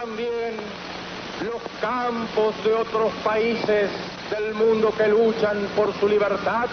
[0.00, 0.56] también
[1.42, 3.90] los campos de otros países
[4.30, 6.66] del mundo que luchan por su libertad,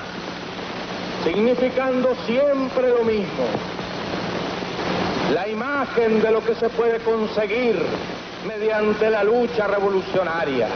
[1.23, 3.45] significando siempre lo mismo,
[5.33, 7.81] la imagen de lo que se puede conseguir
[8.45, 10.67] mediante la lucha revolucionaria.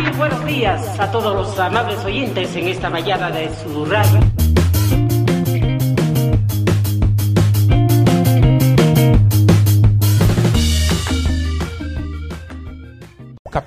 [0.00, 3.86] Muy buenos días a todos los amables oyentes en esta mañana de su.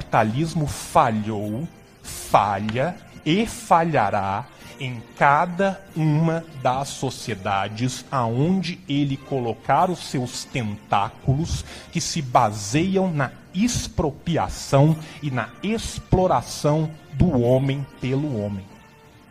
[0.10, 1.68] Capitalismo falhou,
[2.02, 4.48] falha e falhará
[4.80, 13.32] em cada uma das sociedades aonde ele colocar os seus tentáculos que se baseiam na
[13.54, 18.66] expropriação e na exploração do homem pelo homem.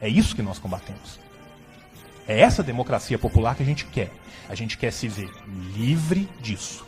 [0.01, 1.19] É isso que nós combatemos.
[2.27, 4.13] É essa democracia popular que a gente quer.
[4.49, 5.31] A gente quer se ver
[5.75, 6.87] livre disso.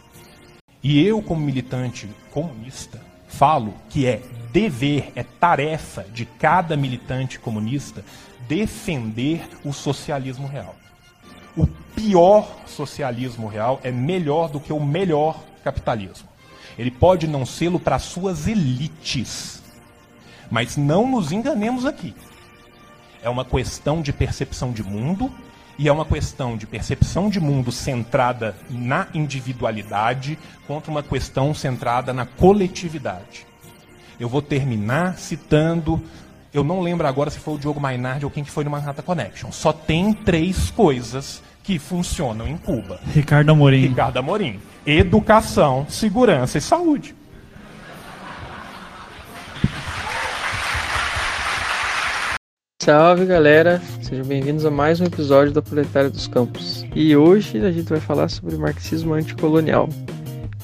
[0.83, 4.20] E eu, como militante comunista, falo que é
[4.52, 8.04] dever, é tarefa de cada militante comunista
[8.46, 10.74] defender o socialismo real.
[11.56, 16.28] O pior socialismo real é melhor do que o melhor capitalismo.
[16.76, 19.62] Ele pode não sê-lo para suas elites.
[20.51, 22.14] Mas não nos enganemos aqui.
[23.23, 25.32] É uma questão de percepção de mundo
[25.80, 32.12] e é uma questão de percepção de mundo centrada na individualidade contra uma questão centrada
[32.12, 33.46] na coletividade.
[34.18, 36.02] Eu vou terminar citando
[36.52, 39.02] eu não lembro agora se foi o Diogo Mainardi ou quem que foi no Manhattan
[39.02, 39.52] Connection.
[39.52, 43.01] Só tem três coisas que funcionam em Cuba.
[43.14, 43.86] Ricardo Amorim.
[43.86, 44.60] Ricardo Amorim.
[44.84, 47.14] Educação, segurança e saúde.
[52.82, 56.82] Salve galera, sejam bem-vindos a mais um episódio da Proletária dos Campos.
[56.95, 59.86] E hoje a gente vai falar sobre marxismo anticolonial.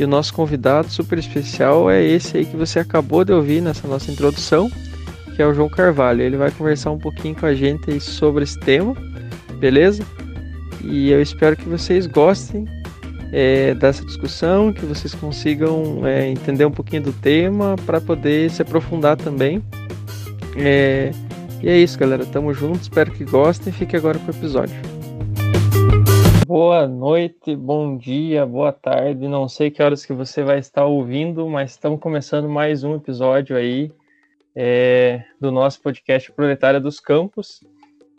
[0.01, 3.87] E o nosso convidado super especial é esse aí que você acabou de ouvir nessa
[3.87, 4.71] nossa introdução,
[5.37, 6.23] que é o João Carvalho.
[6.23, 8.97] Ele vai conversar um pouquinho com a gente sobre esse tema,
[9.59, 10.03] beleza?
[10.83, 12.65] E eu espero que vocês gostem
[13.31, 18.63] é, dessa discussão, que vocês consigam é, entender um pouquinho do tema para poder se
[18.63, 19.63] aprofundar também.
[20.57, 21.13] É,
[21.63, 22.25] e é isso, galera.
[22.27, 23.73] Tamo junto, espero que gostem.
[23.73, 24.75] Fique agora com o episódio.
[26.47, 29.27] Boa noite, bom dia, boa tarde.
[29.27, 33.57] Não sei que horas que você vai estar ouvindo, mas estamos começando mais um episódio
[33.57, 33.91] aí
[34.55, 37.65] é, do nosso podcast Proletária dos Campos.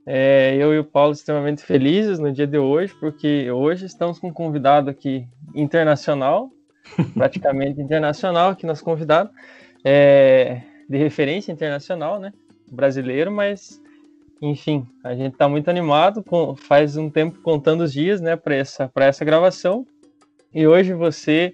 [0.06, 4.28] É, eu e o Paulo extremamente felizes no dia de hoje, porque hoje estamos com
[4.28, 5.26] um convidado aqui
[5.56, 6.50] internacional,
[7.14, 9.30] praticamente internacional, aqui nosso convidado,
[9.86, 12.34] é, de referência internacional, né?
[12.72, 13.82] Brasileiro, mas
[14.42, 18.56] enfim, a gente está muito animado, com, faz um tempo contando os dias, né, para
[18.56, 19.86] essa, essa gravação.
[20.54, 21.54] E hoje você,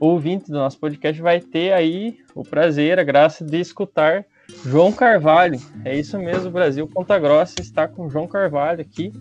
[0.00, 4.24] ouvinte do nosso podcast, vai ter aí o prazer, a graça de escutar
[4.64, 5.60] João Carvalho.
[5.84, 9.12] É isso mesmo, Brasil Ponta Grossa está com João Carvalho aqui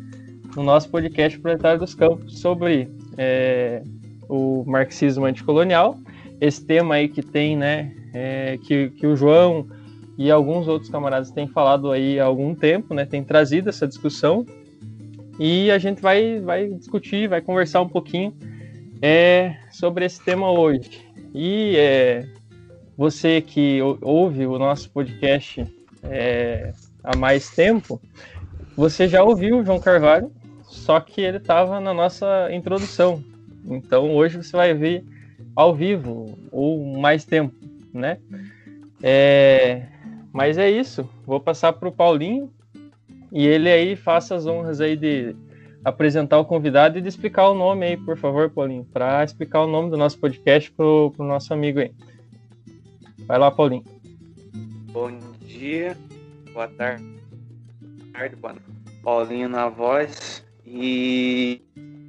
[0.56, 3.84] no nosso podcast Proletário dos Campos sobre é,
[4.28, 5.98] o marxismo anticolonial.
[6.42, 9.68] Esse tema aí que tem, né, é, que, que o João
[10.18, 14.46] e alguns outros camaradas têm falado aí há algum tempo, né, tem trazido essa discussão
[15.40, 18.34] e a gente vai, vai discutir, vai conversar um pouquinho
[19.02, 21.06] é, sobre esse tema hoje.
[21.34, 22.28] E é,
[22.96, 25.66] você que ouve o nosso podcast
[26.04, 26.72] é,
[27.04, 28.00] há mais tempo,
[28.76, 30.32] você já ouviu o João Carvalho,
[30.64, 33.24] só que ele estava na nossa introdução.
[33.66, 35.04] Então hoje você vai ver
[35.56, 37.56] ao vivo ou mais tempo,
[37.94, 38.18] né?
[39.02, 39.88] É,
[40.34, 41.08] mas é isso.
[41.26, 42.52] Vou passar para o Paulinho
[43.32, 45.36] e ele aí faça as honras aí de
[45.86, 49.68] apresentar o convidado e de explicar o nome aí, por favor, Paulinho, para explicar o
[49.68, 51.92] nome do nosso podcast para o nosso amigo aí.
[53.28, 53.84] Vai lá, Paulinho.
[54.92, 55.12] Bom
[55.46, 55.96] dia,
[56.52, 57.06] boa tarde,
[58.42, 58.74] boa noite.
[59.04, 61.62] Paulinho na voz e,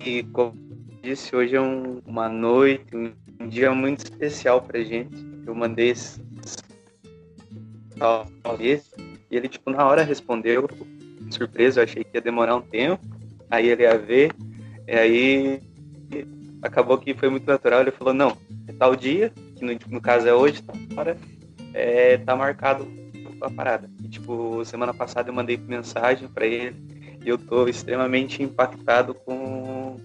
[0.04, 0.54] e como
[1.02, 5.14] disse, hoje é um, uma noite, um, um dia muito especial pra gente.
[5.44, 6.20] Eu mandei esse
[9.30, 10.68] e ele, tipo, na hora respondeu,
[11.30, 13.04] surpresa, eu achei que ia demorar um tempo,
[13.50, 14.32] aí ele ia ver,
[14.86, 15.62] e aí
[16.62, 18.36] acabou que foi muito natural, ele falou, não,
[18.66, 21.16] é tal dia, que no, no caso é hoje, tá, hora,
[21.72, 22.86] é, tá marcado
[23.40, 23.90] a parada.
[24.02, 26.76] E, tipo, semana passada eu mandei mensagem para ele
[27.24, 30.00] e eu tô extremamente impactado com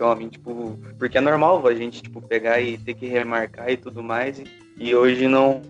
[0.00, 4.02] homem, tipo, porque é normal a gente, tipo, pegar e ter que remarcar e tudo
[4.02, 4.44] mais, e,
[4.76, 5.62] e hoje não,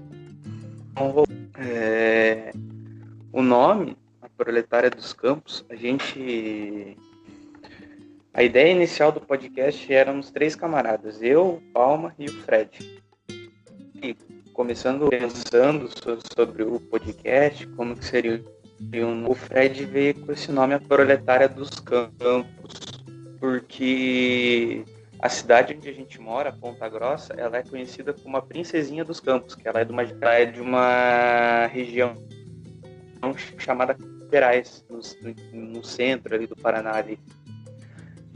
[0.96, 1.26] não vou.
[1.56, 2.52] É,
[3.32, 6.96] o nome, a Proletária dos Campos, a gente
[8.32, 13.02] A ideia inicial do podcast éramos três camaradas, eu, o Palma e o Fred.
[14.02, 14.16] E
[14.52, 15.88] começando pensando
[16.36, 18.42] sobre o podcast, como que seria
[19.28, 22.74] o Fred veio com esse nome a proletária dos campos,
[23.38, 24.84] porque
[25.24, 29.20] a cidade onde a gente mora, Ponta Grossa, ela é conhecida como a princesinha dos
[29.20, 32.22] campos, que ela é de uma, é de uma região
[33.56, 33.96] chamada
[34.30, 35.00] Gerais, no,
[35.58, 37.18] no centro ali do Paraná ali.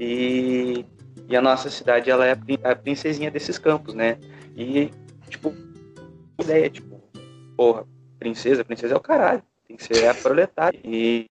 [0.00, 0.86] E,
[1.28, 4.16] e a nossa cidade, ela é a princesinha desses campos, né?
[4.56, 4.90] E,
[5.28, 5.52] tipo,
[6.40, 7.02] ideia é, tipo,
[7.54, 7.86] porra,
[8.18, 10.80] princesa, princesa é o caralho, tem que ser a proletária.
[10.82, 11.26] E,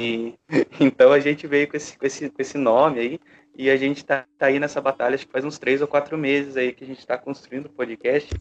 [0.00, 0.38] e
[0.80, 3.20] então a gente veio com esse, com esse, com esse nome aí,
[3.54, 6.16] e a gente tá, tá aí nessa batalha, acho que faz uns três ou quatro
[6.16, 8.34] meses aí que a gente está construindo o podcast.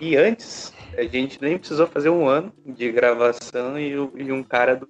[0.00, 4.76] E antes, a gente nem precisou fazer um ano de gravação e, e um cara
[4.76, 4.88] do,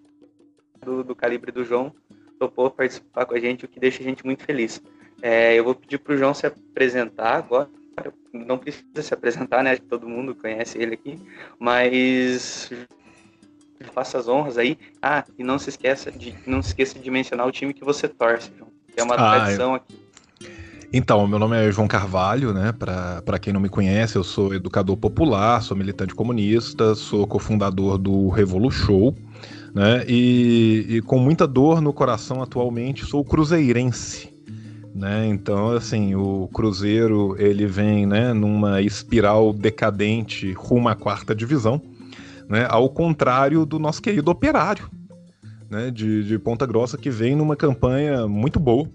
[0.81, 1.95] do, do, calibre do João
[2.39, 4.83] topou participar com a gente, o que deixa a gente muito feliz.
[5.21, 7.69] É, eu vou pedir para o João se apresentar agora.
[8.33, 9.77] Não precisa se apresentar, né?
[9.77, 11.19] Todo mundo conhece ele aqui,
[11.59, 12.73] mas
[13.93, 14.79] faça as honras aí.
[15.01, 18.09] Ah, e não se esqueça de não se esqueça de mencionar o time que você
[18.09, 18.72] torce, João.
[18.97, 20.03] É uma ah, tradição aqui.
[20.93, 22.71] Então, meu nome é João Carvalho, né?
[22.73, 28.29] Para quem não me conhece, eu sou educador popular, sou militante comunista, sou cofundador do
[28.29, 29.17] Revolu Show,
[29.75, 30.05] né?
[30.07, 34.33] E, e com muita dor no coração atualmente, sou cruzeirense.
[34.95, 35.27] Né?
[35.29, 41.81] Então, assim, o Cruzeiro ele vem né, numa espiral decadente rumo à quarta divisão,
[42.47, 42.67] né?
[42.69, 44.91] ao contrário do nosso querido Operário,
[45.73, 48.87] né, de, de Ponta Grossa, que vem numa campanha muito boa,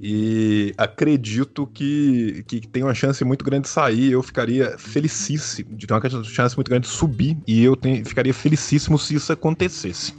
[0.00, 4.12] e acredito que, que tem uma chance muito grande de sair.
[4.12, 8.96] Eu ficaria felicíssimo, de ter uma chance muito grande de subir, e eu ficaria felicíssimo
[8.98, 10.14] se isso acontecesse.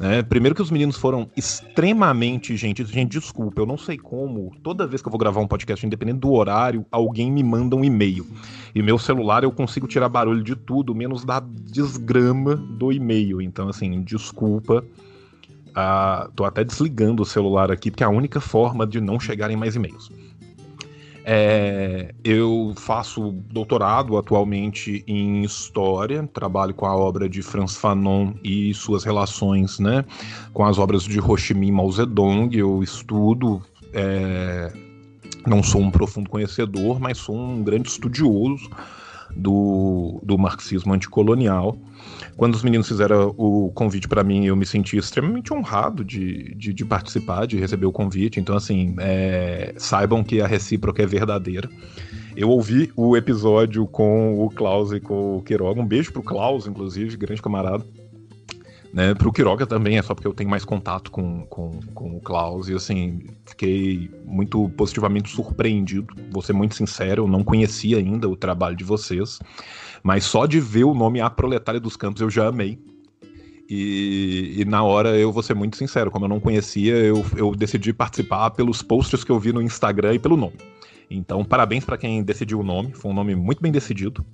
[0.00, 0.22] Né?
[0.22, 2.88] Primeiro que os meninos foram extremamente gentis.
[2.88, 4.52] Gente, desculpa, eu não sei como.
[4.62, 7.84] Toda vez que eu vou gravar um podcast, independente do horário, alguém me manda um
[7.84, 8.24] e-mail.
[8.72, 13.42] E meu celular eu consigo tirar barulho de tudo, menos da desgrama do e-mail.
[13.42, 14.84] Então, assim, desculpa
[15.70, 19.56] Uh, tô até desligando o celular aqui, porque é a única forma de não chegarem
[19.56, 20.10] mais e-mails.
[21.30, 28.72] É, eu faço doutorado atualmente em História, trabalho com a obra de Franz Fanon e
[28.72, 30.06] suas relações né,
[30.54, 32.56] com as obras de Ho Chi Minh Mao Zedong.
[32.56, 33.60] Eu estudo,
[33.92, 34.72] é,
[35.46, 38.70] não sou um profundo conhecedor, mas sou um grande estudioso
[39.36, 41.76] do, do marxismo anticolonial.
[42.38, 46.72] Quando os meninos fizeram o convite para mim, eu me senti extremamente honrado de, de,
[46.72, 48.38] de, participar, de receber o convite.
[48.38, 51.68] Então, assim, é, saibam que a recíproca é verdadeira.
[52.36, 55.80] Eu ouvi o episódio com o Klaus e com o Queiroga.
[55.80, 57.84] Um beijo pro Klaus, inclusive, grande camarada.
[58.94, 62.20] Né, pro Quiroga também, é só porque eu tenho mais contato com, com, com o
[62.20, 66.14] Klaus e assim, fiquei muito positivamente surpreendido.
[66.30, 69.40] Vou ser muito sincero, eu não conhecia ainda o trabalho de vocês.
[70.08, 72.78] Mas só de ver o nome A Proletária dos Campos eu já amei.
[73.68, 77.54] E, e, na hora eu vou ser muito sincero, como eu não conhecia, eu, eu
[77.54, 80.54] decidi participar pelos posts que eu vi no Instagram e pelo nome.
[81.10, 84.24] Então, parabéns para quem decidiu o nome, foi um nome muito bem decidido.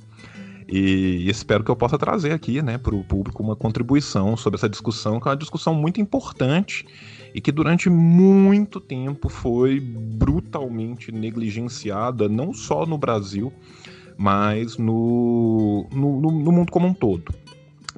[0.69, 4.69] E espero que eu possa trazer aqui, né, para o público uma contribuição sobre essa
[4.69, 6.87] discussão, que é uma discussão muito importante
[7.35, 13.53] e que durante muito tempo foi brutalmente negligenciada, não só no Brasil,
[14.17, 17.33] mas no, no, no mundo como um todo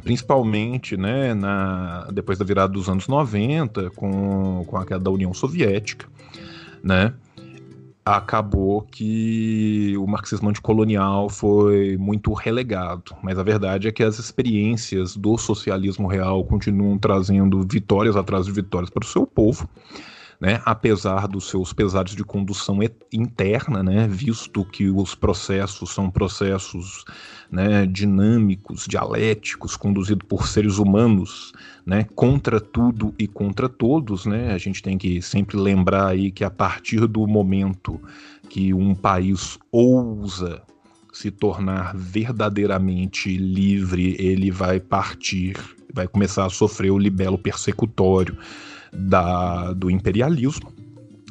[0.03, 5.33] principalmente né, na, depois da virada dos anos 90, com, com a queda da União
[5.35, 6.07] Soviética,
[6.83, 7.13] né,
[8.05, 13.17] acabou que o marxismo anticolonial foi muito relegado.
[13.21, 18.53] Mas a verdade é que as experiências do socialismo real continuam trazendo vitórias atrás de
[18.53, 19.69] vitórias para o seu povo
[20.41, 22.79] né, apesar dos seus pesares de condução
[23.13, 27.05] interna, né, visto que os processos são processos
[27.51, 31.53] né, dinâmicos, dialéticos, conduzidos por seres humanos,
[31.85, 36.45] né, contra tudo e contra todos, né, a gente tem que sempre lembrar aí que
[36.45, 38.01] a partir do momento
[38.49, 40.63] que um país ousa
[41.13, 45.57] se tornar verdadeiramente livre, ele vai partir,
[45.93, 48.37] vai começar a sofrer o libelo persecutório,
[48.99, 50.73] da, do imperialismo,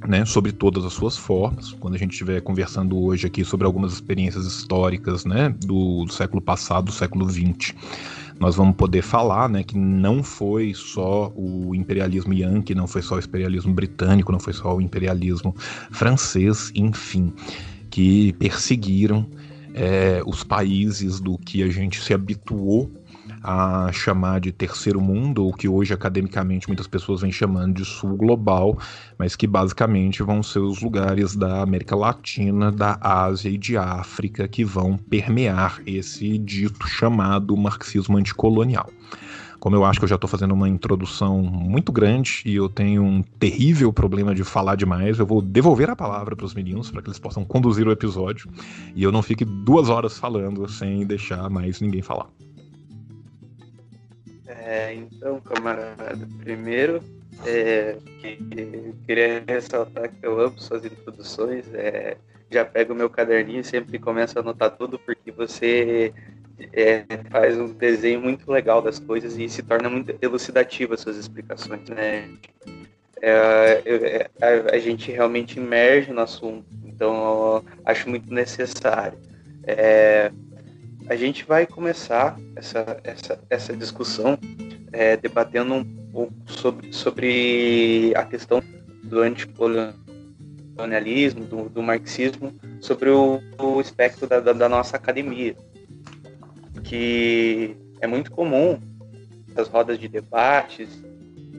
[0.08, 1.72] né, sobre todas as suas formas.
[1.74, 6.42] Quando a gente estiver conversando hoje aqui sobre algumas experiências históricas né, do, do século
[6.42, 7.74] passado, do século XX,
[8.40, 13.16] nós vamos poder falar né, que não foi só o imperialismo yankee, não foi só
[13.16, 15.56] o imperialismo britânico, não foi só o imperialismo
[15.92, 17.34] francês, enfim,
[17.90, 19.26] que perseguiram
[19.74, 22.92] é, os países do que a gente se habituou
[23.48, 28.18] a chamar de terceiro mundo, ou que hoje academicamente muitas pessoas vêm chamando de sul
[28.18, 28.76] global,
[29.20, 34.48] mas que basicamente vão ser os lugares da América Latina, da Ásia e de África
[34.48, 38.90] que vão permear esse dito chamado marxismo anticolonial.
[39.60, 43.04] Como eu acho que eu já estou fazendo uma introdução muito grande e eu tenho
[43.04, 47.02] um terrível problema de falar demais, eu vou devolver a palavra para os meninos para
[47.02, 48.50] que eles possam conduzir o episódio
[48.96, 52.28] e eu não fique duas horas falando sem deixar mais ninguém falar.
[54.68, 57.00] É, então, camarada, primeiro
[57.46, 58.36] é, que,
[59.06, 61.72] queria ressaltar que eu amo suas introduções.
[61.72, 62.18] É,
[62.50, 66.12] já pego o meu caderninho e sempre começo a anotar tudo, porque você
[66.74, 71.88] é, faz um desenho muito legal das coisas e se torna muito elucidativa suas explicações,
[71.90, 72.28] né?
[73.22, 79.18] É, é, a, a, gente realmente emerge no assunto, então acho muito necessário.
[81.08, 84.38] A gente vai começar essa, essa, essa discussão
[84.92, 88.62] é, debatendo um pouco sobre, sobre a questão
[89.04, 95.56] do anticolonialismo, do, do marxismo, sobre o, o espectro da, da, da nossa academia
[96.86, 98.80] que é muito comum
[99.56, 100.88] as rodas de debates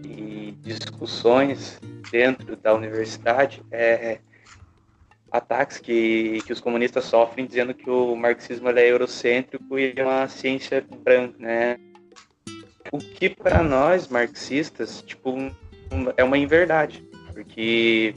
[0.05, 4.21] e discussões dentro da universidade é,
[5.31, 10.29] ataques que, que os comunistas sofrem dizendo que o marxismo é eurocêntrico e é uma
[10.29, 11.79] ciência branca, né?
[12.93, 15.37] O que para nós marxistas, tipo,
[16.17, 18.15] é uma inverdade, porque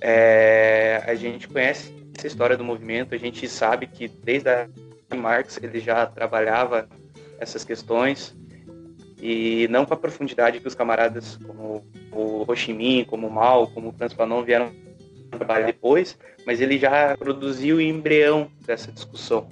[0.00, 4.68] é, a gente conhece essa história do movimento, a gente sabe que desde a
[5.14, 6.88] Marx ele já trabalhava
[7.38, 8.34] essas questões
[9.20, 13.30] e não com a profundidade que os camaradas como o Ho Chi Minh, como o
[13.30, 14.72] Mao, como o Franz Fanon vieram
[15.30, 19.48] trabalhar depois, mas ele já produziu o embrião dessa discussão.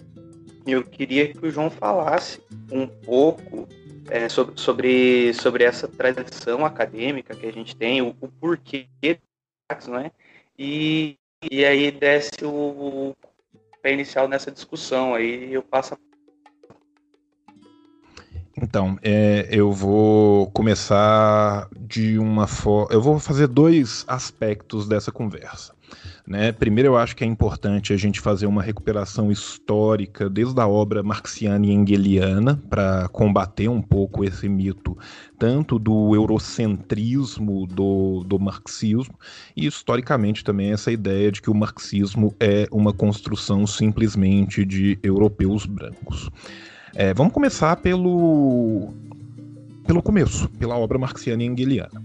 [0.66, 3.66] E eu queria que o João falasse um pouco
[4.10, 8.86] é, sobre, sobre, sobre essa tradição acadêmica que a gente tem, o, o porquê
[9.70, 10.10] é?
[10.58, 11.16] E,
[11.50, 13.14] e aí desse o,
[13.82, 15.14] pé inicial nessa discussão.
[15.14, 15.96] Aí eu passo.
[18.62, 22.92] Então, é, eu vou começar de uma forma.
[22.92, 25.72] Eu vou fazer dois aspectos dessa conversa.
[26.26, 26.52] Né?
[26.52, 31.02] Primeiro, eu acho que é importante a gente fazer uma recuperação histórica desde a obra
[31.02, 34.98] marxiana e engeliana para combater um pouco esse mito,
[35.38, 39.14] tanto do eurocentrismo do, do marxismo,
[39.56, 45.64] e historicamente também essa ideia de que o marxismo é uma construção simplesmente de europeus
[45.64, 46.28] brancos.
[46.94, 48.92] É, vamos começar pelo,
[49.86, 52.02] pelo começo, pela obra marxiana e engeliana.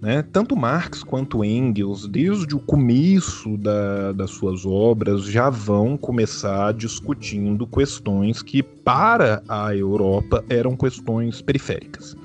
[0.00, 0.24] Né?
[0.32, 7.66] Tanto Marx quanto Engels, desde o começo da, das suas obras, já vão começar discutindo
[7.66, 12.16] questões que, para a Europa, eram questões periféricas.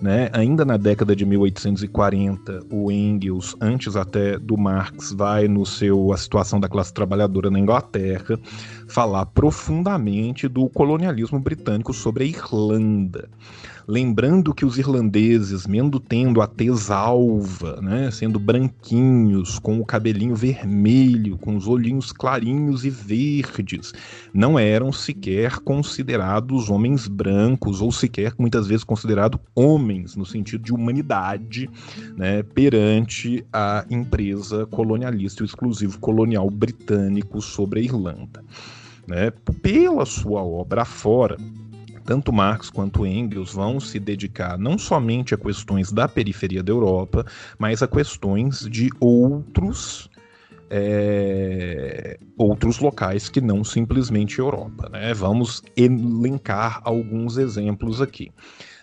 [0.00, 0.28] Né?
[0.32, 6.16] Ainda na década de 1840, o Engels, antes até do Marx, vai no seu A
[6.16, 8.38] Situação da Classe Trabalhadora na Inglaterra,
[8.86, 13.28] falar profundamente do colonialismo britânico sobre a Irlanda
[13.88, 20.34] lembrando que os irlandeses, mesmo tendo a tez alva, né, sendo branquinhos, com o cabelinho
[20.34, 23.92] vermelho, com os olhinhos clarinhos e verdes,
[24.34, 30.72] não eram sequer considerados homens brancos, ou sequer muitas vezes considerados homens, no sentido de
[30.72, 31.70] humanidade,
[32.16, 38.44] né, perante a empresa colonialista e o exclusivo colonial britânico sobre a Irlanda.
[39.06, 39.30] Né,
[39.62, 41.36] pela sua obra fora,
[42.06, 47.26] tanto Marx quanto Engels vão se dedicar não somente a questões da periferia da Europa,
[47.58, 50.08] mas a questões de outros
[50.70, 54.88] é, outros locais que não simplesmente Europa.
[54.88, 55.14] Né?
[55.14, 58.32] Vamos elencar alguns exemplos aqui.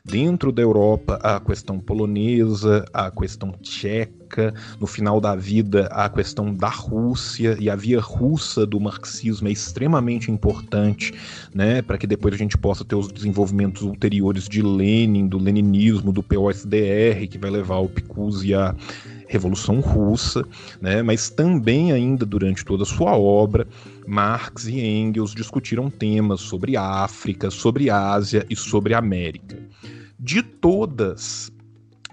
[0.05, 6.53] Dentro da Europa, a questão polonesa, a questão tcheca, no final da vida, a questão
[6.53, 11.13] da Rússia e a via russa do marxismo é extremamente importante,
[11.55, 16.12] né, para que depois a gente possa ter os desenvolvimentos ulteriores de Lenin, do leninismo,
[16.12, 18.75] do POSDR, que vai levar o Picuzi a
[19.33, 20.43] Revolução Russa,
[20.79, 21.01] né?
[21.01, 23.67] mas também ainda durante toda a sua obra,
[24.07, 29.62] Marx e Engels discutiram temas sobre África, sobre Ásia e sobre América.
[30.19, 31.51] De todas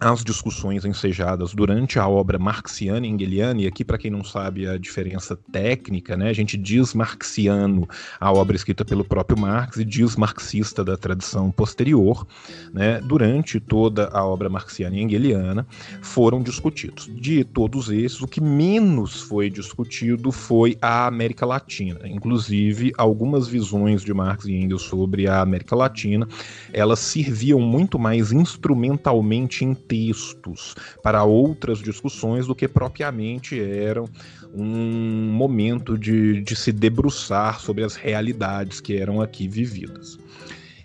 [0.00, 4.66] as discussões ensejadas durante a obra marxiana e engeliana, e aqui, para quem não sabe
[4.66, 7.87] a diferença técnica, né, a gente diz marxiano
[8.19, 12.26] a obra escrita pelo próprio Marx e diz marxista da tradição posterior,
[12.73, 15.66] né, durante toda a obra marxiana e engeliana,
[16.00, 17.11] foram discutidos.
[17.21, 22.00] De todos esses, o que menos foi discutido foi a América Latina.
[22.04, 26.26] Inclusive, algumas visões de Marx e Engels sobre a América Latina,
[26.73, 34.09] elas serviam muito mais instrumentalmente em textos para outras discussões do que propriamente eram
[34.54, 40.16] um momento de, de se debruçar sobre as realidades que eram aqui vividas.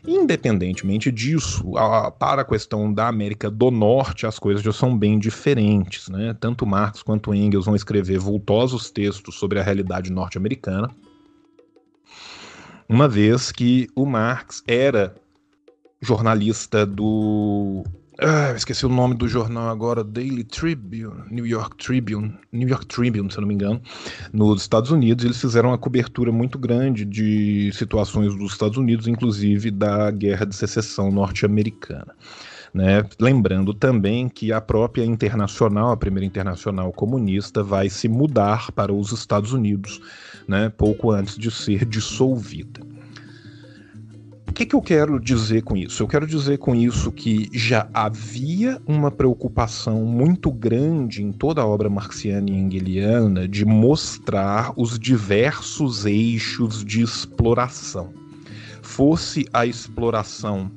[0.07, 5.19] Independentemente disso, a, para a questão da América do Norte, as coisas já são bem
[5.19, 6.09] diferentes.
[6.09, 6.35] Né?
[6.39, 10.89] Tanto Marx quanto Engels vão escrever vultosos textos sobre a realidade norte-americana,
[12.87, 15.15] uma vez que o Marx era
[16.01, 17.83] jornalista do
[18.19, 23.29] ah, esqueci o nome do jornal agora, Daily Tribune, New York Tribune, New York Tribune,
[23.29, 23.81] se eu não me engano,
[24.31, 25.25] nos Estados Unidos.
[25.25, 30.55] Eles fizeram uma cobertura muito grande de situações dos Estados Unidos, inclusive da Guerra de
[30.55, 32.15] Secessão norte-americana.
[32.73, 33.03] Né?
[33.19, 39.11] Lembrando também que a própria internacional, a primeira internacional comunista, vai se mudar para os
[39.11, 39.99] Estados Unidos,
[40.47, 40.69] né?
[40.69, 42.94] pouco antes de ser dissolvida
[44.55, 46.01] que, que eu quero dizer com isso?
[46.01, 51.67] Eu quero dizer com isso que já havia uma preocupação muito grande em toda a
[51.67, 58.13] obra marxiana e engeliana de mostrar os diversos eixos de exploração.
[58.81, 60.71] Fosse a exploração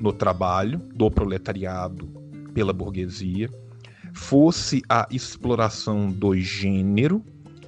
[0.00, 2.08] no trabalho do proletariado
[2.52, 3.48] pela burguesia,
[4.12, 7.22] fosse a exploração do gênero,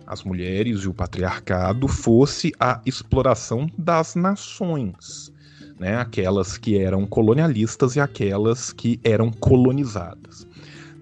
[0.07, 5.33] as mulheres e o patriarcado, fosse a exploração das nações
[5.79, 5.97] né?
[5.97, 10.47] aquelas que eram colonialistas e aquelas que eram colonizadas.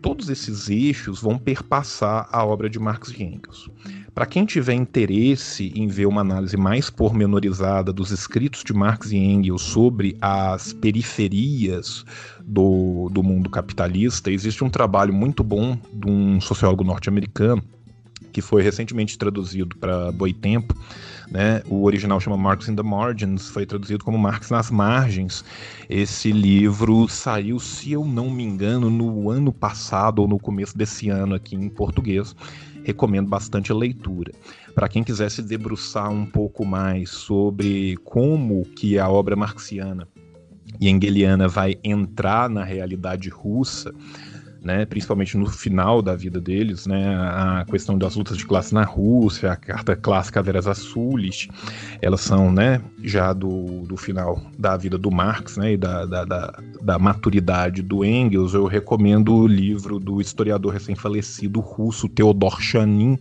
[0.00, 3.71] Todos esses eixos vão perpassar a obra de Marx e Engels.
[4.12, 9.16] Para quem tiver interesse em ver uma análise mais pormenorizada dos escritos de Marx e
[9.16, 12.04] Engels sobre as periferias
[12.44, 17.62] do, do mundo capitalista, existe um trabalho muito bom de um sociólogo norte-americano
[18.32, 20.74] que foi recentemente traduzido para Boitempo,
[21.30, 21.62] né?
[21.66, 25.44] O original chama Marx in the Margins, foi traduzido como Marx nas margens.
[25.88, 31.08] Esse livro saiu, se eu não me engano, no ano passado ou no começo desse
[31.08, 32.34] ano aqui em português.
[32.84, 34.32] Recomendo bastante a leitura.
[34.74, 40.08] Para quem quiser se debruçar um pouco mais sobre como que a obra marxiana
[40.80, 43.95] e engeliana vai entrar na realidade russa,
[44.62, 48.84] né, principalmente no final da vida deles, né, a questão das lutas de classe na
[48.84, 51.48] Rússia, a carta clássica Veras Assulis,
[52.00, 56.25] elas são né, já do, do final da vida do Marx né, e da, da,
[56.25, 58.54] da, da maturidade do Engels.
[58.54, 63.18] Eu recomendo o livro do historiador recém-falecido russo Theodor Chanin,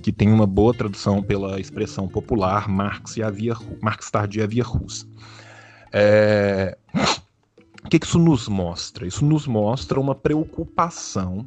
[0.00, 4.62] que tem uma boa tradução pela expressão popular Marx, e a via, Marx tardia via
[4.62, 5.04] russa.
[5.92, 6.76] É...
[7.86, 9.06] O que isso nos mostra?
[9.06, 11.46] Isso nos mostra uma preocupação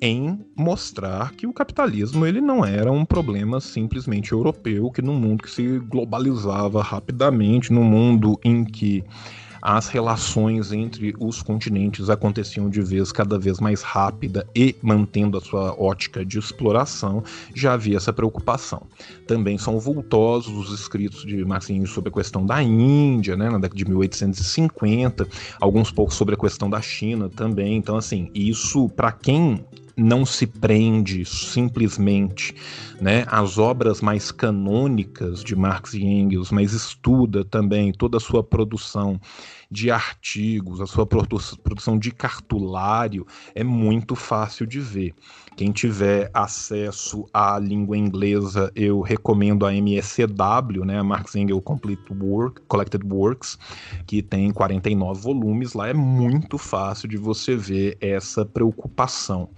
[0.00, 5.42] em mostrar que o capitalismo ele não era um problema simplesmente europeu, que num mundo
[5.42, 9.02] que se globalizava rapidamente, num mundo em que
[9.64, 15.40] as relações entre os continentes aconteciam de vez cada vez mais rápida e mantendo a
[15.40, 17.24] sua ótica de exploração,
[17.54, 18.82] já havia essa preocupação.
[19.26, 23.74] Também são vultosos os escritos de Marcinho sobre a questão da Índia, né, na década
[23.74, 25.26] de 1850,
[25.58, 27.74] alguns poucos sobre a questão da China também.
[27.74, 29.64] Então, assim, isso para quem
[29.96, 32.54] não se prende simplesmente
[33.00, 38.42] né, às obras mais canônicas de Marx e Engels, mas estuda também toda a sua
[38.42, 39.20] produção
[39.70, 45.14] de artigos, a sua produção de cartulário, é muito fácil de ver.
[45.56, 52.62] Quem tiver acesso à língua inglesa, eu recomendo a MSCW, né, Marx Engels Complete Work,
[52.66, 53.58] Collected Works,
[54.06, 55.74] que tem 49 volumes.
[55.74, 59.48] Lá é muito fácil de você ver essa preocupação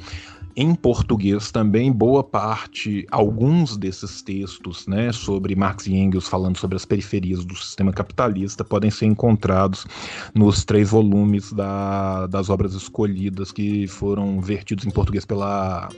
[0.56, 6.76] em português também boa parte, alguns desses textos, né, sobre Marx e Engels falando sobre
[6.76, 9.86] as periferias do sistema capitalista podem ser encontrados
[10.34, 15.90] nos três volumes da, das obras escolhidas que foram vertidos em português pela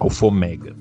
[0.00, 0.74] Alfomega.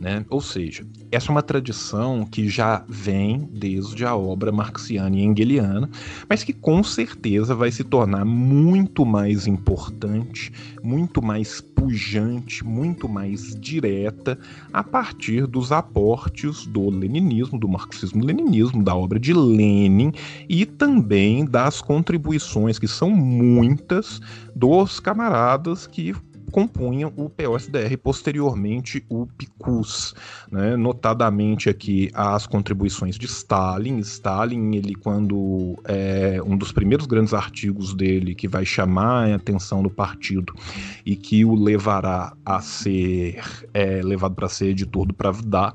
[0.00, 0.24] Né?
[0.30, 5.90] Ou seja, essa é uma tradição que já vem desde a obra marxiana e engeliana,
[6.28, 10.52] mas que com certeza vai se tornar muito mais importante,
[10.84, 14.38] muito mais pujante, muito mais direta
[14.72, 20.12] a partir dos aportes do leninismo, do marxismo-leninismo, da obra de Lenin
[20.48, 24.20] e também das contribuições que são muitas
[24.54, 26.14] dos camaradas que
[26.50, 30.14] compunham o POSDR, posteriormente o PICUS,
[30.50, 30.76] né?
[30.76, 33.98] notadamente aqui as contribuições de Stalin.
[33.98, 39.82] Stalin, ele quando é, um dos primeiros grandes artigos dele que vai chamar a atenção
[39.82, 40.54] do partido
[41.04, 43.40] e que o levará a ser
[43.72, 45.74] é, levado para ser editor do Pravda,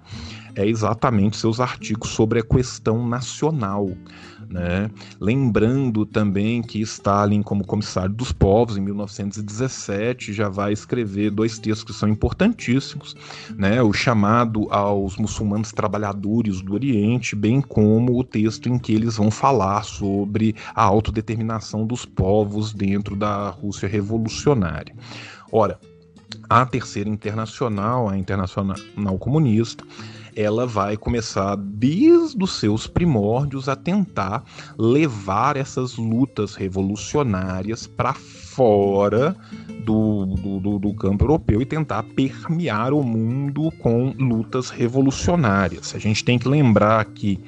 [0.55, 3.89] é exatamente seus artigos sobre a questão nacional.
[4.54, 4.92] Né?
[5.20, 11.84] Lembrando também que Stalin, como comissário dos povos, em 1917, já vai escrever dois textos
[11.84, 13.16] que são importantíssimos,
[13.58, 13.82] né?
[13.82, 19.32] o chamado aos muçulmanos trabalhadores do Oriente, bem como o texto em que eles vão
[19.32, 24.96] falar sobre a autodeterminação dos povos dentro da Rússia revolucionária.
[25.52, 25.80] Ora,
[26.48, 29.84] a Terceira Internacional, a Internacional Comunista,
[30.36, 34.43] ela vai começar desde os seus primórdios a tentar
[34.78, 38.13] levar essas lutas revolucionárias para
[38.54, 39.36] fora
[39.84, 40.26] do,
[40.60, 45.94] do, do, campo europeu e tentar permear o mundo com lutas revolucionárias.
[45.96, 47.39] A gente tem que lembrar aqui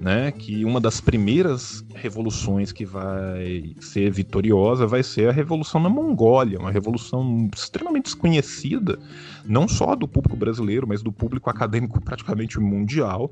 [0.00, 5.88] né, que uma das primeiras revoluções que vai ser vitoriosa vai ser a Revolução na
[5.88, 8.98] Mongólia, uma revolução extremamente desconhecida,
[9.44, 13.30] não só do público brasileiro, mas do público acadêmico praticamente mundial,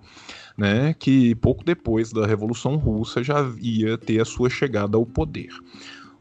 [0.56, 5.48] né, que pouco depois da Revolução Russa já ia ter a sua chegada ao poder.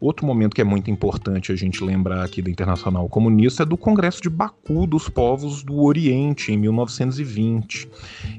[0.02, 3.78] Outro momento que é muito importante a gente lembrar aqui da Internacional Comunista é do
[3.78, 7.88] Congresso de Baku dos Povos do Oriente, em 1920.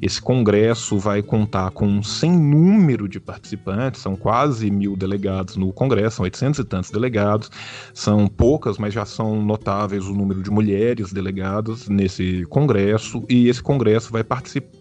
[0.03, 5.73] Esse congresso vai contar com um sem número de participantes, são quase mil delegados no
[5.73, 7.49] congresso, são 800 e tantos delegados,
[7.95, 13.63] são poucas, mas já são notáveis o número de mulheres delegadas nesse congresso, e esse
[13.63, 14.25] congresso vai,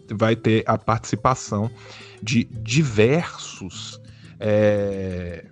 [0.09, 1.69] vai ter a participação
[2.23, 4.01] de diversos.
[4.39, 5.50] É,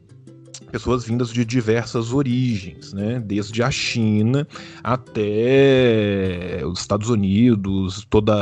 [0.69, 3.19] pessoas vindas de diversas origens, né?
[3.19, 4.47] desde a China
[4.83, 8.33] até os Estados Unidos, toda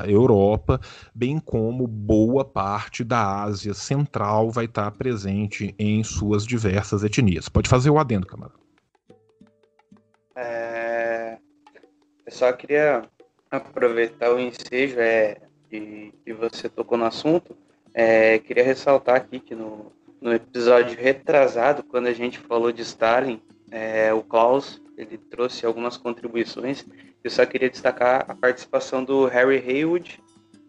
[0.00, 0.80] a Europa,
[1.14, 7.48] bem como boa parte da Ásia Central vai estar presente em suas diversas etnias.
[7.48, 8.58] Pode fazer o adendo, camarada.
[10.36, 11.38] É...
[12.26, 13.04] Eu só queria
[13.50, 15.36] aproveitar o ensejo é,
[15.68, 17.56] que, você tocou no assunto.
[17.92, 19.92] É, queria ressaltar aqui que no,
[20.24, 25.98] no episódio retrasado, quando a gente falou de Stalin, é, o Klaus ele trouxe algumas
[25.98, 26.82] contribuições.
[27.22, 30.18] Eu só queria destacar a participação do Harry Haywood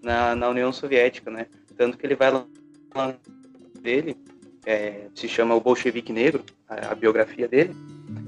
[0.04, 1.48] na, na União Soviética, né?
[1.78, 2.46] Tanto que ele vai lá
[3.80, 4.18] dele,
[4.66, 7.74] é, se chama o Bolchevique Negro, a, a, biografia dele.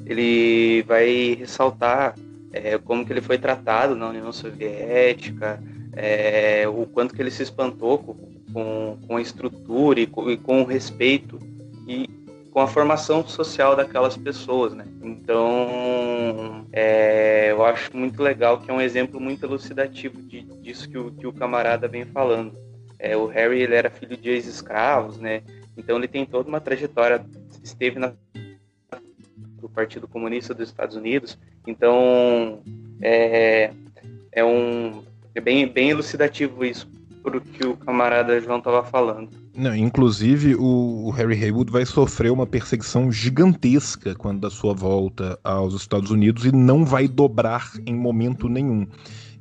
[0.06, 2.16] Ele vai ressaltar
[2.54, 5.62] é, como que ele foi tratado na União Soviética,
[5.92, 10.36] é, o quanto que ele se espantou com, com, com a estrutura e com, e
[10.36, 11.40] com o respeito
[11.88, 12.10] e
[12.50, 14.84] com a formação social daquelas pessoas, né?
[15.04, 20.98] Então, é, eu acho muito legal que é um exemplo muito elucidativo de, disso que
[20.98, 22.52] o, que o camarada vem falando.
[22.98, 25.44] É, o Harry ele era filho de ex-escravos, né?
[25.78, 27.24] Então ele tem toda uma trajetória,
[27.64, 28.12] esteve na
[29.62, 31.38] do Partido Comunista dos Estados Unidos.
[31.68, 32.64] Então
[33.04, 33.72] é,
[34.32, 35.04] é um
[35.36, 36.97] é bem bem elucidativo isso
[37.28, 39.30] pro que o camarada João estava falando.
[39.54, 45.74] Não, inclusive o, Harry Haywood vai sofrer uma perseguição gigantesca quando da sua volta aos
[45.74, 48.88] Estados Unidos e não vai dobrar em momento nenhum.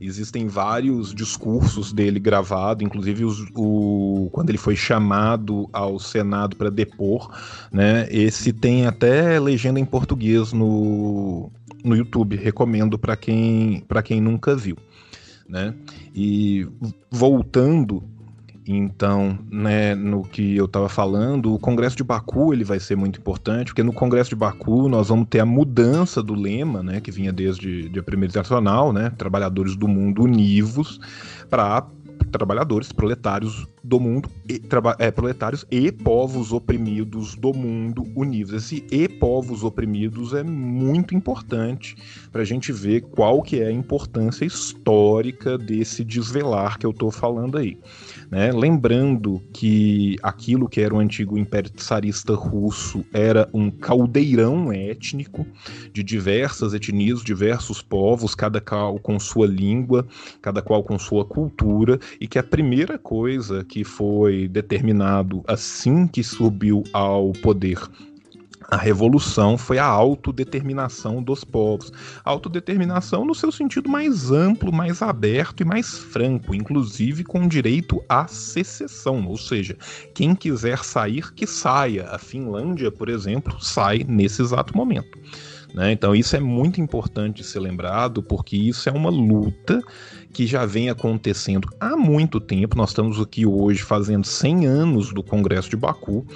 [0.00, 6.70] Existem vários discursos dele gravados, inclusive os, o, quando ele foi chamado ao Senado para
[6.70, 7.30] depor,
[7.72, 8.06] né?
[8.10, 11.50] Esse tem até legenda em português no,
[11.84, 12.36] no YouTube.
[12.36, 14.76] Recomendo para quem, quem nunca viu
[15.48, 15.74] né?
[16.14, 16.66] E
[17.10, 18.02] voltando
[18.68, 23.20] então, né, no que eu estava falando, o Congresso de Baku ele vai ser muito
[23.20, 27.12] importante, porque no Congresso de Baku nós vamos ter a mudança do lema, né, que
[27.12, 30.98] vinha desde a primeira internacional, né, trabalhadores do mundo univos,
[31.48, 31.86] para
[32.30, 34.60] trabalhadores proletários do mundo, e,
[34.98, 38.52] é, proletários e povos oprimidos do mundo unidos.
[38.52, 41.96] Esse e povos oprimidos é muito importante
[42.32, 47.10] para a gente ver qual que é a importância histórica desse desvelar que eu estou
[47.10, 47.78] falando aí.
[48.30, 48.50] Né?
[48.52, 55.46] Lembrando que aquilo que era o antigo Império Tsarista russo era um caldeirão étnico
[55.92, 60.06] de diversas etnias, diversos povos, cada qual com sua língua,
[60.42, 66.22] cada qual com sua cultura, e que a primeira coisa que foi determinado assim que
[66.22, 67.78] subiu ao poder
[68.68, 71.92] a revolução foi a autodeterminação dos povos.
[72.24, 78.26] Autodeterminação no seu sentido mais amplo, mais aberto e mais franco, inclusive com direito à
[78.26, 79.76] secessão, ou seja,
[80.14, 82.08] quem quiser sair, que saia.
[82.10, 85.18] A Finlândia, por exemplo, sai nesse exato momento.
[85.74, 85.92] Né?
[85.92, 89.82] Então, isso é muito importante ser lembrado, porque isso é uma luta
[90.36, 92.76] que já vem acontecendo há muito tempo.
[92.76, 96.26] Nós estamos aqui hoje fazendo 100 anos do Congresso de Baku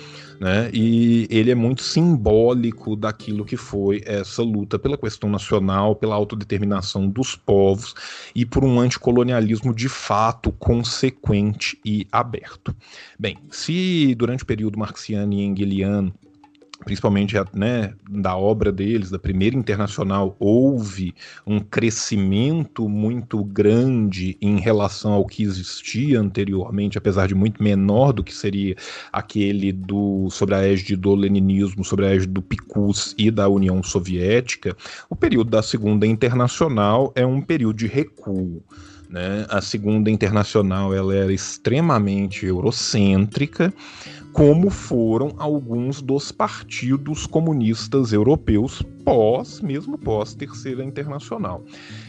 [0.40, 0.70] né?
[0.72, 7.06] E ele é muito simbólico daquilo que foi essa luta pela questão nacional, pela autodeterminação
[7.06, 7.94] dos povos
[8.34, 12.74] e por um anticolonialismo de fato consequente e aberto.
[13.18, 16.14] Bem, se durante o período marxiano e engeliano
[16.84, 21.14] principalmente né, da obra deles, da primeira internacional, houve
[21.46, 28.24] um crescimento muito grande em relação ao que existia anteriormente, apesar de muito menor do
[28.24, 28.76] que seria
[29.12, 33.82] aquele do sobre a égide do leninismo, sobre a égide do PICUS e da União
[33.82, 34.76] Soviética,
[35.08, 38.62] o período da segunda internacional é um período de recuo.
[39.10, 39.44] Né?
[39.48, 43.74] A segunda internacional ela era extremamente eurocêntrica,
[44.32, 51.64] como foram alguns dos partidos comunistas europeus pós, mesmo pós Terceira Internacional.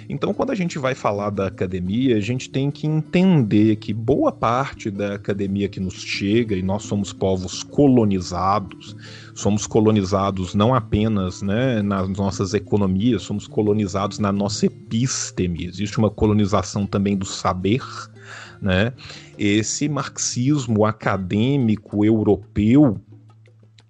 [0.07, 4.31] Então, quando a gente vai falar da academia, a gente tem que entender que boa
[4.31, 8.95] parte da academia que nos chega, e nós somos povos colonizados,
[9.33, 15.65] somos colonizados não apenas né, nas nossas economias, somos colonizados na nossa episteme.
[15.65, 17.81] Existe uma colonização também do saber,
[18.61, 18.93] né?
[19.43, 23.01] Esse marxismo acadêmico europeu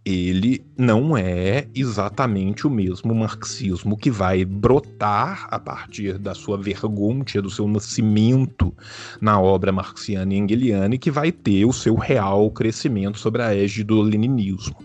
[0.06, 7.42] ele não é exatamente o mesmo marxismo que vai brotar a partir da sua vergonha,
[7.42, 8.74] do seu nascimento
[9.20, 13.54] na obra marxiana e engeliana e que vai ter o seu real crescimento sobre a
[13.54, 14.76] égide do leninismo.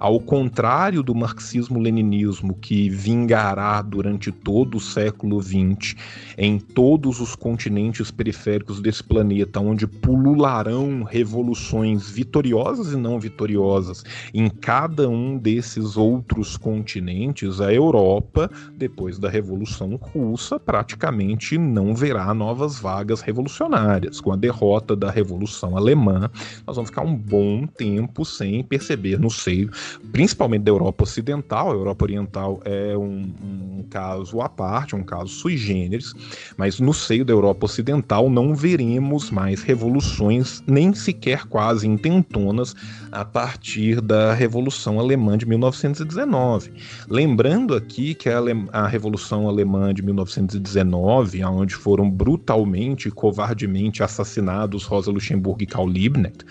[0.00, 5.94] Ao contrário do marxismo-leninismo que vingará durante todo o século XX
[6.38, 14.48] em todos os continentes periféricos desse planeta, onde pulularão revoluções vitoriosas e não vitoriosas em
[14.48, 22.80] cada um desses outros continentes, a Europa, depois da Revolução Russa, praticamente não verá novas
[22.80, 24.18] vagas revolucionárias.
[24.18, 26.30] Com a derrota da Revolução Alemã,
[26.66, 29.70] nós vamos ficar um bom tempo sem perceber no seio
[30.12, 31.70] principalmente da Europa Ocidental.
[31.70, 36.12] A Europa Oriental é um, um caso à parte, um caso sui generis,
[36.56, 42.74] mas no seio da Europa Ocidental não veremos mais revoluções, nem sequer quase intentonas,
[43.10, 46.72] a partir da Revolução Alemã de 1919.
[47.08, 48.40] Lembrando aqui que a,
[48.72, 55.88] a Revolução Alemã de 1919, onde foram brutalmente e covardemente assassinados Rosa Luxemburgo e Karl
[55.88, 56.44] Liebknecht,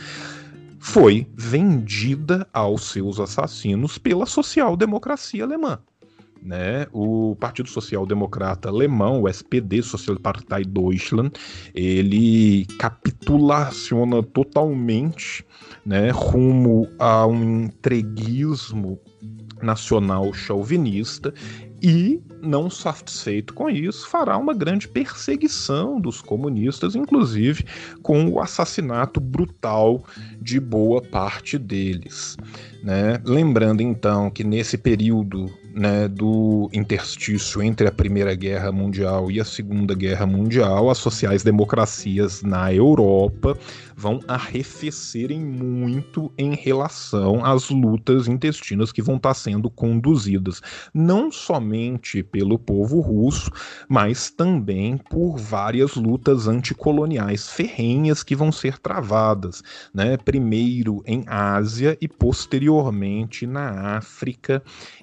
[0.80, 5.80] foi vendida aos seus assassinos pela social-democracia alemã.
[6.42, 6.88] Né?
[6.94, 11.32] O Partido Social Democrata Alemão, o SPD, Sozialpartei Deutschland,
[11.76, 15.46] ele capitulaciona totalmente
[15.86, 18.98] né, rumo a um entreguismo
[19.62, 21.34] nacional chauvinista
[21.82, 27.66] e, não satisfeito com isso, fará uma grande perseguição dos comunistas, inclusive
[28.02, 30.04] com o assassinato brutal
[30.42, 32.38] de boa parte deles.
[32.84, 33.22] Né?
[33.26, 35.46] Lembrando então que nesse período
[35.80, 42.42] né, do interstício entre a Primeira Guerra Mundial e a Segunda Guerra Mundial, as sociais-democracias
[42.42, 43.58] na Europa
[43.96, 50.62] vão arrefecerem muito em relação às lutas intestinas que vão estar sendo conduzidas,
[50.94, 53.50] não somente pelo povo russo,
[53.88, 59.64] mas também por várias lutas anticoloniais ferrenhas que vão ser travadas,
[59.94, 60.18] né?
[60.18, 64.62] primeiro em Ásia e posteriormente na África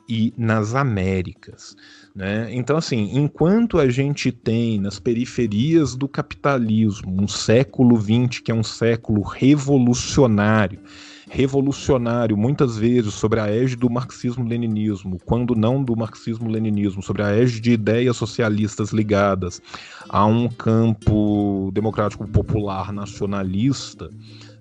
[0.08, 1.76] e nas Américas.
[2.14, 2.48] Né?
[2.50, 8.54] Então, assim, enquanto a gente tem nas periferias do capitalismo um século XX que é
[8.54, 10.80] um século revolucionário,
[11.28, 17.60] revolucionário, muitas vezes sobre a égide do marxismo-leninismo, quando não do marxismo-leninismo, sobre a égide
[17.60, 19.60] de ideias socialistas ligadas
[20.08, 24.08] a um campo democrático popular nacionalista,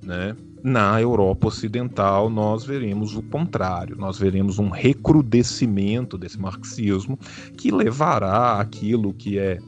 [0.04, 0.36] Né?
[0.68, 7.20] Na Europa Ocidental, nós veremos o contrário, nós veremos um recrudescimento desse marxismo
[7.56, 9.60] que levará aquilo que é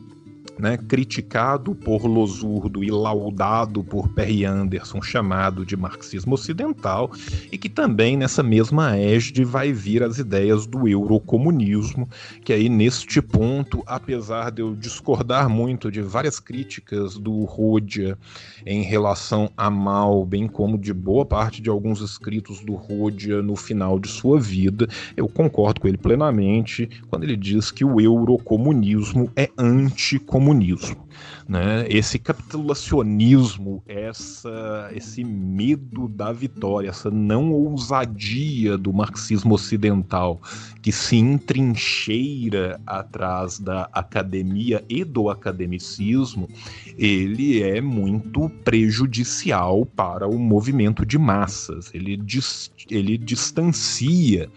[0.60, 7.12] né, criticado por Losurdo e laudado por Perry Anderson, chamado de marxismo ocidental,
[7.52, 12.10] e que também nessa mesma égide vai vir as ideias do eurocomunismo,
[12.44, 18.18] que aí neste ponto, apesar de eu discordar muito de várias críticas do Rodia
[18.66, 23.56] em relação a Mao, bem como de boa parte de alguns escritos do Rodia no
[23.56, 29.32] final de sua vida, eu concordo com ele plenamente quando ele diz que o eurocomunismo
[29.36, 31.08] é anticomunismo comunismo.
[31.48, 31.86] Né?
[31.90, 40.42] Esse capitulacionismo, essa, esse medo da vitória, essa não ousadia do marxismo ocidental
[40.82, 46.50] que se entrincheira atrás da academia e do academicismo,
[46.98, 51.90] ele é muito prejudicial para o movimento de massas.
[51.94, 54.50] Ele, dis, ele distancia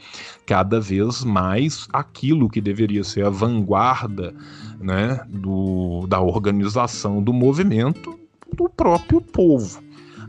[0.44, 4.34] cada vez mais aquilo que deveria ser a vanguarda
[4.80, 8.18] né, do, da organização do movimento
[8.52, 9.80] do próprio povo.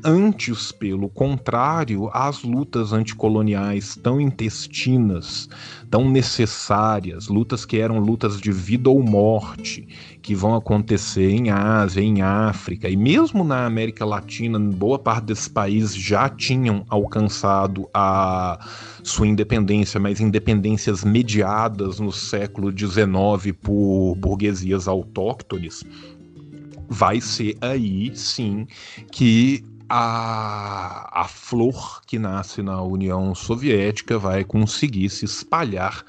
[0.04, 5.48] Antes, pelo contrário, as lutas anticoloniais tão intestinas,
[5.92, 9.88] tão necessárias, lutas que eram lutas de vida ou morte,
[10.20, 15.48] que vão acontecer em Ásia, em África e mesmo na América Latina, boa parte desses
[15.48, 18.60] países já tinham alcançado a
[19.04, 25.84] sua independência, mas independências mediadas no século XIX por burguesias autóctones,
[26.90, 28.66] vai ser aí sim
[29.12, 36.06] que a, a flor que nasce na União Soviética vai conseguir se espalhar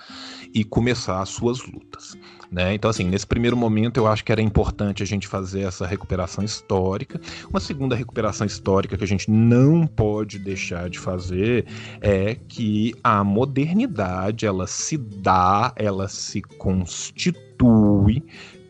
[0.54, 2.16] e começar as suas lutas.
[2.48, 2.74] Né?
[2.74, 6.44] Então, assim, nesse primeiro momento eu acho que era importante a gente fazer essa recuperação
[6.44, 7.20] histórica.
[7.50, 11.66] Uma segunda recuperação histórica que a gente não pode deixar de fazer
[12.00, 18.22] é que a modernidade ela se dá, ela se constitui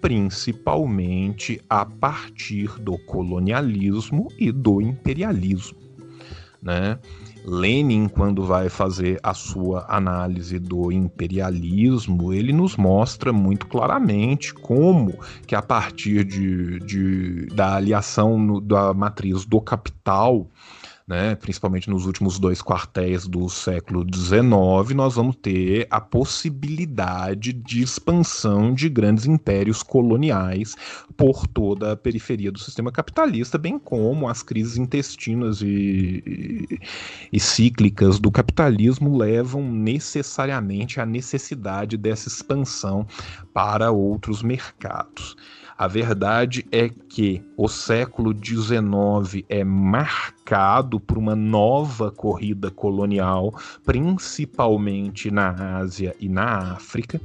[0.03, 5.79] principalmente a partir do colonialismo e do imperialismo.
[6.61, 6.99] Né?
[7.45, 15.19] Lenin, quando vai fazer a sua análise do imperialismo, ele nos mostra muito claramente como
[15.47, 20.49] que a partir de, de da aliação no, da matriz do capital
[21.12, 27.83] né, principalmente nos últimos dois quartéis do século XIX, nós vamos ter a possibilidade de
[27.83, 30.75] expansão de grandes impérios coloniais
[31.14, 36.79] por toda a periferia do sistema capitalista, bem como as crises intestinas e, e,
[37.31, 43.07] e cíclicas do capitalismo levam necessariamente à necessidade dessa expansão
[43.53, 45.37] para outros mercados.
[45.77, 50.41] A verdade é que o século XIX é marcado
[51.07, 57.20] por uma nova corrida colonial, principalmente na Ásia e na África,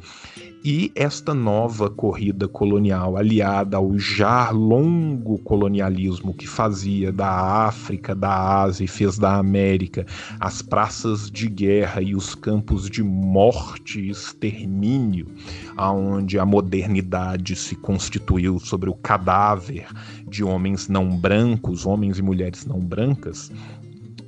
[0.63, 7.29] e esta nova corrida colonial, aliada ao já longo colonialismo que fazia da
[7.67, 10.05] África, da Ásia e fez da América
[10.39, 15.27] as praças de guerra e os campos de morte e extermínio,
[15.75, 19.87] aonde a modernidade se constituiu sobre o cadáver
[20.27, 23.51] de homens não brancos, homens e mulheres não brancas,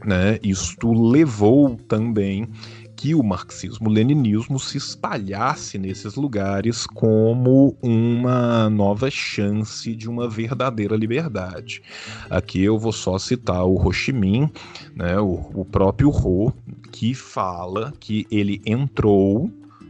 [0.06, 0.40] né?
[0.42, 2.48] Isto levou também
[3.00, 11.82] que o marxismo-leninismo se espalhasse nesses lugares como uma nova chance de uma verdadeira liberdade.
[12.30, 14.52] Aqui eu vou só citar o Ho Chi Minh,
[14.94, 16.52] né, o, o próprio Ho,
[16.92, 19.50] que fala que ele entrou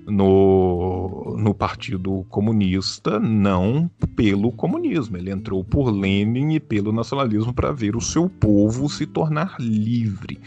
[0.10, 5.17] no, no Partido Comunista, não pelo comunismo.
[5.17, 10.39] Ele entrou por Lenin e pelo nacionalismo para ver o seu povo se tornar livre.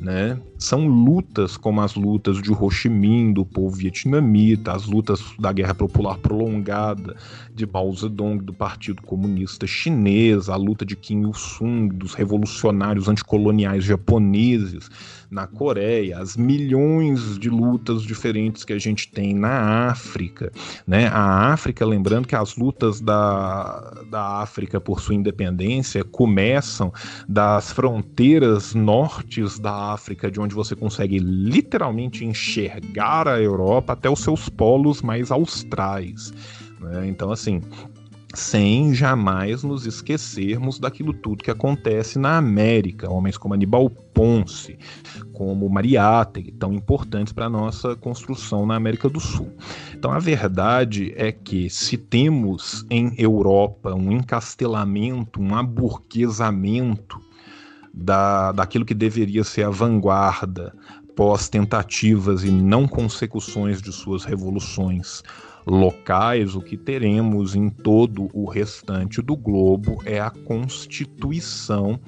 [0.00, 0.38] Né?
[0.58, 5.52] São lutas como as lutas de Ho Chi Minh, do povo vietnamita, as lutas da
[5.52, 7.16] Guerra Popular Prolongada
[7.54, 13.84] de Mao Zedong, do Partido Comunista Chinês, a luta de Kim Il-sung, dos revolucionários anticoloniais
[13.84, 14.88] japoneses
[15.30, 20.50] na Coreia, as milhões de lutas diferentes que a gente tem na África.
[20.86, 21.06] Né?
[21.08, 26.92] A África, lembrando que as lutas da, da África por sua independência começam
[27.28, 34.20] das fronteiras nortes da África, de onde você consegue literalmente enxergar a Europa, até os
[34.20, 36.32] seus polos mais austrais.
[36.80, 37.08] Né?
[37.08, 37.60] Então, assim,
[38.34, 43.10] sem jamais nos esquecermos daquilo tudo que acontece na América.
[43.10, 44.78] Homens como Aníbal Ponce,
[45.32, 49.50] como Mariátegui, tão importantes para a nossa construção na América do Sul.
[49.94, 57.27] Então a verdade é que se temos em Europa um encastelamento, um aburguesamento
[57.98, 60.72] da, daquilo que deveria ser a vanguarda
[61.16, 65.22] pós tentativas e não consecuções de suas revoluções
[65.66, 71.98] locais, o que teremos em todo o restante do globo é a constituição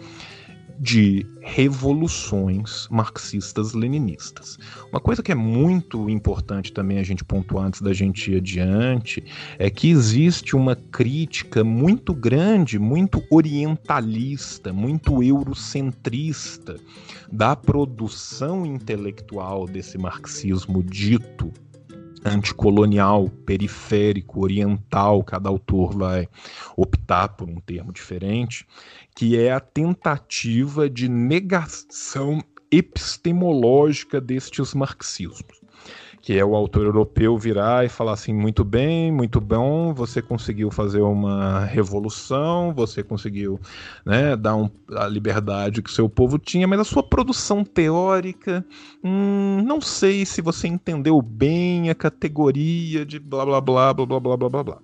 [0.80, 4.58] de revoluções marxistas-leninistas.
[4.90, 9.22] Uma coisa que é muito importante também a gente pontuar antes da gente ir adiante
[9.58, 16.76] é que existe uma crítica muito grande, muito orientalista, muito eurocentrista
[17.30, 21.52] da produção intelectual desse marxismo dito
[22.24, 26.28] anticolonial, periférico, oriental, cada autor vai
[26.76, 28.66] optar por um termo diferente,
[29.21, 32.42] que é a tentativa de negação
[32.73, 35.60] epistemológica destes marxismos
[36.23, 40.71] que é o autor europeu virar e falar assim: muito bem, muito bom, você conseguiu
[40.71, 43.58] fazer uma revolução, você conseguiu
[44.04, 48.64] né, dar um, a liberdade que seu povo tinha, mas a sua produção teórica,
[49.02, 54.21] hum, não sei se você entendeu bem a categoria de blá blá blá blá blá
[54.21, 54.62] blá blá blá.
[54.62, 54.79] blá.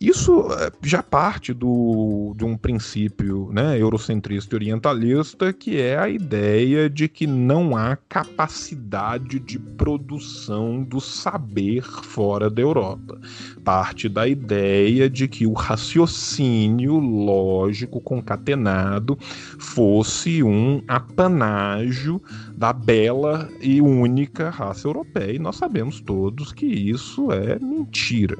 [0.00, 6.08] Isso eh, já parte do, de um princípio né, eurocentrista e orientalista, que é a
[6.08, 13.20] ideia de que não há capacidade de produção do saber fora da Europa.
[13.62, 19.18] Parte da ideia de que o raciocínio lógico concatenado
[19.58, 22.22] fosse um apanágio
[22.60, 25.32] da bela e única raça europeia.
[25.32, 28.36] E nós sabemos todos que isso é mentira.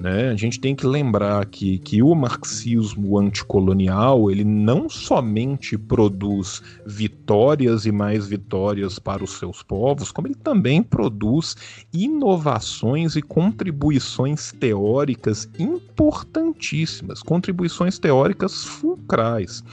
[0.00, 0.28] Né?
[0.30, 7.84] A gente tem que lembrar aqui que o marxismo anticolonial ele não somente produz vitórias
[7.84, 11.56] e mais vitórias para os seus povos, como ele também produz
[11.92, 19.64] inovações e contribuições teóricas importantíssimas, contribuições teóricas fulcrais.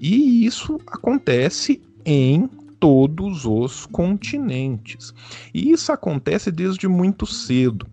[0.00, 2.48] E isso acontece em
[2.80, 5.14] todos os continentes.
[5.54, 7.86] E isso acontece desde muito cedo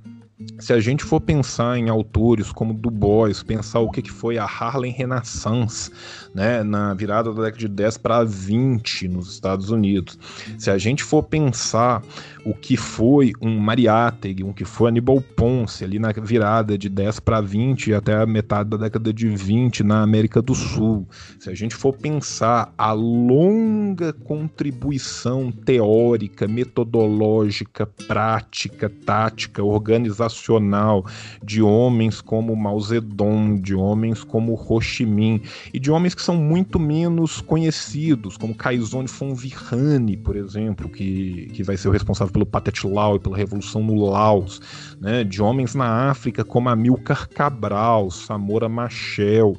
[0.59, 4.45] se a gente for pensar em autores como Du Bois, pensar o que, foi a
[4.45, 5.91] Harlem Renaissance,
[6.37, 10.19] né, na virada da década de 10 para 20 nos Estados Unidos,
[10.59, 12.03] se a gente for pensar
[12.45, 17.21] o que foi um Mariátegui, o que foi Aníbal Ponce, ali na virada de 10
[17.21, 21.07] para 20 até a metade da década de 20 na América do Sul,
[21.39, 31.03] se a gente for pensar a longa contribuição teórica, metodológica, prática, tática, organizacional,
[31.43, 35.41] de homens como Mao Zedong, de homens como Ho Chi Minh
[35.73, 41.49] e de homens que são muito menos conhecidos, como Kaizone von Virani, por exemplo, que,
[41.53, 44.59] que vai ser o responsável pelo Pathet Lao e pela Revolução no Laos,
[44.99, 45.23] né?
[45.23, 49.55] de homens na África como Amilcar Cabral, Samora Machel,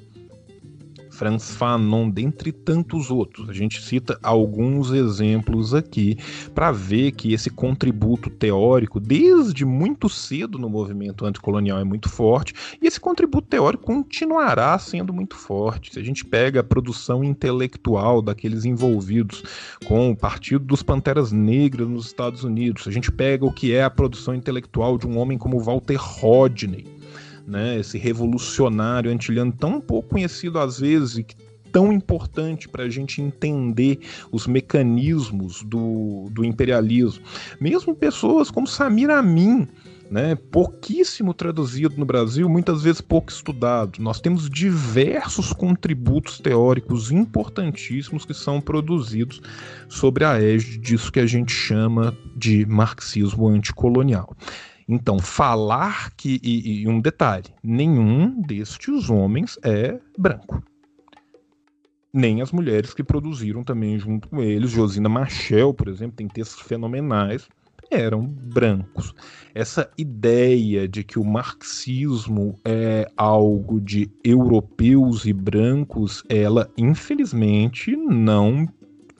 [1.18, 3.50] Franz Fanon, dentre tantos outros.
[3.50, 6.16] A gente cita alguns exemplos aqui
[6.54, 12.54] para ver que esse contributo teórico, desde muito cedo no movimento anticolonial, é muito forte,
[12.80, 15.92] e esse contributo teórico continuará sendo muito forte.
[15.92, 19.42] Se a gente pega a produção intelectual daqueles envolvidos
[19.86, 23.72] com o Partido dos Panteras Negras nos Estados Unidos, se a gente pega o que
[23.72, 26.97] é a produção intelectual de um homem como Walter Rodney,
[27.48, 31.26] né, esse revolucionário antiliano tão pouco conhecido às vezes e
[31.72, 37.24] tão importante para a gente entender os mecanismos do, do imperialismo.
[37.60, 39.66] Mesmo pessoas como Samir Amin,
[40.10, 44.00] né, pouquíssimo traduzido no Brasil, muitas vezes pouco estudado.
[44.00, 49.40] Nós temos diversos contributos teóricos importantíssimos que são produzidos
[49.88, 54.34] sobre a égide disso que a gente chama de marxismo anticolonial.
[54.88, 56.40] Então, falar que.
[56.42, 60.62] E, e um detalhe: nenhum destes homens é branco
[62.12, 64.70] nem as mulheres que produziram também junto com eles.
[64.70, 67.48] Josina Machel, por exemplo, tem textos fenomenais,
[67.90, 69.14] eram brancos.
[69.54, 78.66] Essa ideia de que o marxismo é algo de europeus e brancos, ela infelizmente não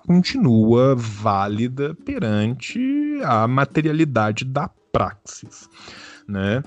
[0.07, 2.81] continua válida perante
[3.25, 5.69] a materialidade da praxis,
[6.27, 6.61] né?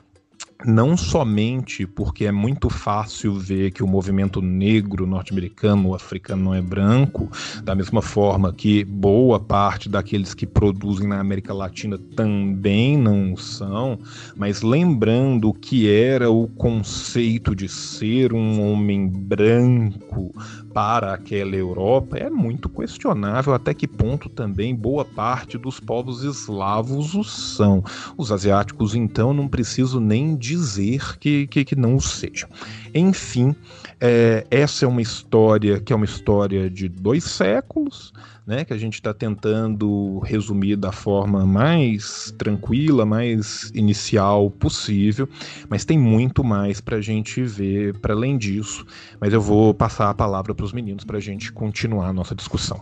[0.65, 6.61] não somente porque é muito fácil ver que o movimento negro norte-americano africano não é
[6.61, 7.29] branco,
[7.63, 13.99] da mesma forma que boa parte daqueles que produzem na América Latina também não são,
[14.35, 20.31] mas lembrando o que era o conceito de ser um homem branco
[20.73, 27.13] para aquela Europa, é muito questionável até que ponto também boa parte dos povos eslavos
[27.13, 27.83] o são.
[28.17, 32.47] Os asiáticos, então, não preciso nem dizer que, que, que não o seja.
[32.93, 33.55] Enfim,
[34.01, 38.11] é, essa é uma história que é uma história de dois séculos,
[38.47, 45.29] né, que a gente está tentando resumir da forma mais tranquila, mais inicial possível,
[45.69, 48.83] mas tem muito mais para a gente ver para além disso.
[49.19, 52.33] Mas eu vou passar a palavra para os meninos para a gente continuar a nossa
[52.33, 52.81] discussão.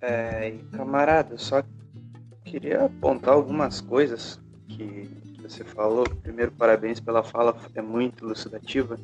[0.00, 1.64] É, camarada, só
[2.44, 5.08] queria apontar algumas coisas que
[5.42, 6.04] você falou.
[6.22, 8.98] Primeiro, parabéns pela fala, é muito elucidativa.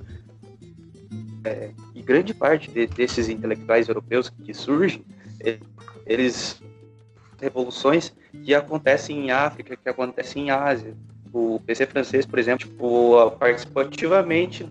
[1.44, 5.04] É, e grande parte de, desses intelectuais europeus que surgem,
[6.06, 6.60] eles
[7.40, 8.12] revoluções
[8.44, 10.94] que acontecem em África, que acontecem em Ásia.
[11.32, 14.64] O PC francês, por exemplo, tipo, participou ativamente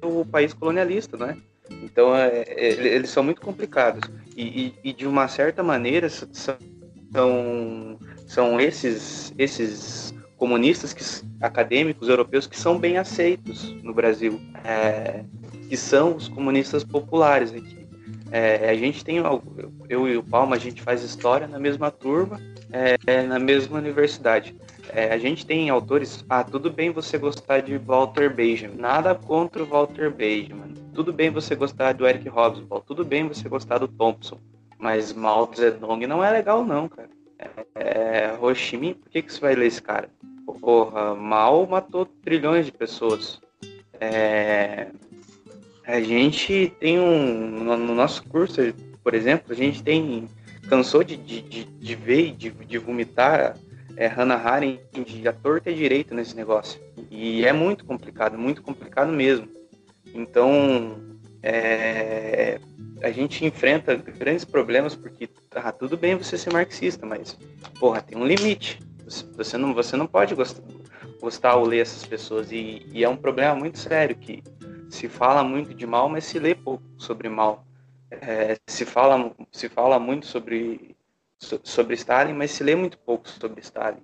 [0.00, 1.36] do país colonialista, né?
[1.82, 4.08] Então, é, é, eles são muito complicados.
[4.36, 10.13] E, e, e, de uma certa maneira, são, são esses, esses
[10.44, 11.02] comunistas que,
[11.40, 15.24] acadêmicos europeus que são bem aceitos no Brasil, é,
[15.70, 17.88] que são os comunistas populares aqui.
[18.30, 19.16] É, a gente tem,
[19.88, 22.38] eu e o Palma, a gente faz história na mesma turma,
[22.70, 24.54] é, na mesma universidade.
[24.90, 29.62] É, a gente tem autores, ah, tudo bem você gostar de Walter Benjamin, nada contra
[29.62, 30.74] o Walter Benjamin.
[30.92, 34.38] Tudo bem você gostar do Eric Hobsbawm, tudo bem você gostar do Thompson,
[34.78, 37.08] mas Mao Zedong não é legal não, cara.
[37.74, 40.10] É, Ho Chi Minh, por que, que você vai ler esse cara?
[40.60, 43.40] Porra, Mao matou trilhões de pessoas.
[44.00, 44.88] É,
[45.86, 47.64] a gente tem um.
[47.64, 48.60] No nosso curso,
[49.02, 50.28] por exemplo, a gente tem.
[50.68, 53.54] Cansou de, de, de, de ver e de, de vomitar
[53.96, 56.80] é, Hannah Arendt de a torta e direito nesse negócio.
[57.10, 59.46] E é muito complicado, muito complicado mesmo.
[60.14, 60.96] Então,
[61.42, 62.58] é,
[63.02, 67.36] a gente enfrenta grandes problemas porque tá tudo bem você ser marxista, mas
[67.78, 68.78] porra, tem um limite.
[69.06, 70.62] Você não, você não pode gostar,
[71.20, 74.42] gostar ou ler essas pessoas e, e é um problema muito sério que
[74.88, 77.64] se fala muito de mal, mas se lê pouco sobre mal.
[78.10, 80.96] É, se fala se fala muito sobre
[81.38, 84.02] sobre Stalin, mas se lê muito pouco sobre Stalin.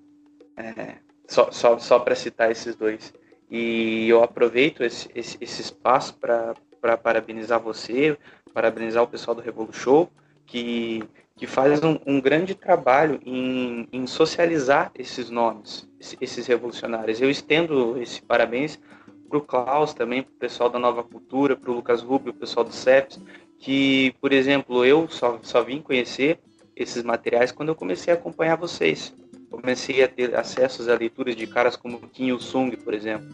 [0.57, 0.97] É,
[1.29, 3.13] só só, só para citar esses dois.
[3.51, 8.17] E eu aproveito esse, esse, esse espaço para parabenizar você,
[8.55, 10.11] parabenizar o pessoal do Revolu Show,
[10.47, 11.03] que,
[11.41, 15.89] que faz um, um grande trabalho em, em, socializar esses nomes,
[16.21, 17.19] esses revolucionários.
[17.19, 18.79] Eu estendo esse parabéns
[19.27, 22.35] para o Klaus também, para o pessoal da Nova Cultura, para o Lucas Rubio, o
[22.35, 23.19] pessoal do CEPS,
[23.59, 26.39] que, por exemplo, eu só, só vim conhecer
[26.77, 29.15] esses materiais quando eu comecei a acompanhar vocês.
[29.51, 33.27] Comecei a ter acesso às leituras de caras como Kim Il-sung, por exemplo,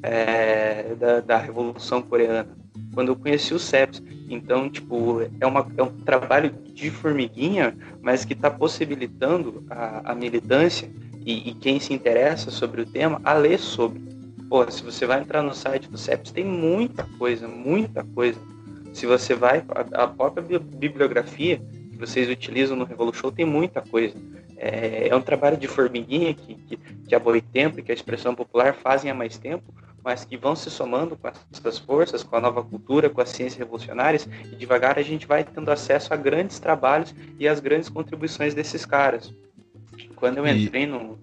[0.00, 2.46] é, da, da Revolução Coreana
[2.96, 4.02] quando eu conheci o CEPS.
[4.26, 10.14] Então, tipo, é, uma, é um trabalho de formiguinha, mas que está possibilitando a, a
[10.14, 10.90] militância
[11.22, 14.00] e, e, quem se interessa sobre o tema a ler sobre.
[14.48, 18.40] Pô, se você vai entrar no site do CEPS, tem muita coisa, muita coisa.
[18.94, 24.14] Se você vai, a, a própria bibliografia que vocês utilizam no Revolution tem muita coisa.
[24.56, 28.34] É, é um trabalho de formiguinha que, que, que a Boitempo e que a expressão
[28.34, 32.40] popular fazem há mais tempo, mas que vão se somando com essas forças, com a
[32.40, 36.58] nova cultura, com as ciências revolucionárias, e devagar a gente vai tendo acesso a grandes
[36.58, 39.34] trabalhos e às grandes contribuições desses caras.
[40.14, 40.86] Quando eu entrei e...
[40.86, 41.18] no.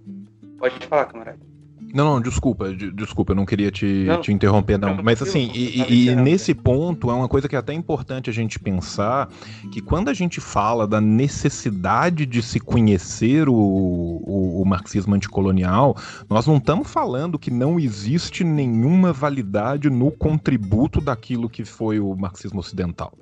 [0.57, 1.52] Pode falar, camarada.
[1.93, 5.03] Não, não, desculpa, desculpa, eu não queria te, não, te interromper, não.
[5.03, 8.59] Mas assim, e, e, nesse ponto é uma coisa que é até importante a gente
[8.59, 9.29] pensar
[9.71, 15.95] que quando a gente fala da necessidade de se conhecer o, o, o marxismo anticolonial,
[16.27, 22.15] nós não estamos falando que não existe nenhuma validade no contributo daquilo que foi o
[22.15, 23.13] marxismo ocidental.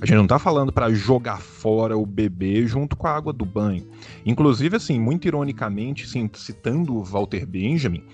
[0.00, 3.44] A gente não está falando para jogar fora o bebê junto com a água do
[3.44, 3.88] banho.
[4.24, 8.04] Inclusive, assim, muito ironicamente, citando o Walter Benjamin,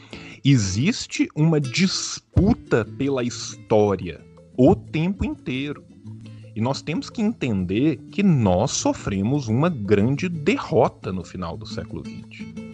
[0.42, 4.24] existe uma disputa pela história
[4.56, 5.84] o tempo inteiro.
[6.56, 12.02] E nós temos que entender que nós sofremos uma grande derrota no final do século
[12.02, 12.73] XX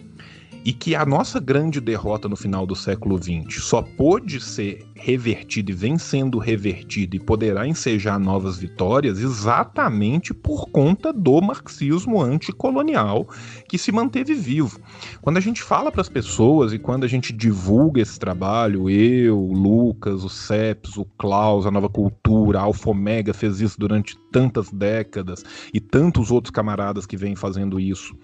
[0.63, 5.71] e que a nossa grande derrota no final do século XX só pôde ser revertida
[5.71, 13.27] e vem sendo revertida e poderá ensejar novas vitórias exatamente por conta do marxismo anticolonial
[13.67, 14.79] que se manteve vivo.
[15.21, 19.39] Quando a gente fala para as pessoas e quando a gente divulga esse trabalho, eu,
[19.39, 24.15] o Lucas, o Ceps, o Klaus, a Nova Cultura, a Alfa Omega fez isso durante
[24.31, 25.43] tantas décadas
[25.73, 28.15] e tantos outros camaradas que vêm fazendo isso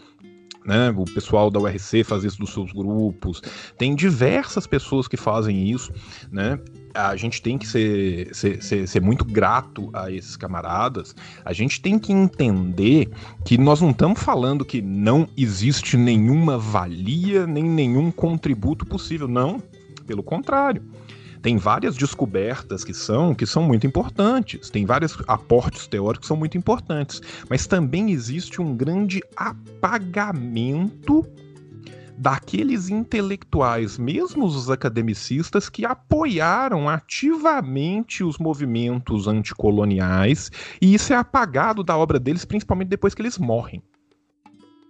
[0.67, 0.93] né?
[0.95, 3.41] O pessoal da URC faz isso dos seus grupos.
[3.77, 5.93] Tem diversas pessoas que fazem isso,
[6.29, 6.59] né?
[6.93, 11.15] A gente tem que ser, ser, ser, ser muito grato a esses camaradas.
[11.45, 13.09] A gente tem que entender
[13.45, 19.27] que nós não estamos falando que não existe nenhuma valia nem nenhum contributo possível.
[19.27, 19.61] Não,
[20.05, 20.81] pelo contrário
[21.41, 26.37] tem várias descobertas que são que são muito importantes, tem vários aportes teóricos que são
[26.37, 31.25] muito importantes, mas também existe um grande apagamento
[32.17, 41.83] daqueles intelectuais, mesmo os academicistas, que apoiaram ativamente os movimentos anticoloniais, e isso é apagado
[41.83, 43.83] da obra deles, principalmente depois que eles morrem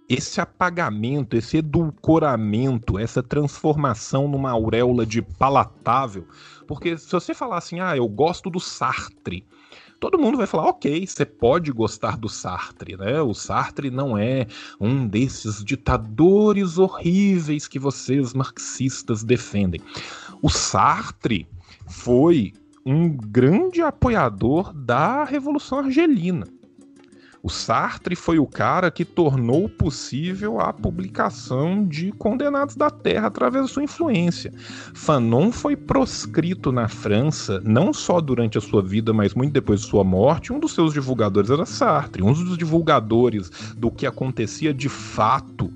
[0.08, 6.26] esse apagamento, esse edulcoramento, essa transformação numa auréola de palatável.
[6.66, 9.44] Porque se você falar assim, ah, eu gosto do Sartre,
[10.00, 13.20] todo mundo vai falar, ok, você pode gostar do Sartre, né?
[13.20, 14.46] O Sartre não é
[14.80, 19.80] um desses ditadores horríveis que vocês marxistas defendem.
[20.40, 21.46] O Sartre
[21.86, 22.54] foi
[22.86, 26.46] um grande apoiador da Revolução Argelina.
[27.48, 33.64] O Sartre foi o cara que tornou possível a publicação de Condenados da Terra através
[33.64, 34.52] da sua influência.
[34.92, 39.86] Fanon foi proscrito na França, não só durante a sua vida, mas muito depois de
[39.86, 40.52] sua morte.
[40.52, 45.72] Um dos seus divulgadores era Sartre, um dos divulgadores do que acontecia de fato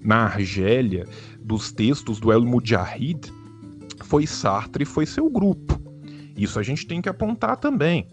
[0.00, 1.04] na Argélia,
[1.40, 3.34] dos textos do El Mujahid,
[4.04, 5.82] foi Sartre e foi seu grupo.
[6.36, 8.06] Isso a gente tem que apontar também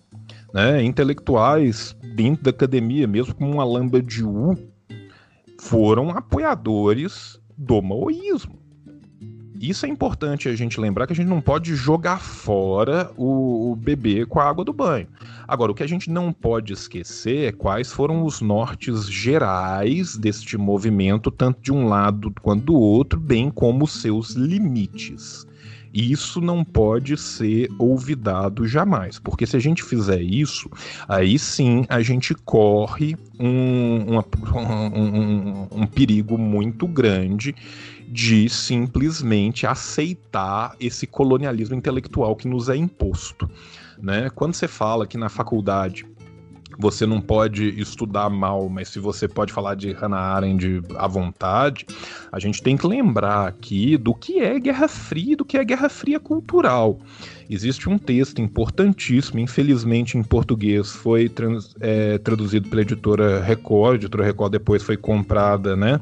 [0.56, 4.58] né, intelectuais dentro da academia, mesmo como uma lamba de U,
[5.60, 8.58] foram apoiadores do maoísmo.
[9.60, 13.76] Isso é importante a gente lembrar que a gente não pode jogar fora o, o,
[13.76, 15.08] bebê com a água do banho.
[15.46, 20.58] Agora, o que a gente não pode esquecer é quais foram os nortes gerais deste
[20.58, 25.46] movimento, tanto de um lado quanto do outro, bem como seus limites.
[25.96, 30.70] Isso não pode ser olvidado jamais, porque se a gente fizer isso,
[31.08, 37.56] aí sim a gente corre um, uma, um, um perigo muito grande
[38.10, 43.50] de simplesmente aceitar esse colonialismo intelectual que nos é imposto.
[43.98, 44.30] Né?
[44.36, 46.06] Quando você fala que na faculdade
[46.78, 51.86] você não pode estudar mal, mas se você pode falar de Hannah Arendt à vontade,
[52.32, 55.90] a gente tem que lembrar aqui do que é Guerra Fria, do que é Guerra
[55.90, 57.00] Fria cultural.
[57.50, 63.96] Existe um texto importantíssimo, infelizmente em português foi trans, é, traduzido pela editora Record, a
[63.96, 66.02] editora Record depois foi comprada, né?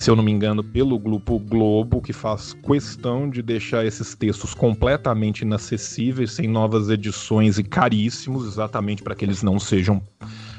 [0.00, 4.54] Se eu não me engano, pelo grupo Globo, que faz questão de deixar esses textos
[4.54, 10.02] completamente inacessíveis, sem novas edições e caríssimos, exatamente para que eles não sejam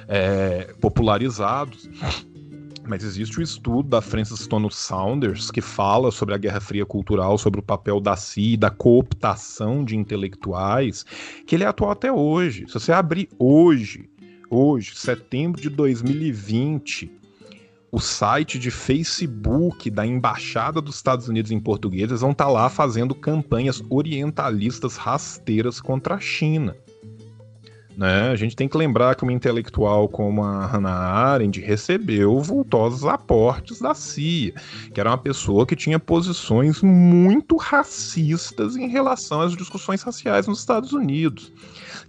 [0.08, 1.90] é, popularizados.
[2.88, 7.36] Mas existe o estudo da Frances Stone Saunders que fala sobre a Guerra Fria cultural,
[7.40, 11.04] sobre o papel da CIA, da cooptação de intelectuais,
[11.48, 12.66] que ele é atual até hoje.
[12.68, 14.08] Se você abrir hoje,
[14.52, 17.21] hoje, setembro de 2020,
[17.92, 22.70] o site de Facebook da Embaixada dos Estados Unidos em português, vão estar tá lá
[22.70, 26.76] fazendo campanhas orientalistas rasteiras contra a China.
[27.98, 28.30] Né?
[28.30, 33.80] A gente tem que lembrar que uma intelectual como a Hannah Arendt recebeu vultosos aportes
[33.80, 34.54] da CIA,
[34.94, 40.60] que era uma pessoa que tinha posições muito racistas em relação às discussões raciais nos
[40.60, 41.52] Estados Unidos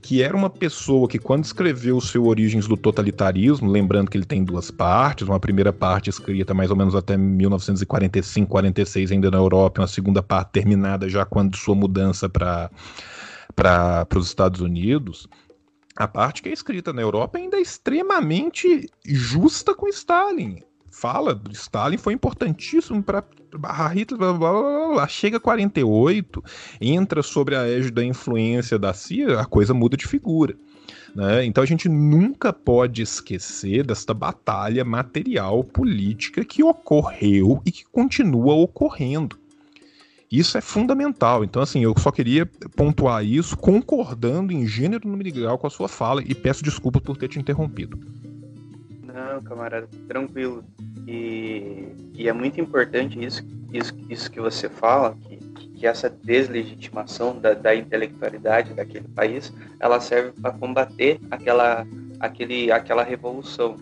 [0.03, 4.27] que era uma pessoa que, quando escreveu o seu Origens do Totalitarismo, lembrando que ele
[4.27, 9.39] tem duas partes, uma primeira parte escrita mais ou menos até 1945, 46 ainda na
[9.39, 12.69] Europa, uma segunda parte terminada já quando sua mudança para
[14.17, 15.29] os Estados Unidos,
[15.95, 20.59] a parte que é escrita na Europa ainda é extremamente justa com Stalin
[20.93, 23.25] fala do Stalin foi importantíssimo para
[23.93, 26.45] Hitler, blá, blá, blá, blá, chega 48,
[26.81, 30.55] entra sobre a égide da influência da CIA, a coisa muda de figura.
[31.15, 31.45] Né?
[31.45, 38.55] Então a gente nunca pode esquecer desta batalha material política que ocorreu e que continua
[38.55, 39.39] ocorrendo.
[40.31, 41.45] Isso é fundamental.
[41.45, 45.89] Então, assim, eu só queria pontuar isso, concordando em gênero no grau com a sua
[45.89, 48.01] fala, e peço desculpas por ter te interrompido.
[49.13, 50.65] Não, camarada, tranquilo.
[51.07, 55.37] E, e é muito importante isso, isso, isso que você fala, que,
[55.69, 61.87] que essa deslegitimação da, da intelectualidade daquele país, ela serve para combater aquela,
[62.21, 63.77] aquele, aquela revolução.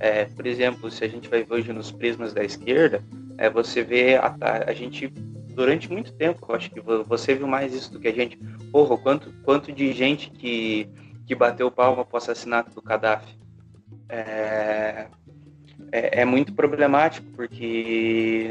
[0.00, 3.02] É, por exemplo, se a gente vai ver hoje nos prismas da esquerda,
[3.38, 5.08] é, você vê a, a gente
[5.54, 8.36] durante muito tempo, acho que você viu mais isso do que a gente.
[8.70, 10.88] Porra, quanto, quanto de gente que,
[11.26, 13.43] que bateu palma pro assassinato do Gaddafi.
[14.08, 15.06] É,
[15.92, 18.48] é, é, muito problemático, porque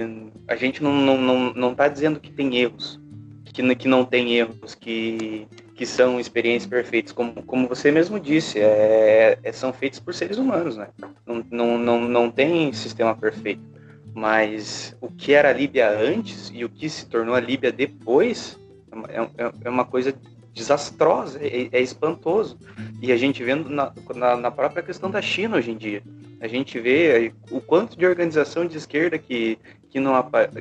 [0.48, 3.00] a gente não não, não, não tá dizendo que tem erros,
[3.46, 8.60] que, que não tem erros, que, que são experiências perfeitas, como, como você mesmo disse,
[8.60, 10.88] é, é, são feitos por seres humanos, né?
[11.26, 13.62] Não, não, não, não tem sistema perfeito.
[14.14, 18.60] Mas o que era a Líbia antes e o que se tornou a Líbia depois
[19.10, 20.14] é, é, é uma coisa
[20.54, 22.58] desastrosa, é, é, espantoso.
[23.02, 26.04] E a gente vendo na, na, na, própria questão da China hoje em dia.
[26.40, 29.58] A gente vê o quanto de organização de esquerda que,
[29.90, 30.14] que, não,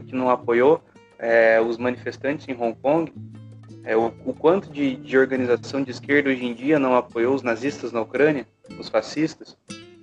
[0.06, 0.82] que não apoiou
[1.18, 3.12] é, os manifestantes em Hong Kong,
[3.84, 7.42] é, o, o, quanto de, de organização de esquerda hoje em dia não apoiou os
[7.42, 8.46] nazistas na Ucrânia,
[8.78, 9.56] os fascistas.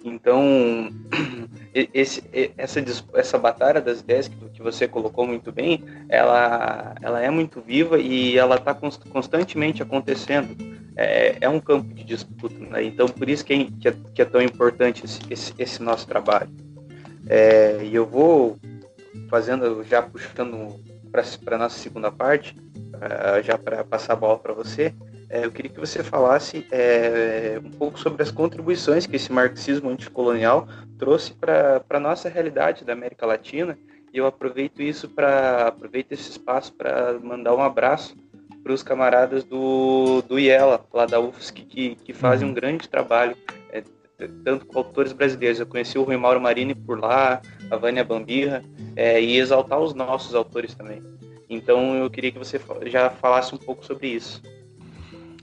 [0.04, 0.90] Então,
[1.74, 2.24] esse,
[2.58, 2.84] essa,
[3.14, 8.00] essa batalha das ideias que, que você colocou muito bem, ela, ela é muito viva
[8.00, 10.56] e ela está constantemente acontecendo.
[10.96, 12.84] É, é, um campo de disputa, né?
[12.84, 16.06] então por isso que é, que é, que é tão importante esse, esse, esse nosso
[16.06, 16.50] trabalho.
[17.26, 18.58] É, e eu vou
[19.30, 20.76] fazendo, já puxando
[21.10, 24.94] para a nossa segunda parte, uh, já para passar a bola para você,
[25.30, 29.90] é, eu queria que você falasse é, um pouco sobre as contribuições que esse marxismo
[29.90, 30.68] anticolonial
[30.98, 33.78] trouxe para a nossa realidade da América Latina.
[34.12, 38.18] E eu aproveito isso para aproveito esse espaço para mandar um abraço
[38.64, 42.56] para os camaradas do, do IELA, lá da UFSC, que, que fazem um uhum.
[42.56, 43.38] grande trabalho,
[43.72, 43.84] é,
[44.44, 45.60] tanto com autores brasileiros.
[45.60, 48.64] Eu conheci o Rui Mauro Marini por lá, a Vânia Bambirra,
[48.96, 51.04] é, e exaltar os nossos autores também.
[51.48, 54.42] Então eu queria que você já falasse um pouco sobre isso.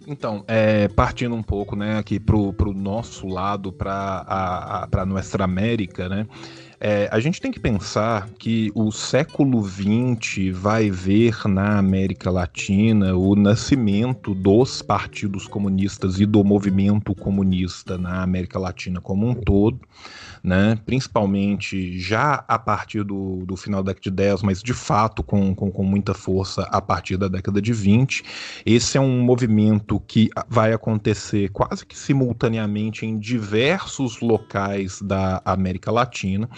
[0.07, 5.43] Então, é, partindo um pouco né, aqui para o nosso lado, para a, a Nuestra
[5.43, 6.27] América, né?
[6.79, 13.17] É, a gente tem que pensar que o século XX vai ver na América Latina
[13.17, 19.81] o nascimento dos partidos comunistas e do movimento comunista na América Latina como um todo
[20.47, 20.79] né?
[20.87, 25.53] principalmente já a partir do, do final da década de 10, mas de fato com,
[25.53, 28.23] com, com muita força a partir da década de 20.
[28.65, 35.91] Esse é um movimento que vai acontecer quase que simultaneamente em diversos locais da América
[35.91, 36.49] Latina.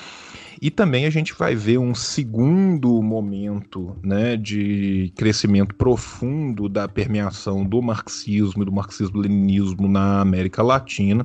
[0.61, 7.65] E também a gente vai ver um segundo momento né, de crescimento profundo da permeação
[7.65, 11.25] do marxismo e do marxismo-leninismo na América Latina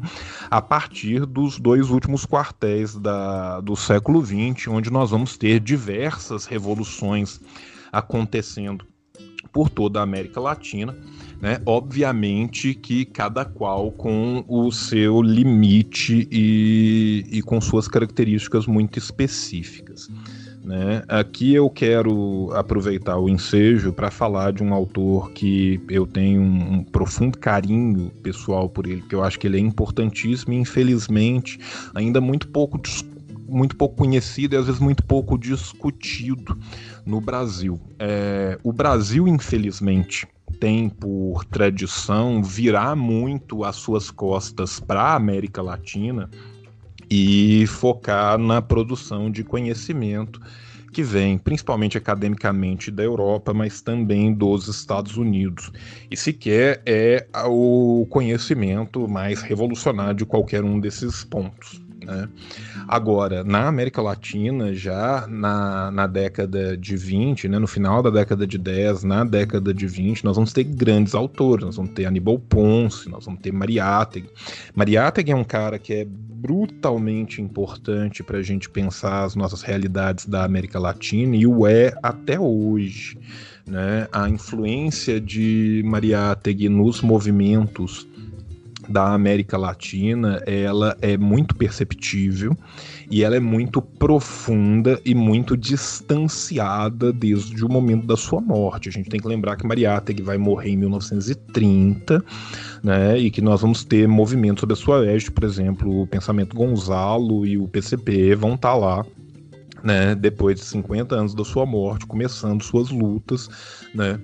[0.49, 6.45] a partir dos dois últimos quartéis da, do século XX, onde nós vamos ter diversas
[6.45, 7.41] revoluções
[7.91, 8.85] acontecendo
[9.51, 10.95] por toda a América Latina
[11.43, 11.59] né?
[11.65, 20.07] Obviamente que cada qual com o seu limite e, e com suas características muito específicas.
[20.63, 21.03] Né?
[21.09, 26.75] Aqui eu quero aproveitar o ensejo para falar de um autor que eu tenho um,
[26.75, 31.59] um, profundo carinho pessoal por ele, que eu acho que ele é importantíssimo e infelizmente
[31.93, 32.79] ainda muito pouco
[33.45, 36.57] muito pouco conhecido e às vezes muito pouco discutido
[37.05, 37.77] no Brasil.
[37.99, 40.25] É, o Brasil, infelizmente,
[40.59, 46.29] tem por tradição virar muito as suas costas para a América Latina
[47.09, 50.39] e focar na produção de conhecimento
[50.93, 55.71] que vem principalmente academicamente da Europa, mas também dos Estados Unidos.
[56.09, 61.82] E sequer é o conhecimento mais revolucionário de qualquer um desses pontos.
[62.05, 62.29] Né?
[62.87, 68.45] Agora, na América Latina, já na, na década de 20, né, no final da década
[68.45, 72.39] de 10, na década de 20, nós vamos ter grandes autores, nós vamos ter Aníbal
[72.39, 74.29] Ponce, nós vamos ter Mariátegui.
[74.75, 80.25] Mariátegui é um cara que é brutalmente importante para a gente pensar as nossas realidades
[80.25, 83.17] da América Latina e o é até hoje.
[83.65, 84.09] Né?
[84.11, 88.05] A influência de Mariátegui nos movimentos
[88.87, 92.55] da América Latina, ela é muito perceptível
[93.09, 98.89] e ela é muito profunda e muito distanciada desde o momento da sua morte.
[98.89, 102.23] A gente tem que lembrar que Mariátegui vai morrer em 1930,
[102.83, 106.55] né, e que nós vamos ter movimentos sobre a sua égide, por exemplo, o Pensamento
[106.55, 109.05] Gonzalo e o PCP vão estar tá lá
[109.83, 113.49] né, depois de 50 anos da sua morte, começando suas lutas,
[113.93, 114.17] né,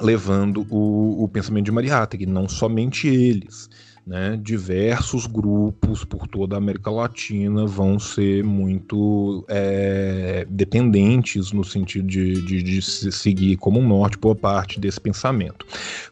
[0.00, 3.68] levando o, o pensamento de Mariátegui, não somente eles.
[4.06, 12.06] Né, diversos grupos por toda a América Latina vão ser muito é, dependentes no sentido
[12.06, 15.64] de, de, de seguir como um norte boa parte desse pensamento.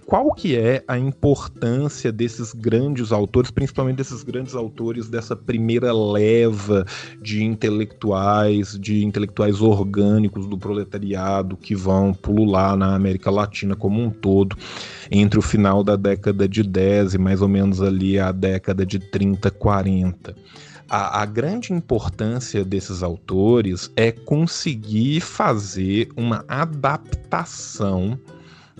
[0.07, 6.87] Qual que é a importância desses grandes autores, principalmente desses grandes autores dessa primeira leva
[7.21, 14.09] de intelectuais, de intelectuais orgânicos do proletariado que vão pulular na América Latina como um
[14.09, 14.57] todo?
[15.15, 18.99] Entre o final da década de 10 e mais ou menos ali a década de
[18.99, 20.35] 30, 40.
[20.89, 28.19] a, a, grande importância desses autores é conseguir fazer uma adaptação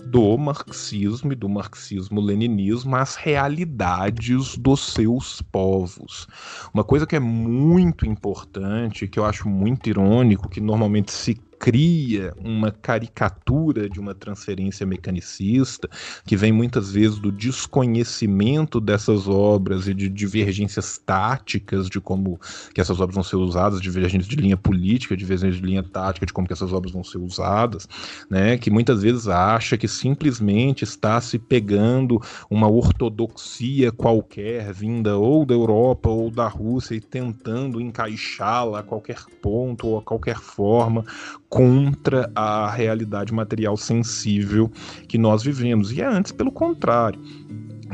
[0.05, 6.27] do marxismo e do marxismo-leninismo às realidades dos seus povos.
[6.73, 12.33] Uma coisa que é muito importante, que eu acho muito irônico, que normalmente se cria
[12.43, 15.89] uma caricatura de uma transferência mecanicista,
[16.25, 22.37] que vem muitas vezes do desconhecimento dessas obras e de divergências táticas de como
[22.73, 26.33] que essas obras vão ser usadas, divergências de linha política, divergências de linha tática de
[26.33, 27.87] como que essas obras vão ser usadas,
[28.29, 35.45] né, que muitas vezes acha que simplesmente está se pegando uma ortodoxia qualquer vinda ou
[35.45, 41.05] da Europa ou da Rússia e tentando encaixá-la a qualquer ponto ou a qualquer forma
[41.53, 44.71] contra a realidade material sensível
[45.07, 45.91] que nós vivemos.
[45.91, 47.21] E é antes pelo contrário.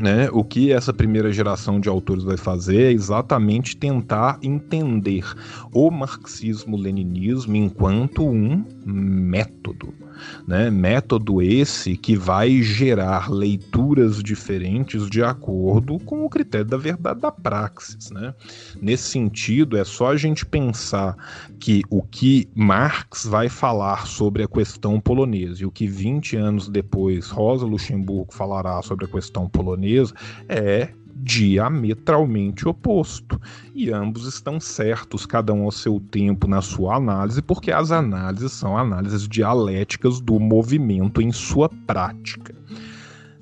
[0.00, 0.30] Né?
[0.32, 5.26] O que essa primeira geração de autores vai fazer é exatamente tentar entender
[5.74, 9.92] o marxismo-leninismo enquanto um método
[10.46, 10.70] né?
[10.70, 17.30] Método esse que vai gerar leituras diferentes de acordo com o critério da verdade da
[17.30, 18.34] praxis, né?
[18.80, 21.16] Nesse sentido, é só a gente pensar
[21.58, 26.68] que o que Marx vai falar sobre a questão polonesa e o que 20 anos
[26.68, 30.14] depois Rosa Luxemburgo falará sobre a questão polonesa
[30.48, 30.90] é
[31.22, 33.40] diametralmente oposto.
[33.74, 38.52] E ambos estão certos, cada um ao seu tempo na sua análise, porque as análises
[38.52, 42.54] são análises dialéticas do movimento em sua prática.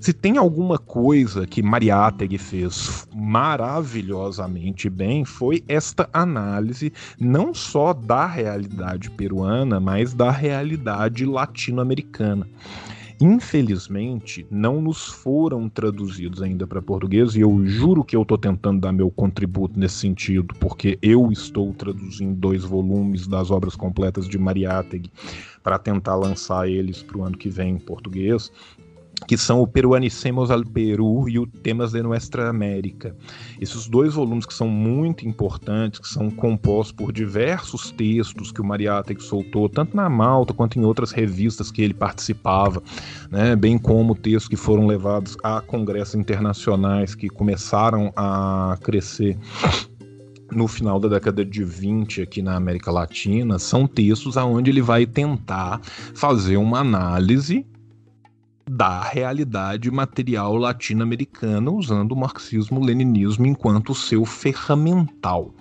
[0.00, 8.24] Se tem alguma coisa que Mariátegui fez maravilhosamente bem, foi esta análise não só da
[8.24, 12.46] realidade peruana, mas da realidade latino-americana.
[13.20, 18.80] Infelizmente, não nos foram traduzidos ainda para português e eu juro que eu estou tentando
[18.80, 24.38] dar meu contributo nesse sentido, porque eu estou traduzindo dois volumes das obras completas de
[24.38, 25.10] Mariátegui
[25.64, 28.52] para tentar lançar eles para o ano que vem em português
[29.26, 33.14] que são o Peruanicemos al Peru e o Temas de Nuestra América.
[33.60, 38.64] Esses dois volumes que são muito importantes, que são compostos por diversos textos que o
[38.64, 42.82] Mariátegui soltou, tanto na Malta quanto em outras revistas que ele participava,
[43.30, 49.36] né, bem como textos que foram levados a congressos internacionais que começaram a crescer
[50.50, 55.06] no final da década de 20 aqui na América Latina, são textos aonde ele vai
[55.06, 55.80] tentar
[56.14, 57.66] fazer uma análise
[58.68, 65.54] da realidade material latino-americana usando o marxismo-leninismo enquanto seu ferramental.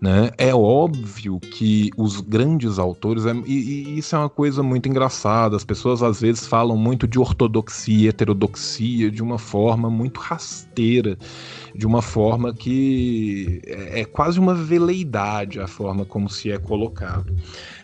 [0.00, 0.30] Né?
[0.36, 5.56] É óbvio que os grandes autores, é, e, e, isso é uma coisa muito engraçada,
[5.56, 11.16] as pessoas às vezes falam muito de ortodoxia, heterodoxia, de uma forma muito rasteira,
[11.74, 17.34] de uma forma que é, é quase uma veleidade a forma como se é colocado.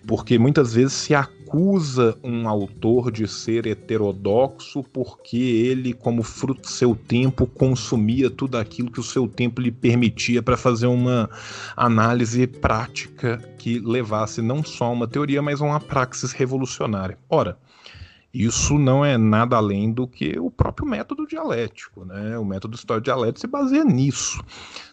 [0.07, 1.42] Porque muitas vezes se acusa
[2.23, 8.91] um autor de ser heterodoxo porque ele, como fruto do seu tempo, consumia tudo aquilo
[8.91, 11.29] que o seu tempo lhe permitia para fazer uma
[11.77, 17.19] análise prática que levasse não só a uma teoria, mas a uma praxis revolucionária.
[17.29, 17.59] Ora,
[18.33, 22.39] isso não é nada além do que o próprio método dialético, né?
[22.39, 24.43] O método histórico dialético se baseia nisso,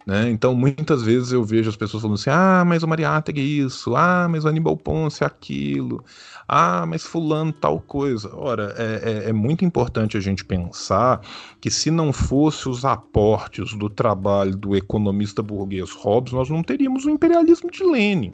[0.05, 0.29] né?
[0.29, 3.95] Então, muitas vezes eu vejo as pessoas falando assim: ah, mas o Mariátegui é isso,
[3.95, 6.03] ah, mas o Aníbal Ponce é aquilo,
[6.49, 8.35] ah, mas fulano tal coisa.
[8.35, 11.21] Ora, é, é, é muito importante a gente pensar
[11.61, 17.05] que se não fosse os aportes do trabalho do economista burguês Hobbes, nós não teríamos
[17.05, 18.33] o imperialismo de Lenin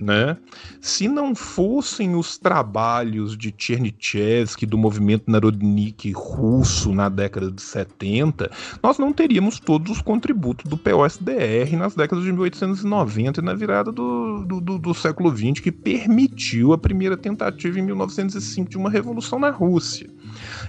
[0.00, 0.36] né?
[0.80, 8.50] Se não fossem os trabalhos de Chernyshevsky do movimento Narodnik russo na década de 70,
[8.82, 13.90] nós não teríamos todos os contributos do POSDR nas décadas de 1890 e na virada
[13.90, 18.90] do, do, do, do século XX que permitiu a primeira tentativa em 1905 de uma
[18.90, 20.08] revolução na Rússia.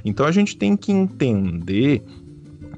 [0.06, 2.04] Então a gente tem que entender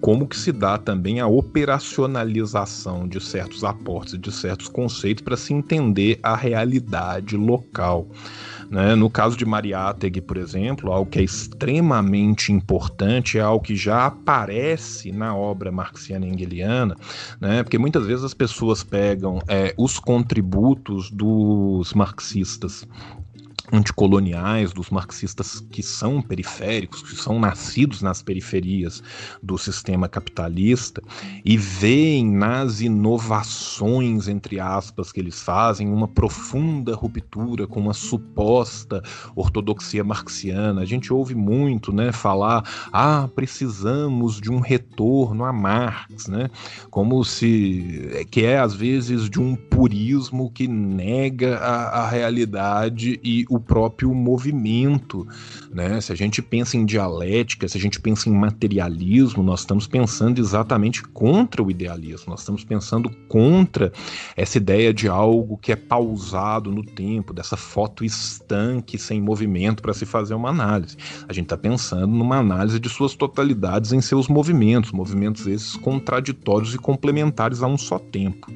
[0.01, 5.53] como que se dá também a operacionalização de certos aportes, de certos conceitos para se
[5.53, 8.07] entender a realidade local.
[8.69, 8.95] Né?
[8.95, 14.05] No caso de Mariátegui, por exemplo, algo que é extremamente importante é algo que já
[14.05, 16.95] aparece na obra marxiana engeliana,
[17.41, 17.63] né?
[17.63, 22.87] porque muitas vezes as pessoas pegam é, os contributos dos marxistas
[23.71, 29.03] anticoloniais, dos marxistas que são periféricos, que são nascidos nas periferias
[29.41, 31.01] do sistema capitalista
[31.45, 39.03] e veem nas inovações, entre aspas, que eles fazem, uma profunda ruptura com uma suposta
[39.35, 40.81] ortodoxia marxiana.
[40.81, 46.49] A gente ouve muito, né, falar, ah, precisamos de um retorno a Marx, né,
[46.89, 53.45] como se, que é às vezes de um purismo que nega a, a realidade e
[53.49, 55.27] o próprio movimento,
[55.71, 55.99] né?
[56.01, 60.39] Se a gente pensa em dialética, se a gente pensa em materialismo, nós estamos pensando
[60.39, 63.91] exatamente contra o idealismo, nós estamos pensando contra
[64.35, 69.93] essa ideia de algo que é pausado no tempo, dessa foto estanque sem movimento para
[69.93, 70.97] se fazer uma análise.
[71.27, 76.73] A gente está pensando numa análise de suas totalidades em seus movimentos, movimentos esses contraditórios
[76.73, 78.51] e complementares a um só tempo.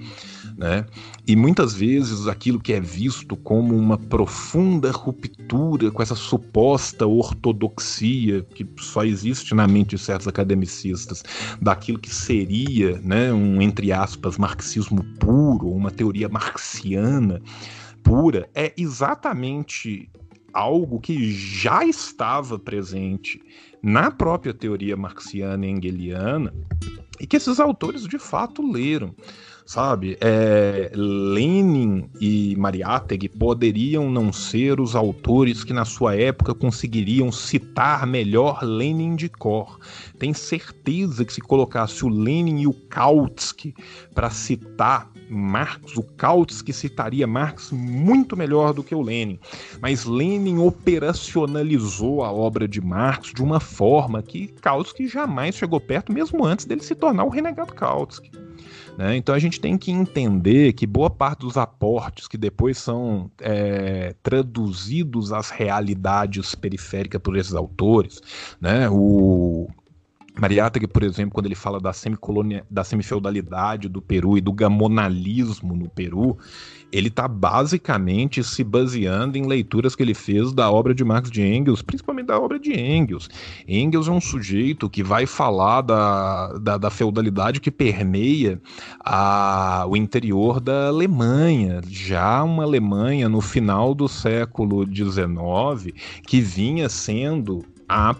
[0.57, 0.85] Né?
[1.27, 8.43] E muitas vezes aquilo que é visto como uma profunda ruptura com essa suposta ortodoxia
[8.43, 11.23] que só existe na mente de certos academicistas,
[11.59, 17.41] daquilo que seria né, um, entre aspas, marxismo puro, uma teoria marxiana
[18.03, 20.09] pura, é exatamente
[20.53, 23.41] algo que já estava presente
[23.81, 26.53] na própria teoria marxiana e engeliana
[27.19, 29.15] e que esses autores de fato leram
[29.65, 30.17] sabe?
[30.19, 38.05] É, Lenin e Mariátegui poderiam não ser os autores que na sua época conseguiriam citar
[38.05, 39.79] melhor Lenin de cor.
[40.17, 43.73] Tem certeza que se colocasse o Lenin e o Kautsky
[44.13, 49.39] para citar Marx, o Kautsky citaria Marx muito melhor do que o Lenin.
[49.81, 56.11] Mas Lenin operacionalizou a obra de Marx de uma forma que Kautsky jamais chegou perto,
[56.11, 58.31] mesmo antes dele se tornar o renegado Kautsky.
[58.97, 59.17] Né?
[59.17, 64.15] Então a gente tem que entender que boa parte dos aportes que depois são é,
[64.21, 68.21] traduzidos às realidades periféricas por esses autores,
[68.61, 68.87] né?
[68.89, 69.67] o
[70.39, 75.75] Mariátegui, por exemplo, quando ele fala da, semicolonia, da semifeudalidade do Peru e do gamonalismo
[75.75, 76.37] no Peru,
[76.93, 81.41] ele está basicamente se baseando em leituras que ele fez da obra de Marx de
[81.41, 83.29] Engels, principalmente da obra de Engels.
[83.67, 88.61] Engels é um sujeito que vai falar da, da, da feudalidade que permeia
[88.99, 95.95] a, o interior da Alemanha, já uma Alemanha no final do século XIX
[96.27, 98.15] que vinha sendo a,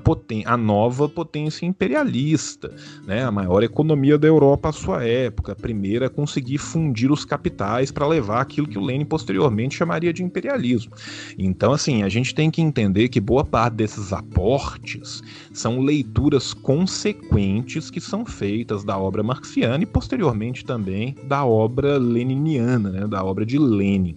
[0.45, 2.73] a nova potência imperialista,
[3.05, 3.23] né?
[3.23, 7.91] a maior economia da Europa à sua época, a primeira a conseguir fundir os capitais
[7.91, 10.93] para levar aquilo que o Lenin posteriormente chamaria de imperialismo.
[11.37, 15.21] Então, assim, a gente tem que entender que boa parte desses aportes
[15.53, 22.89] são leituras consequentes que são feitas da obra marxiana e posteriormente também da obra leniniana,
[22.89, 23.07] né?
[23.07, 24.15] da obra de Lenin.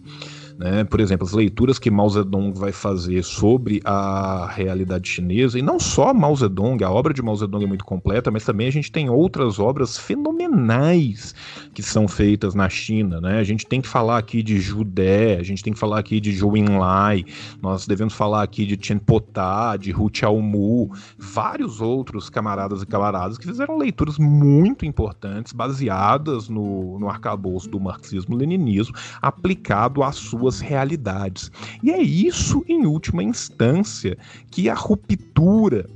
[0.58, 0.84] Né?
[0.84, 5.78] Por exemplo, as leituras que Mao Zedong vai fazer sobre a realidade chinesa, e não
[5.78, 8.90] só Mao Zedong, a obra de Mao Zedong é muito completa, mas também a gente
[8.90, 11.34] tem outras obras fenomenais
[11.74, 13.20] que são feitas na China.
[13.20, 13.38] Né?
[13.38, 16.32] A gente tem que falar aqui de Judé, a gente tem que falar aqui de
[16.34, 17.24] Zhou Enlai,
[17.60, 23.36] nós devemos falar aqui de Chen Potá, de Hu Xiaomu, vários outros camaradas e camaradas
[23.36, 30.60] que fizeram leituras muito importantes, baseadas no, no arcabouço do marxismo-leninismo, aplicado à sua suas
[30.60, 31.50] realidades.
[31.82, 34.16] E é isso, em última instância,
[34.50, 35.88] que a ruptura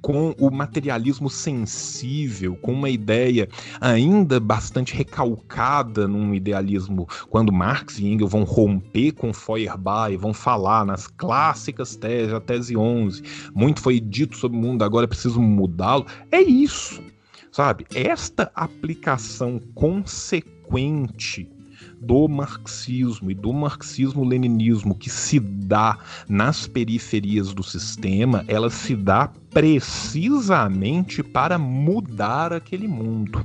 [0.00, 3.48] com o materialismo sensível, com uma ideia
[3.80, 10.32] ainda bastante recalcada num idealismo, quando Marx e Engels vão romper com Feuerbach e vão
[10.32, 13.22] falar nas clássicas teses, a tese 11,
[13.52, 17.02] muito foi dito sobre o mundo, agora é preciso mudá-lo, é isso,
[17.50, 17.84] sabe?
[17.92, 21.57] Esta aplicação consequente
[22.00, 29.30] do marxismo e do marxismo-leninismo que se dá nas periferias do sistema, ela se dá
[29.50, 33.44] precisamente para mudar aquele mundo.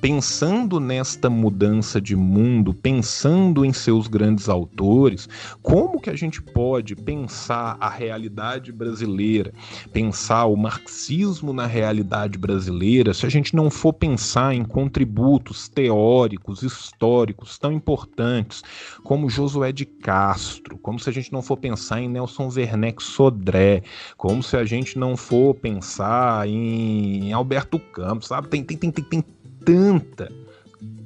[0.00, 5.28] Pensando nesta mudança de mundo, pensando em seus grandes autores,
[5.62, 9.52] como que a gente pode pensar a realidade brasileira,
[9.92, 16.62] pensar o marxismo na realidade brasileira, se a gente não for pensar em contributos teóricos,
[16.62, 18.62] históricos tão importantes
[19.02, 23.82] como Josué de Castro, como se a gente não for pensar em Nelson Werneck Sodré,
[24.16, 28.48] como se a gente não for for pensar em Alberto Campos, sabe?
[28.48, 29.24] Tem, tem, tem, tem, tem
[29.62, 30.32] tanta,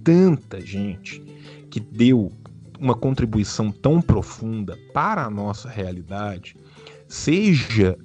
[0.04, 1.20] tanta gente
[1.68, 2.30] que deu
[2.78, 6.54] uma contribuição tão profunda para a nossa realidade,
[7.08, 7.98] seja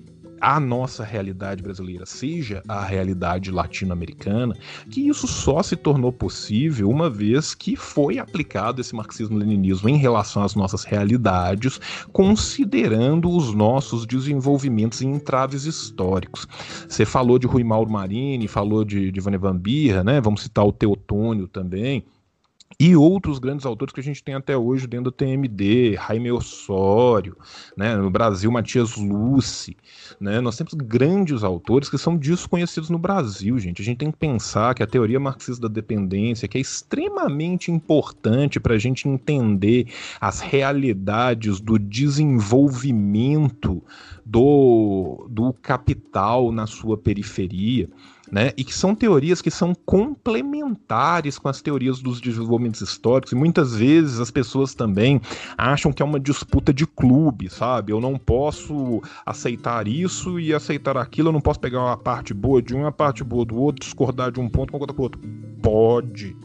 [0.45, 4.55] a nossa realidade brasileira seja a realidade latino-americana,
[4.91, 10.43] que isso só se tornou possível uma vez que foi aplicado esse marxismo-leninismo em relação
[10.43, 11.79] às nossas realidades,
[12.13, 16.47] considerando os nossos desenvolvimentos e entraves históricos.
[16.87, 20.21] Você falou de Rui Mauro Marini, falou de, de Vane Van Birra, né?
[20.21, 22.05] Vamos citar o Teotônio também
[22.79, 27.37] e outros grandes autores que a gente tem até hoje dentro do TMD, Jaime Osório,
[27.77, 29.77] né, no Brasil, Matias Luce,
[30.19, 33.81] né, nós temos grandes autores que são desconhecidos no Brasil, gente.
[33.81, 38.59] A gente tem que pensar que a teoria marxista da dependência, que é extremamente importante
[38.59, 39.87] para a gente entender
[40.19, 43.81] as realidades do desenvolvimento
[44.25, 47.87] do, do capital na sua periferia,
[48.31, 48.51] né?
[48.57, 53.75] E que são teorias que são complementares com as teorias dos desenvolvimentos históricos, e muitas
[53.75, 55.21] vezes as pessoas também
[55.57, 57.91] acham que é uma disputa de clube, sabe?
[57.91, 62.61] Eu não posso aceitar isso e aceitar aquilo, eu não posso pegar uma parte boa
[62.61, 65.21] de um a parte boa do outro, discordar de um ponto com o outro.
[65.61, 66.35] Pode.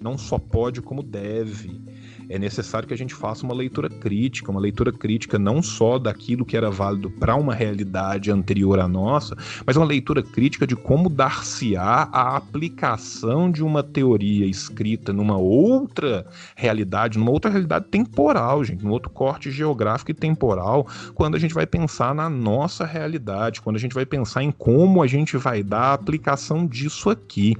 [0.00, 1.87] Não só pode, como deve
[2.28, 6.44] é necessário que a gente faça uma leitura crítica, uma leitura crítica não só daquilo
[6.44, 11.08] que era válido para uma realidade anterior à nossa, mas uma leitura crítica de como
[11.08, 18.84] dar-se-á a aplicação de uma teoria escrita numa outra realidade, numa outra realidade temporal, gente,
[18.84, 23.76] num outro corte geográfico e temporal, quando a gente vai pensar na nossa realidade, quando
[23.76, 27.56] a gente vai pensar em como a gente vai dar a aplicação disso aqui,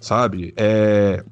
[0.00, 0.54] sabe?
[0.56, 1.24] É,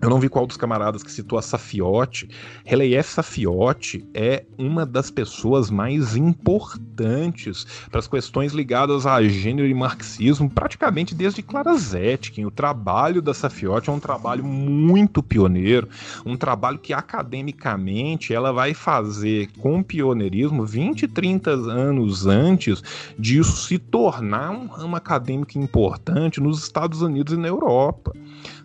[0.00, 2.28] eu não vi qual dos camaradas que citou a Safiotti.
[2.64, 9.74] Relief Safiotti é uma das pessoas mais importantes para as questões ligadas a gênero e
[9.74, 12.44] marxismo, praticamente desde Clara Zetkin.
[12.44, 15.88] O trabalho da Safiotti é um trabalho muito pioneiro,
[16.24, 22.82] um trabalho que academicamente ela vai fazer com pioneirismo 20, 30 anos antes
[23.18, 28.12] disso se tornar um ramo acadêmico importante nos Estados Unidos e na Europa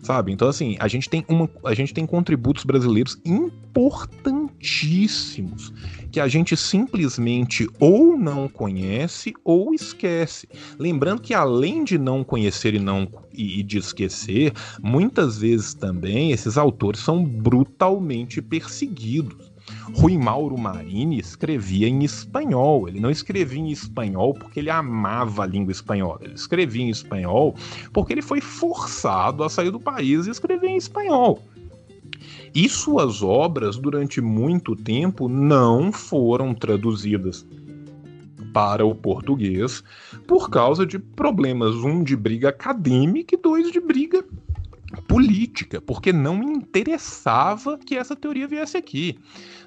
[0.04, 0.32] sabe?
[0.32, 5.72] Então, assim, a gente tem, uma, a gente tem contributos brasileiros importantíssimos
[6.10, 10.48] que a gente simplesmente ou não conhece ou esquece.
[10.78, 16.30] Lembrando que além de não conhecer e não e, e de esquecer, muitas vezes também
[16.30, 19.52] esses autores são brutalmente perseguidos.
[19.92, 22.88] Rui Mauro Marini escrevia em espanhol.
[22.88, 26.20] Ele não escrevia em espanhol porque ele amava a língua espanhola.
[26.22, 27.54] Ele escrevia em espanhol
[27.92, 31.42] porque ele foi forçado a sair do país e escrever em espanhol.
[32.54, 37.44] E suas obras, durante muito tempo, não foram traduzidas
[38.52, 39.82] para o português
[40.28, 44.24] por causa de problemas, um de briga acadêmica e dois de briga
[45.02, 49.18] política, porque não interessava que essa teoria viesse aqui.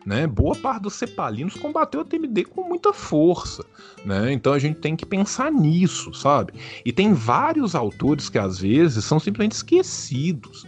[0.06, 0.26] Né?
[0.26, 3.66] Boa parte dos cepalinos combateu a TMD com muita força.
[4.06, 4.32] Né?
[4.32, 6.54] Então a gente tem que pensar nisso, sabe?
[6.86, 10.66] E tem vários autores que às vezes são simplesmente esquecidos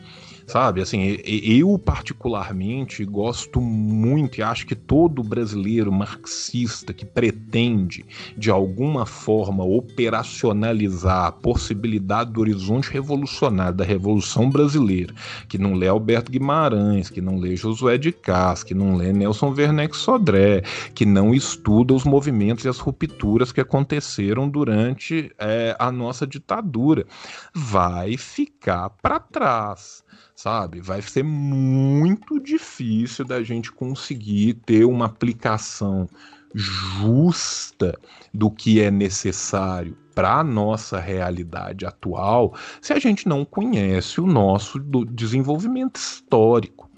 [0.49, 0.81] sabe?
[0.81, 8.03] Assim, eu particularmente gosto muito e acho que todo brasileiro marxista que pretende
[8.35, 15.13] de alguma forma operacionalizar a possibilidade do horizonte revolucionário da Revolução Brasileira,
[15.47, 19.53] que não lê Alberto Guimarães, que não lê Josué de Castro, que não lê Nelson
[19.55, 20.63] Werneck Sodré,
[20.95, 27.05] que não estuda os movimentos e as rupturas que aconteceram durante é, a nossa ditadura,
[27.53, 30.03] vai ficar para trás
[30.39, 30.79] sabe?
[30.79, 36.07] Vai ser muito difícil da gente conseguir ter uma aplicação
[36.55, 37.99] justa
[38.33, 44.25] do que é necessário para a nossa realidade atual se a gente não conhece o
[44.25, 44.79] nosso
[45.09, 46.89] desenvolvimento histórico,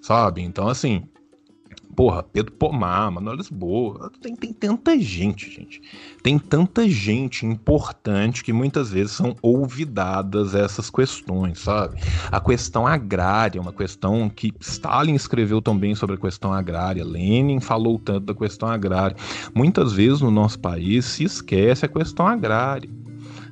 [0.00, 0.42] sabe?
[0.42, 1.08] Então, assim,
[1.96, 4.12] Porra, Pedro Pomar, Manuel Lisboa.
[4.20, 5.80] Tem, tem tanta gente, gente.
[6.22, 11.98] Tem tanta gente importante que muitas vezes são olvidadas essas questões, sabe?
[12.30, 17.98] A questão agrária, uma questão que Stalin escreveu também sobre a questão agrária, Lenin falou
[17.98, 19.16] tanto da questão agrária.
[19.54, 22.90] Muitas vezes no nosso país se esquece a questão agrária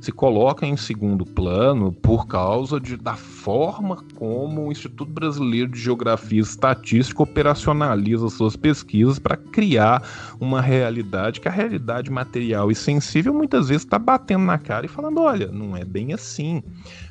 [0.05, 5.81] se coloca em segundo plano por causa de, da forma como o Instituto Brasileiro de
[5.81, 10.03] Geografia e Estatística operacionaliza suas pesquisas para criar
[10.39, 14.91] uma realidade que a realidade material e sensível muitas vezes está batendo na cara e
[14.91, 16.63] falando: olha, não é bem assim.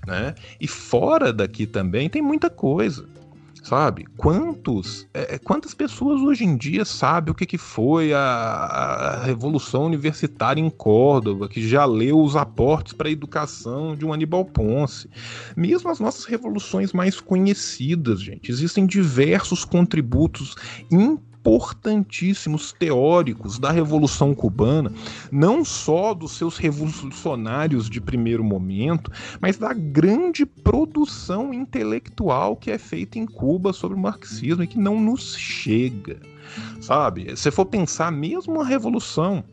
[0.06, 0.36] Né?
[0.62, 3.08] E fora daqui também tem muita coisa
[3.64, 4.06] sabe?
[4.18, 9.24] Quantos, é, é, quantas pessoas hoje em dia sabem o que, que foi a, a,
[9.24, 14.46] Revolução Universitária em Córdoba, que já leu os aportes para a educação de um Aníbal
[14.46, 15.10] Ponce?
[15.56, 20.56] Mesmo as nossas revoluções mais conhecidas, gente, existem diversos contributos
[20.92, 24.90] importantes importantíssimos teóricos da Revolução Cubana,
[25.30, 32.78] não só dos seus revolucionários de primeiro momento, mas da grande produção intelectual que é
[32.78, 36.18] feita em Cuba sobre o marxismo e que não nos chega.
[36.80, 37.36] Sabe?
[37.36, 39.44] Se for pensar mesmo a revolução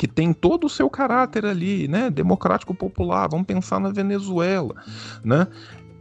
[0.00, 3.28] que tem todo o seu caráter ali, né, democrático popular.
[3.28, 4.74] Vamos pensar na Venezuela,
[5.22, 5.46] né?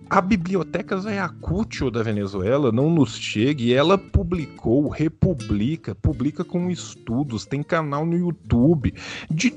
[0.09, 7.45] A Biblioteca Ayacucho da Venezuela não nos chega e ela publicou, republica, publica com estudos,
[7.45, 8.91] tem canal no YouTube
[9.29, 9.51] de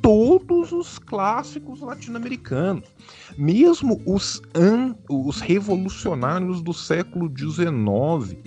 [0.00, 2.84] todos os clássicos latino-americanos,
[3.36, 8.38] mesmo os, an, os revolucionários do século XIX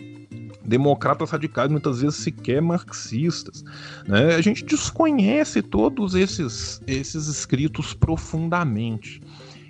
[0.64, 3.64] democratas radicais, muitas vezes sequer marxistas.
[4.08, 4.36] Né?
[4.36, 9.22] A gente desconhece todos esses, esses escritos profundamente.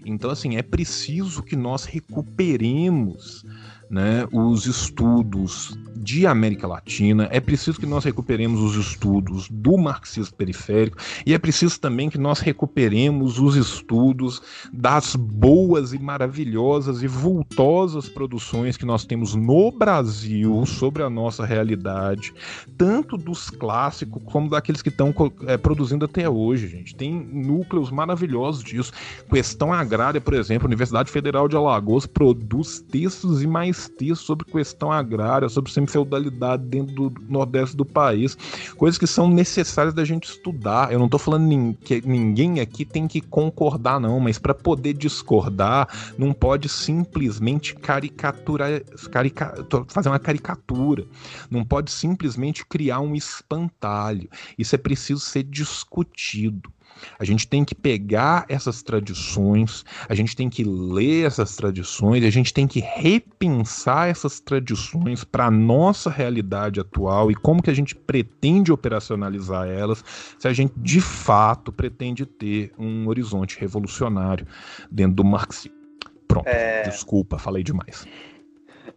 [0.05, 3.45] Então, assim, é preciso que nós recuperemos
[3.89, 10.35] né, os estudos de América Latina, é preciso que nós recuperemos os estudos do marxismo
[10.35, 14.41] periférico e é preciso também que nós recuperemos os estudos
[14.73, 21.45] das boas e maravilhosas e vultosas produções que nós temos no Brasil sobre a nossa
[21.45, 22.33] realidade,
[22.77, 25.13] tanto dos clássicos como daqueles que estão
[25.45, 26.95] é, produzindo até hoje, gente.
[26.95, 28.91] Tem núcleos maravilhosos disso.
[29.29, 34.45] Questão agrária, por exemplo, a Universidade Federal de Alagoas produz textos e mais textos sobre
[34.45, 38.37] questão agrária, sobre feudalidade dentro do nordeste do país,
[38.77, 40.91] coisas que são necessárias da gente estudar.
[40.91, 45.87] Eu não estou falando que ninguém aqui tem que concordar, não, mas para poder discordar,
[46.17, 48.81] não pode simplesmente caricaturar,
[49.11, 49.53] carica,
[49.87, 51.05] fazer uma caricatura,
[51.49, 54.29] não pode simplesmente criar um espantalho.
[54.57, 56.71] Isso é preciso ser discutido.
[57.19, 62.29] A gente tem que pegar essas tradições, a gente tem que ler essas tradições, a
[62.29, 67.73] gente tem que repensar essas tradições para a nossa realidade atual e como que a
[67.73, 70.03] gente pretende operacionalizar elas,
[70.37, 74.47] se a gente de fato pretende ter um horizonte revolucionário
[74.89, 75.79] dentro do marxismo.
[76.27, 76.83] Pronto, é...
[76.83, 78.07] desculpa, falei demais.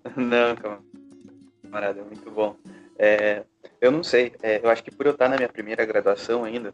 [0.16, 0.54] Não,
[1.62, 2.56] camarada, muito bom.
[2.96, 3.42] É,
[3.80, 6.72] eu não sei, é, eu acho que por eu estar na minha primeira graduação ainda,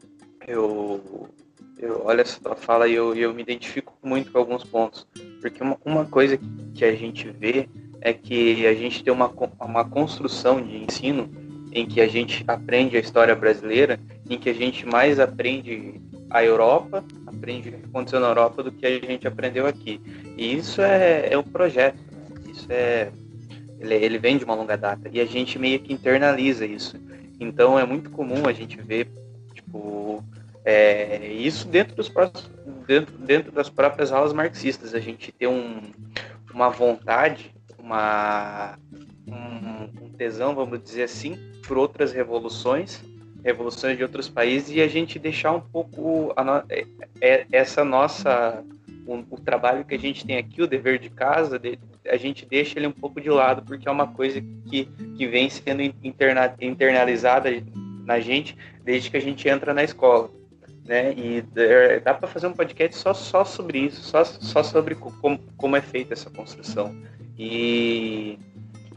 [0.51, 1.29] eu,
[1.79, 5.07] eu olho essa tua fala e eu, eu me identifico muito com alguns pontos.
[5.41, 6.39] Porque uma, uma coisa
[6.75, 7.69] que a gente vê
[8.01, 11.31] é que a gente tem uma, uma construção de ensino
[11.73, 16.43] em que a gente aprende a história brasileira, em que a gente mais aprende a
[16.45, 20.01] Europa, aprende o que aconteceu na Europa do que a gente aprendeu aqui.
[20.37, 22.43] E isso é, é um projeto, né?
[22.51, 23.13] isso é
[23.79, 26.97] ele, ele vem de uma longa data e a gente meio que internaliza isso.
[27.39, 29.09] Então é muito comum a gente ver
[29.71, 30.25] Tipo,
[30.65, 32.13] é, isso dentro, dos,
[32.87, 35.81] dentro, dentro das próprias aulas marxistas, a gente tem um,
[36.53, 38.79] uma vontade, uma,
[39.27, 43.03] um, tesão, vamos dizer assim, por outras revoluções,
[43.43, 46.87] revoluções de outros países, e a gente deixar um pouco no, é,
[47.21, 48.63] é, essa nossa
[49.07, 51.61] o, o, trabalho que a gente tem aqui, o dever de casa,
[52.07, 54.85] a gente deixa ele um pouco de lado, porque é uma coisa que,
[55.17, 57.51] que vem sendo interna, internalizada
[58.05, 60.31] na gente desde que a gente entra na escola.
[60.91, 61.15] Né?
[61.17, 61.45] E
[62.01, 65.81] dá para fazer um podcast só, só sobre isso, só, só sobre como, como é
[65.81, 66.93] feita essa construção.
[67.39, 68.37] E,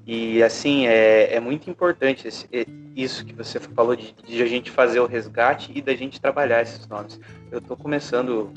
[0.03, 2.48] e assim, é, é muito importante esse,
[2.95, 6.64] isso que você falou de, de, a gente fazer o resgate e da gente trabalhar
[6.64, 7.20] esses nomes.
[7.52, 8.52] Eu estou começando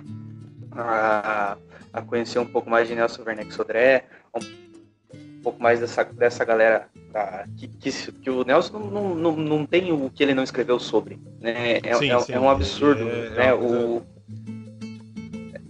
[0.73, 1.59] a,
[1.93, 4.41] a conhecer um pouco mais de Nelson Werneck Sodré, um
[5.47, 6.89] pouco mais dessa, dessa galera
[7.57, 11.21] que, que, que, o Nelson não, não, não tem o que ele não escreveu sobre.
[11.41, 11.79] Né?
[11.85, 12.33] É, sim, é, sim.
[12.33, 13.09] é um absurdo.
[13.09, 13.47] É, né?
[13.47, 14.03] É o,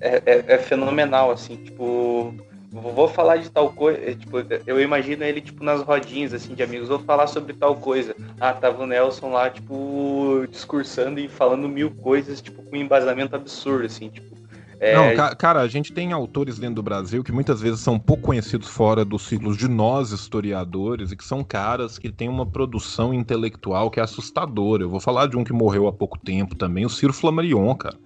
[0.00, 2.34] é, é, é, fenomenal, assim, tipo.
[2.72, 4.36] Vou falar de tal coisa, tipo,
[4.66, 8.14] eu imagino ele, tipo, nas rodinhas, assim, de amigos, vou falar sobre tal coisa.
[8.38, 13.34] Ah, tava o Nelson lá, tipo, discursando e falando mil coisas, tipo, com um embasamento
[13.34, 14.35] absurdo, assim, tipo,
[14.78, 14.94] é...
[14.94, 18.68] Não, cara, a gente tem autores dentro do Brasil que muitas vezes são pouco conhecidos
[18.68, 23.90] fora dos ciclos de nós historiadores e que são caras que têm uma produção intelectual
[23.90, 24.82] que é assustadora.
[24.82, 27.96] Eu vou falar de um que morreu há pouco tempo também, o Ciro Flammarion, cara.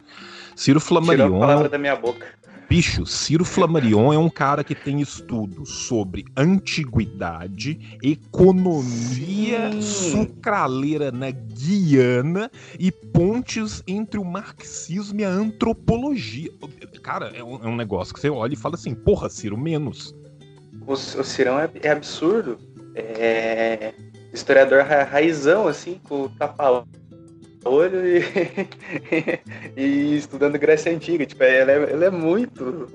[0.55, 1.27] Ciro Flammarion.
[1.27, 2.27] Tirou a palavra da minha boca.
[2.71, 12.49] Bicho, Ciro Flammarion é um cara que tem estudos sobre antiguidade, economia sucraleira na Guiana
[12.79, 16.53] e pontes entre o marxismo e a antropologia.
[17.03, 20.15] Cara, é um, é um negócio que você olha e fala assim, porra, Ciro, menos.
[20.87, 22.57] O, o Cirão é, é absurdo.
[22.95, 23.93] É
[24.33, 26.85] historiador ra raizão, assim, com o tapa
[27.65, 28.23] olho e,
[29.77, 31.27] e estudando Grécia Antiga.
[31.27, 32.87] Tipo, ele é, ele é muito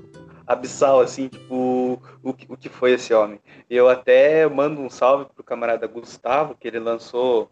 [0.47, 3.39] abissal, assim, tipo, o, o, que foi esse homem.
[3.69, 7.49] Eu até mando um salve pro camarada Gustavo, que ele lançou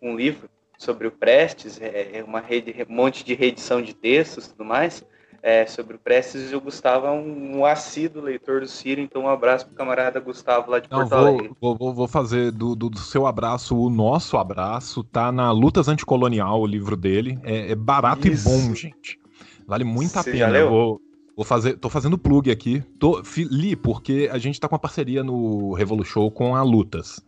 [0.00, 4.46] um livro sobre o Prestes, é, é uma rede, um monte de reedição de textos
[4.46, 5.04] e tudo mais,
[5.46, 9.24] é, sobre o Prestes, e o Gustavo é um, um assíduo leitor do Ciro, então
[9.24, 11.50] um abraço pro camarada Gustavo lá de Não, Porto vou, Alegre.
[11.60, 16.62] Vou, vou, fazer do, do, do, seu abraço o nosso abraço, tá na Lutas Anticolonial,
[16.62, 18.48] o livro dele, é, é barato Isso.
[18.48, 19.20] e bom, gente.
[19.66, 20.56] Vale muito a pena.
[20.56, 21.00] Eu vou,
[21.36, 22.82] vou fazer, tô fazendo plug aqui.
[22.98, 27.20] Tô, li, porque a gente tá com uma parceria no Revolution com a Lutas.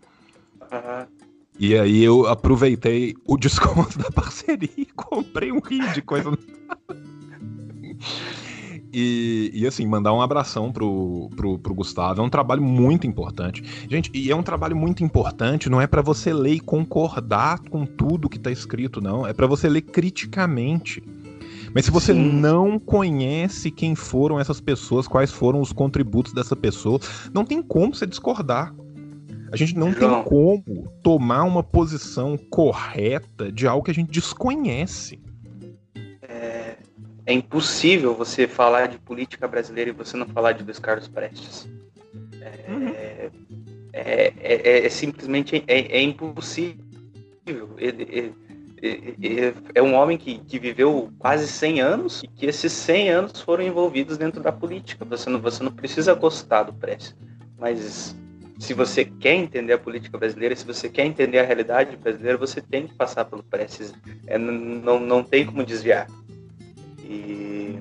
[0.73, 1.07] Uhum.
[1.59, 6.31] E aí eu aproveitei o desconto da parceria e comprei um rio de coisa.
[8.93, 12.23] E, e, assim, mandar um abração pro, pro, pro, Gustavo.
[12.23, 13.63] É um trabalho muito importante.
[13.91, 17.85] Gente, e é um trabalho muito importante, não é para você ler e concordar com
[17.85, 19.27] tudo que tá escrito, não.
[19.27, 21.03] É para você ler criticamente.
[21.75, 22.33] Mas se você Sim.
[22.33, 26.99] não conhece quem foram essas pessoas, quais foram os contributos dessa pessoa,
[27.35, 28.75] não tem como você discordar.
[29.53, 35.21] A gente não tem como tomar uma posição correta de algo que a gente desconhece.
[37.27, 41.69] É, impossível você falar de política brasileira e você não falar de Luiz Carlos Prestes.
[42.41, 42.89] É, uhum.
[43.93, 46.87] é, é, é, simplesmente é, é impossível.
[49.75, 53.65] É um homem que, que viveu quase 100 anos e que esses 100 anos foram
[53.65, 55.05] envolvidos dentro da política.
[55.05, 57.17] Você não, você não precisa gostar do Prestes,
[57.59, 58.15] mas
[58.59, 62.61] se você quer entender a política brasileira, se você quer entender a realidade brasileira, você
[62.61, 63.93] tem que passar pelo Prestes.
[64.27, 66.07] É, não, não tem como desviar.
[67.09, 67.79] E,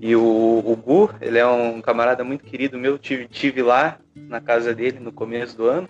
[0.00, 4.40] e o, o Gu, ele é um camarada muito querido meu, tive, tive lá na
[4.40, 5.88] casa dele no começo do ano,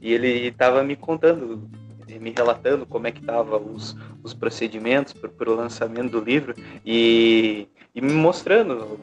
[0.00, 1.68] e ele estava me contando,
[2.08, 7.68] me relatando como é que estavam os, os procedimentos para o lançamento do livro, e,
[7.94, 8.98] e me mostrando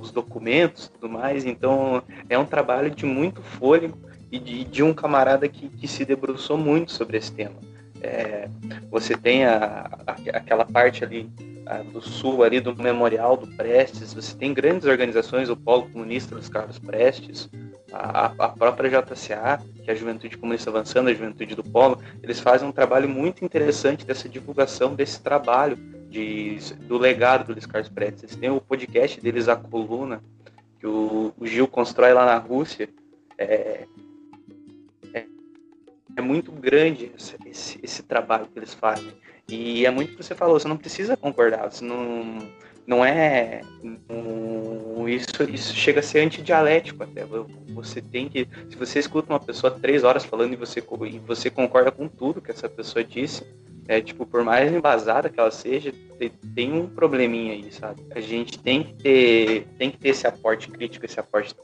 [0.00, 1.44] os documentos e tudo mais.
[1.44, 3.98] Então é um trabalho de muito fôlego
[4.30, 7.56] e de, de um camarada que, que se debruçou muito sobre esse tema.
[8.02, 8.48] É,
[8.90, 11.28] você tem a, a, aquela parte ali
[11.66, 16.34] a, do sul ali do memorial do Prestes, você tem grandes organizações, o Polo Comunista
[16.34, 17.50] dos Carlos Prestes,
[17.92, 22.68] a, própria JCA, que é a Juventude Comunista Avançando, a Juventude do Polo, eles fazem
[22.68, 25.76] um trabalho muito interessante dessa divulgação desse trabalho
[26.08, 28.36] de, do legado do Luiz Carlos Prestes.
[28.36, 30.22] Têm o podcast deles, a coluna,
[30.78, 32.88] que o, o Gil constrói lá na Rússia,
[33.36, 33.86] é,
[36.18, 37.12] é muito grande
[37.46, 39.12] esse, esse, trabalho que eles fazem.
[39.48, 42.48] E é muito o que você falou, você não precisa concordar, você não,
[42.86, 43.62] não é.
[45.06, 47.24] Isso, isso chega a ser antidialético até.
[47.68, 48.46] Você tem que.
[48.68, 52.42] Se você escuta uma pessoa três horas falando e você, e você concorda com tudo
[52.42, 53.46] que essa pessoa disse,
[53.86, 58.02] é tipo, por mais embasada que ela seja, tem, tem um probleminha aí, sabe?
[58.14, 61.54] A gente tem que ter, tem que ter esse aporte crítico, esse aporte,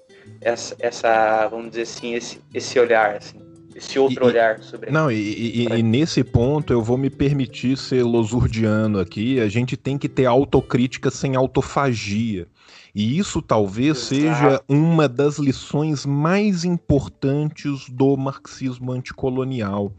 [0.40, 3.44] essa, essa vamos dizer assim, esse, esse olhar, assim
[3.75, 7.77] esse outro e, olhar sobre Não, e, e, e, nesse ponto eu vou me permitir
[7.77, 9.41] ser losurdiano aqui.
[9.41, 12.47] A gente tem que ter autocrítica sem autofagia.
[12.95, 14.07] E isso talvez Exato.
[14.07, 19.93] seja uma das lições mais importantes do marxismo anticolonial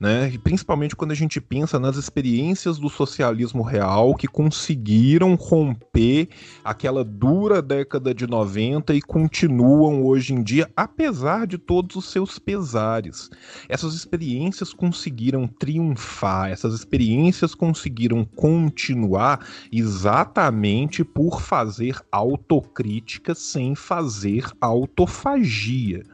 [0.00, 0.30] né?
[0.32, 6.30] E principalmente quando a gente pensa nas experiências do socialismo real que conseguiram romper
[6.64, 12.38] aquela dura década de 90 e continuam hoje em dia, apesar de todos os seus
[12.38, 13.28] pesares.
[13.68, 26.04] Essas experiências conseguiram triunfar, essas experiências conseguiram continuar exatamente por fazer autocrítica sem fazer autofagia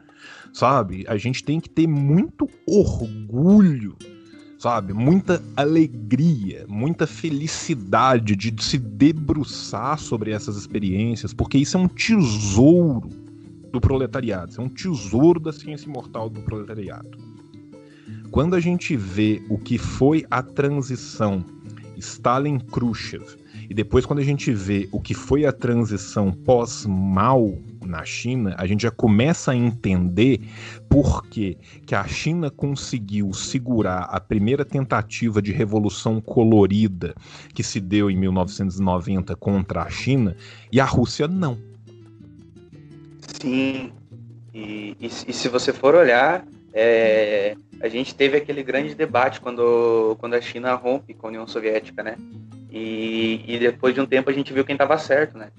[0.57, 1.05] sabe?
[1.07, 3.95] A gente tem que ter muito orgulho,
[4.57, 4.91] sabe?
[4.91, 13.09] Muita alegria, muita felicidade de se debruçar sobre essas experiências, porque isso é um tesouro
[13.71, 17.19] do proletariado, isso é um tesouro da ciência imortal do proletariado.
[18.31, 21.45] Quando a gente vê o que foi a transição
[21.97, 23.25] Stalin-Khrushchev,
[23.69, 28.67] e depois quando a gente vê o que foi a transição pós-Mao na China, a
[28.67, 30.41] gente já começa a entender
[30.89, 37.15] por que, que a China conseguiu segurar a primeira tentativa de revolução colorida
[37.53, 40.35] que se deu em 1990 contra a China
[40.71, 41.57] e a Rússia não.
[43.41, 43.91] Sim,
[44.53, 50.15] e, e, e se você for olhar, é, a gente teve aquele grande debate quando,
[50.19, 52.15] quando a China rompe com a União Soviética, né?
[52.71, 55.49] E, e depois de um tempo a gente viu quem estava certo, né?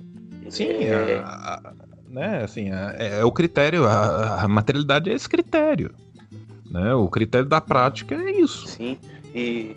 [0.48, 1.72] Sim, é, a,
[2.10, 2.43] né?
[2.43, 5.94] Assim, é, é o critério, a, a, materialidade é esse critério.
[6.70, 6.94] Né?
[6.94, 8.66] O critério da prática é isso.
[8.66, 8.98] Sim,
[9.35, 9.76] e,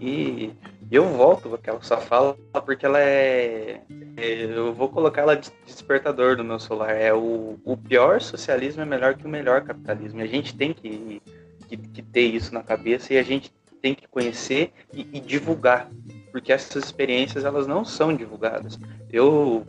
[0.00, 0.52] e
[0.90, 3.82] eu volto aquela sua fala porque ela é,
[4.16, 6.90] é, Eu vou colocar ela de despertador no meu celular.
[6.90, 10.20] É o, o pior socialismo é melhor que o melhor capitalismo.
[10.20, 11.20] A gente tem que,
[11.68, 13.52] que, que, ter isso na cabeça e a gente
[13.82, 15.90] tem que conhecer e, e divulgar.
[16.32, 18.78] Porque essas experiências elas não são divulgadas.
[19.12, 19.66] Eu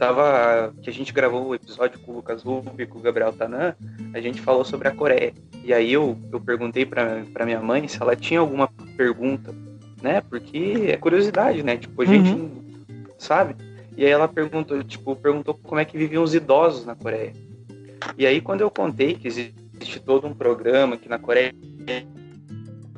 [0.00, 0.74] tava.
[0.82, 3.76] que a gente gravou o episódio com o Lucas Rubio com o Gabriel Tanan,
[4.12, 5.32] a gente falou sobre a Coreia.
[5.62, 9.54] E aí eu, eu perguntei para minha mãe se ela tinha alguma pergunta
[10.02, 10.20] né?
[10.20, 11.76] Porque é curiosidade, né?
[11.76, 12.10] Tipo, a uhum.
[12.10, 12.52] gente
[13.18, 13.54] sabe.
[13.96, 17.32] E aí ela perguntou, tipo, perguntou como é que viviam os idosos na Coreia.
[18.16, 21.52] E aí quando eu contei que existe todo um programa que na Coreia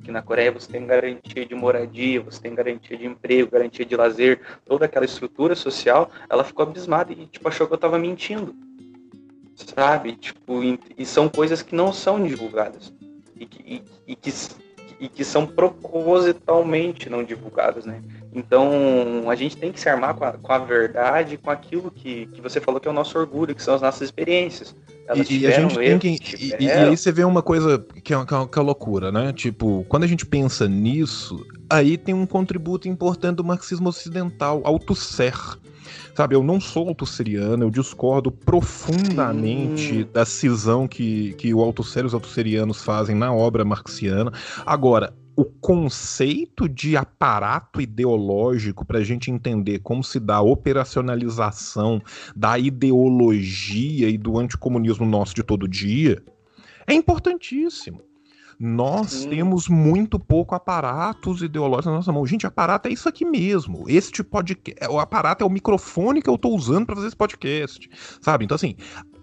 [0.03, 3.97] que na Coreia você tem garantia de moradia, você tem garantia de emprego, garantia de
[3.97, 8.55] lazer, toda aquela estrutura social, ela ficou abismada e tipo achou que eu estava mentindo.
[9.55, 10.17] Sabe?
[10.17, 10.63] Tipo,
[10.99, 12.93] e, são coisas que não são divulgadas.
[13.37, 14.33] E, e, e que
[15.03, 18.01] e que são propositalmente não divulgadas, né?
[18.35, 22.27] Então, a gente tem que se armar com a, com a verdade, com aquilo que,
[22.27, 24.75] que você falou que é o nosso orgulho, que são as nossas experiências.
[25.07, 26.37] Elas e, e a gente tem que.
[26.37, 29.33] E, e, aí você vê uma coisa que é, que, é, que é loucura, né?
[29.35, 35.37] Tipo, quando a gente pensa nisso, aí tem um contributo importante do marxismo ocidental, autosser.
[36.15, 40.09] Sabe, eu não sou autosseriano, eu discordo profundamente Sim.
[40.13, 44.31] da cisão que, que o autosser e os autosserianos fazem na obra marxiana.
[44.67, 52.03] Agora, o conceito de aparato ideológico para a gente entender como se dá a operacionalização
[52.37, 56.23] da ideologia e do anticomunismo nosso de todo dia
[56.87, 58.03] é importantíssimo.
[58.59, 59.31] Nós Sim.
[59.31, 62.25] temos muito pouco aparatos ideológicos na nossa mão.
[62.25, 63.85] Gente, aparato é isso aqui mesmo.
[63.89, 67.91] Este podcast, o aparato é o microfone que eu estou usando para fazer esse podcast,
[68.21, 68.45] sabe?
[68.45, 68.77] Então assim,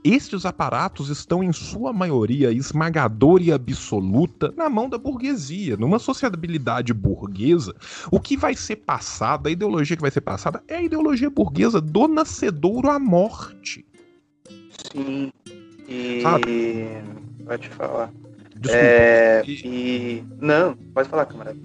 [0.04, 5.76] estes aparatos estão em sua maioria esmagadora e absoluta na mão da burguesia.
[5.78, 7.76] Numa sociabilidade burguesa,
[8.12, 11.82] o que vai ser passado, a ideologia que vai ser passada é a ideologia burguesa
[11.82, 13.86] do nascedouro à morte.
[14.92, 15.32] Sim.
[15.88, 16.22] E...
[16.22, 16.88] Sabe?
[17.46, 18.14] Pode falar.
[18.56, 18.86] Desculpa.
[18.86, 20.24] É, e...
[20.40, 21.58] Não, pode falar, camarada.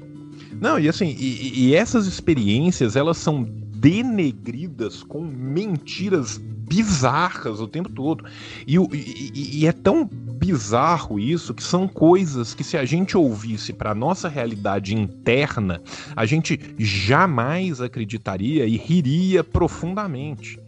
[0.61, 7.89] Não, e assim, e, e, essas experiências, elas são denegridas com mentiras bizarras o tempo
[7.89, 8.25] todo.
[8.67, 13.73] E, e, e é tão bizarro isso que são coisas que se a gente ouvisse
[13.73, 15.81] para nossa realidade interna,
[16.15, 20.59] a gente jamais acreditaria e riria profundamente.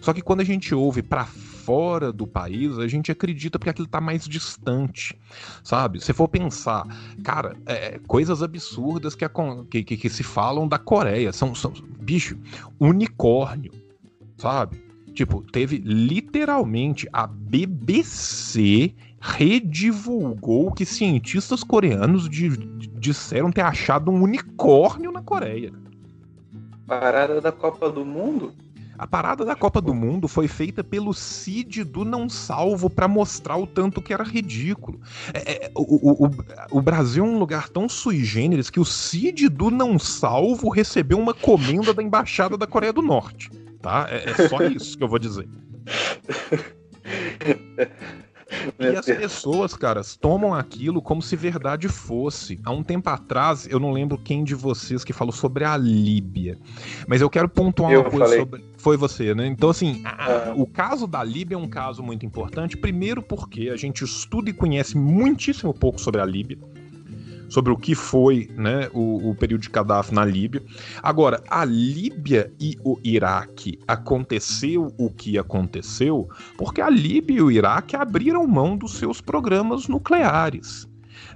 [0.00, 3.88] Só que quando a gente ouve para fora do país, a gente acredita porque aquilo
[3.88, 5.18] tá mais distante,
[5.64, 6.00] sabe?
[6.00, 6.86] Se for pensar,
[7.24, 9.26] cara, é, coisas absurdas que,
[9.68, 12.38] que, que, que, se falam da Coreia, são, são, bicho,
[12.78, 13.72] unicórnio,
[14.38, 14.85] sabe?
[15.16, 24.22] Tipo, teve literalmente a BBC redivulgou que cientistas coreanos de, de, disseram ter achado um
[24.22, 25.72] unicórnio na Coreia.
[26.86, 28.52] Parada da Copa do Mundo?
[28.98, 33.56] A parada da Copa do Mundo foi feita pelo Cid do Não Salvo para mostrar
[33.56, 35.00] o tanto que era ridículo.
[35.32, 36.30] É, é, o, o,
[36.72, 41.18] o, Brasil é um lugar tão sui generis que o Cid do Não Salvo recebeu
[41.18, 43.50] uma comenda da Embaixada da Coreia do Norte.
[43.80, 44.06] Tá?
[44.10, 45.46] É, é só isso que eu vou dizer.
[48.78, 52.60] E as pessoas, caras, tomam aquilo como se verdade fosse.
[52.64, 56.56] Há um tempo atrás, eu não lembro quem de vocês que falou sobre a Líbia.
[57.06, 58.38] Mas eu quero pontuar eu uma coisa falei.
[58.38, 58.64] sobre.
[58.76, 59.46] Foi você, né?
[59.46, 60.52] Então, assim, a...
[60.56, 62.76] o caso da Líbia é um caso muito importante.
[62.76, 66.58] Primeiro, porque a gente estuda e conhece muitíssimo pouco sobre a Líbia
[67.48, 70.62] sobre o que foi né, o, o, período de Gaddafi na Líbia.
[71.02, 77.50] Agora, a Líbia e o Iraque aconteceu o que aconteceu porque a Líbia e o
[77.50, 80.88] Iraque abriram mão dos seus programas nucleares.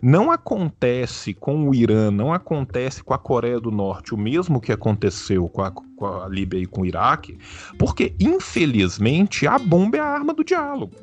[0.02, 4.72] Não acontece com o Irã, não acontece com a Coreia do Norte o mesmo que
[4.72, 7.38] aconteceu com a, com a Líbia e com o Iraque,
[7.78, 10.94] porque, infelizmente, a bomba é a arma do diálogo.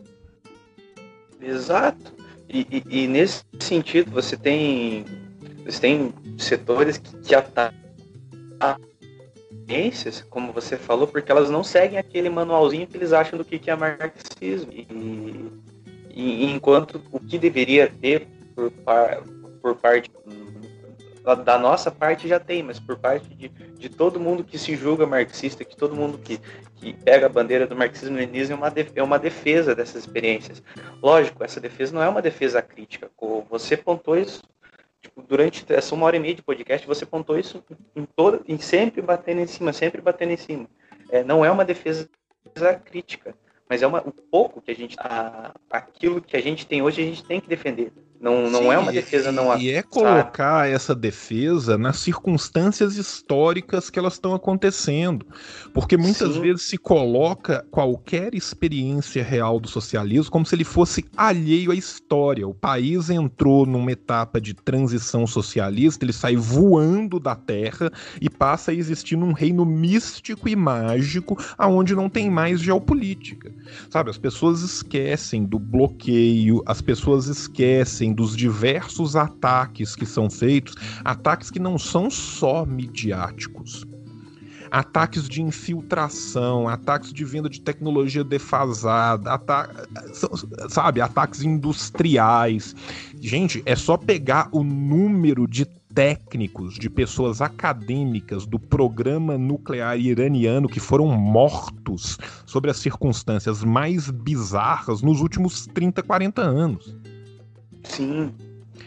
[1.39, 2.16] Exato.
[2.49, 5.05] E, e, e, nesse sentido, você tem,
[5.65, 7.77] você tem setores que, que atacam
[9.67, 13.59] ciências, como você falou, porque elas não seguem aquele manualzinho que eles acham do que,
[13.59, 14.71] que é marxismo.
[14.71, 14.87] E,
[16.09, 18.71] e enquanto o que deveria ter por,
[19.61, 20.09] por parte
[21.43, 25.05] da nossa parte já tem, mas por parte de, de todo mundo que se julga
[25.05, 26.39] marxista, que todo mundo que,
[26.75, 30.61] que pega a bandeira do marxismo-leninismo é uma, é uma defesa dessas experiências.
[31.01, 33.09] Lógico, essa defesa não é uma defesa crítica.
[33.49, 34.41] Você pontou isso
[35.01, 37.63] tipo, durante essa uma hora e meia de podcast, você pontou isso
[37.95, 40.67] em toda, em sempre batendo em cima, sempre batendo em cima.
[41.09, 42.09] É, não é uma defesa
[42.83, 43.35] crítica,
[43.69, 47.01] mas é uma, o pouco que a gente, a, aquilo que a gente tem hoje,
[47.01, 50.67] a gente tem que defender Não, não Sim, é uma defesa não E é colocar
[50.67, 55.25] essa defesa nas circunstâncias históricas que elas estão acontecendo.
[55.71, 56.41] Porque muitas Sim.
[56.41, 62.47] vezes se coloca qualquer experiência real do socialismo como se ele fosse alheio à história.
[62.47, 68.71] O país entrou numa etapa de transição socialista, ele sai voando da terra e passa
[68.71, 73.51] a existir num reino místico e mágico aonde não tem mais geopolítica.
[73.91, 80.75] Sabe, as pessoas esquecem do bloqueio, as pessoas esquecem dos diversos ataques que são feitos,
[81.03, 83.85] ataques que não são só midiáticos.
[84.69, 89.69] Ataques de infiltração, ataques de venda de tecnologia defasada, ata
[90.67, 92.75] sabe, ataques industriais.
[93.21, 95.65] Gente, é só pegar o número de
[95.97, 104.11] técnicos, de pessoas acadêmicas do programa nuclear iraniano que foram mortos sobre as circunstâncias mais
[104.11, 106.95] bizarras nos últimos 30, 40 anos.
[107.89, 108.31] Sim.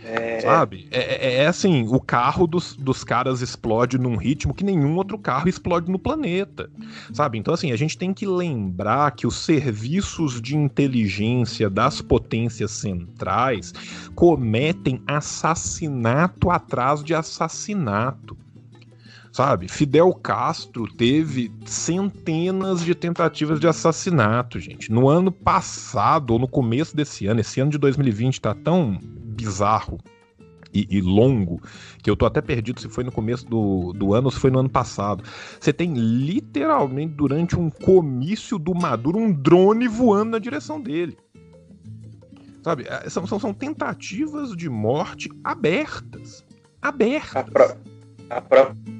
[0.03, 0.41] É...
[0.41, 0.89] Sabe?
[0.91, 5.19] É, é, é, assim, o carro dos, dos caras explode num ritmo que nenhum outro
[5.19, 6.71] carro explode no planeta.
[7.13, 7.39] Sabe?
[7.39, 13.75] Então, assim, a gente tem que lembrar que os serviços de inteligência das potências centrais
[14.15, 18.37] cometem assassinato atrás de assassinato
[19.33, 19.69] sabe?
[19.69, 24.91] Fidel Castro teve centenas de tentativas de assassinato, gente.
[24.91, 29.99] No ano passado, ou no começo desse ano, esse ano de 2020 tá tão bizarro
[30.73, 31.61] e, e, longo,
[32.03, 34.51] que eu tô até perdido se foi no começo do, do ano ou se foi
[34.51, 35.25] no ano passado.
[35.59, 41.17] Você tem literalmente, durante um comício do Maduro, um drone voando na direção dele.
[42.63, 42.85] Sabe?
[42.87, 46.45] É, são, são, são tentativas de morte abertas.
[46.81, 47.47] Abertas.
[48.31, 49.00] A, a própria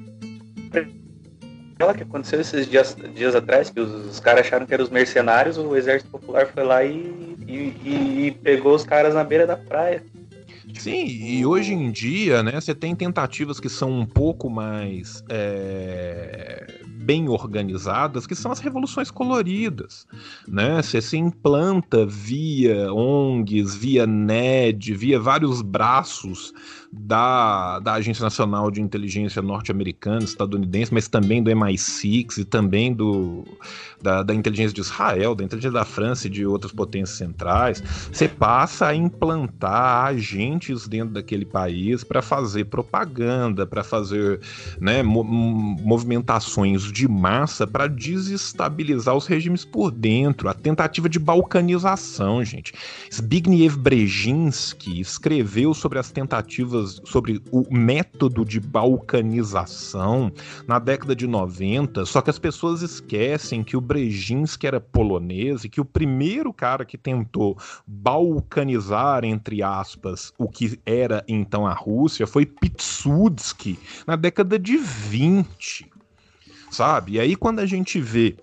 [0.71, 4.89] aquela que aconteceu esses dias, dias atrás, que os, os caras acharam que eram os
[4.89, 9.57] mercenários, o Exército Popular foi lá e, e, e pegou os caras na beira da
[9.57, 10.03] praia.
[10.75, 16.65] Sim, e hoje em dia, né, você tem tentativas que são um pouco mais é,
[16.87, 20.07] bem organizadas, que são as revoluções coloridas,
[20.47, 20.81] né?
[20.81, 26.53] Você se implanta via ONGs, via NED, via vários braços
[26.91, 33.45] da, da Agência Nacional de Inteligência norte-americana, estadunidense, mas também do MI6 e também do,
[34.01, 37.81] da, da inteligência de Israel, da inteligência da França e de outras potências centrais.
[38.11, 44.41] Você passa a implantar agentes dentro daquele país para fazer propaganda, para fazer
[44.79, 52.43] né, mo movimentações de massa para desestabilizar os regimes por dentro, a tentativa de balcanização,
[52.43, 52.73] gente.
[53.13, 60.31] Zbigniew Brzezinski escreveu sobre as tentativas sobre o método de balcanização
[60.67, 65.69] na década de 90, só que as pessoas esquecem que o Brzezinski era polonês e
[65.69, 72.27] que o primeiro cara que tentou balcanizar, entre aspas, o que era então a Rússia
[72.27, 75.89] foi Pilsudski, na década de 20.
[76.69, 77.13] Sabe?
[77.13, 78.37] E aí quando a gente vê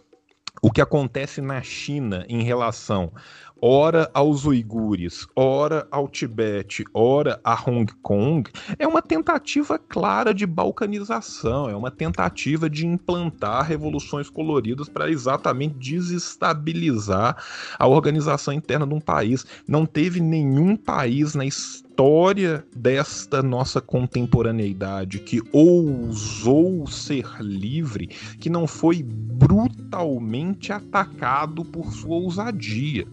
[0.60, 3.12] o que acontece na China em relação
[3.60, 10.46] ora aos uigures, ora ao Tibete, ora a Hong Kong, é uma tentativa clara de
[10.46, 17.36] balcanização, é uma tentativa de implantar revoluções coloridas para exatamente desestabilizar
[17.78, 19.44] a organização interna de um país.
[19.66, 28.08] Não teve nenhum país na história desta nossa contemporaneidade que ousou ser livre,
[28.38, 33.06] que não foi brutalmente atacado por sua ousadia.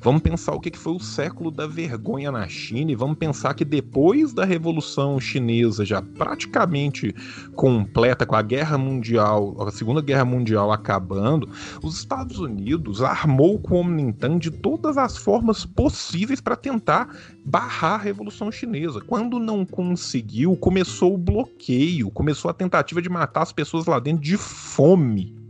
[0.00, 3.64] Vamos pensar o que foi o século da vergonha na China e vamos pensar que
[3.64, 7.14] depois da Revolução Chinesa, já praticamente
[7.54, 11.48] completa, com a Guerra Mundial, a Segunda Guerra Mundial acabando,
[11.82, 17.08] os Estados Unidos armou o Kuomintang de todas as formas possíveis para tentar
[17.44, 19.00] barrar a Revolução Chinesa.
[19.00, 24.22] Quando não conseguiu, começou o bloqueio, começou a tentativa de matar as pessoas lá dentro
[24.22, 25.41] de fome.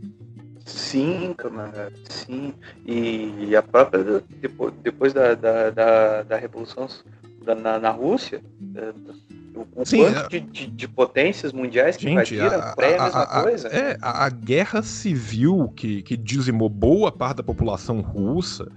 [0.65, 2.53] Sim, camarada, sim.
[2.85, 6.87] E a própria, depois, depois da, da, da, da Revolução
[7.43, 8.41] da, na, na Rússia,
[8.75, 8.93] é,
[9.55, 10.39] o, Sim, quanto é...
[10.39, 13.67] de, de, potências mundiais que Gente, invadiram, a, pré a, mesma a, coisa.
[13.67, 18.71] É, a, guerra civil que, que dizimou boa parte da população russa,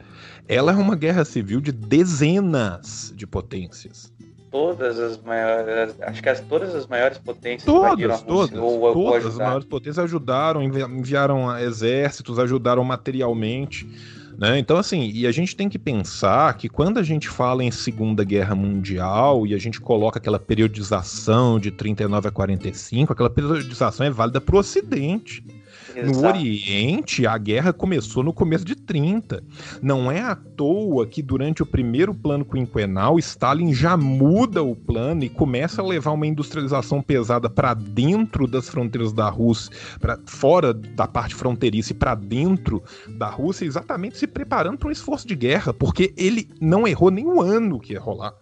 [0.46, 4.12] ela é uma guerra civil de dezenas de potências
[4.56, 9.30] todas as maiores, acho que as, todas as maiores potências todas, todas, ou, todas ou
[9.30, 13.86] as maiores potências ajudaram, enviaram exércitos, ajudaram materialmente.
[14.38, 14.58] Né?
[14.58, 18.24] Então, assim, e a gente tem que pensar que quando a gente fala em Segunda
[18.24, 24.10] Guerra Mundial e a gente coloca aquela periodização de 39 a 45, aquela periodização é
[24.10, 25.44] válida para o Ocidente.
[25.96, 26.20] Exato.
[26.20, 29.42] No Oriente, a guerra começou no começo de 30.
[29.80, 35.24] Não é à toa que durante o primeiro plano quinquenal, Stalin já muda o plano
[35.24, 40.74] e começa a levar uma industrialização pesada para dentro das fronteiras da Rússia, para fora
[40.74, 45.34] da parte fronteiriça e para dentro da Rússia, exatamente se preparando para um esforço de
[45.34, 48.34] guerra, porque ele não errou nem um ano que ia rolar.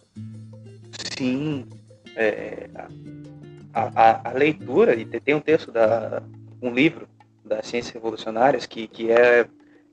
[1.17, 1.65] Sim.
[2.17, 2.69] É,
[3.73, 6.21] a, a, a, leitura, e tem um texto da
[6.61, 7.07] um livro
[7.45, 9.47] das ciências revolucionárias que, que é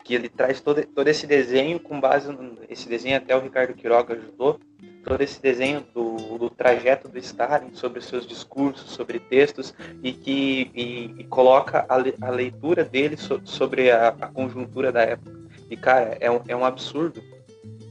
[0.04, 3.74] que ele traz todo, todo esse desenho com base no, esse desenho até o Ricardo
[3.74, 4.58] Quiroga ajudou
[5.04, 10.12] todo esse desenho do, do trajeto do Stalin sobre os seus discursos sobre textos e
[10.12, 15.40] que e, e coloca a, a, leitura dele so, sobre a, a, conjuntura da época.
[15.70, 17.22] E cara é um, é um absurdo.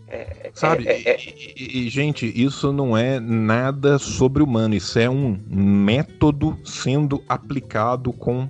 [0.07, 1.17] É, é Sabe, é, é,
[1.55, 8.49] e, e, gente, isso não é nada sobre-humano, isso é um método sendo aplicado com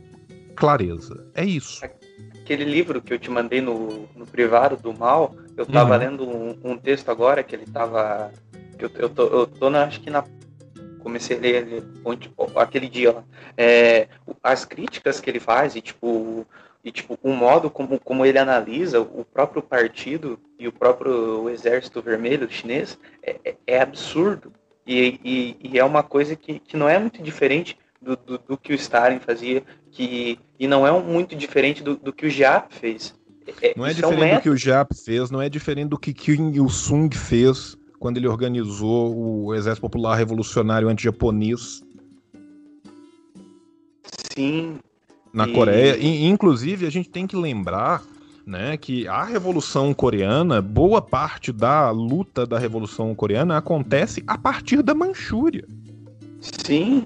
[0.61, 1.25] clareza.
[1.33, 1.83] É isso.
[2.43, 5.99] Aquele livro que eu te mandei no, no privado do mal, eu tava uhum.
[5.99, 8.31] lendo um, um, texto agora que ele tava.
[8.77, 10.23] Eu, eu, tô, eu tô na, acho que na.
[10.99, 11.83] Comecei a ler ele
[12.55, 13.23] aquele dia lá.
[13.57, 14.07] É,
[14.43, 16.45] as críticas que ele faz e tipo.
[16.83, 22.01] E tipo, o modo como, como ele analisa o próprio partido e o próprio exército
[22.01, 24.51] vermelho chinês é, é, é absurdo.
[24.85, 28.57] E, e, e, é uma coisa que, que não é muito diferente do, do, do,
[28.57, 32.73] que o Stalin fazia, que, e não é muito diferente do, do que o Jap
[32.73, 33.13] fez.
[33.61, 35.99] É, não é diferente é um do que o Jap fez, não é diferente do
[35.99, 41.83] que Kim Il-sung fez quando ele organizou o Exército Popular Revolucionário Anti-Japonês.
[44.35, 44.79] Sim.
[45.31, 45.53] Na e...
[45.53, 45.97] Coreia.
[45.97, 48.03] E, inclusive, a gente tem que lembrar
[48.45, 54.81] né, que a Revolução Coreana, boa parte da luta da Revolução Coreana acontece a partir
[54.81, 55.67] da Manchúria.
[56.39, 57.05] Sim.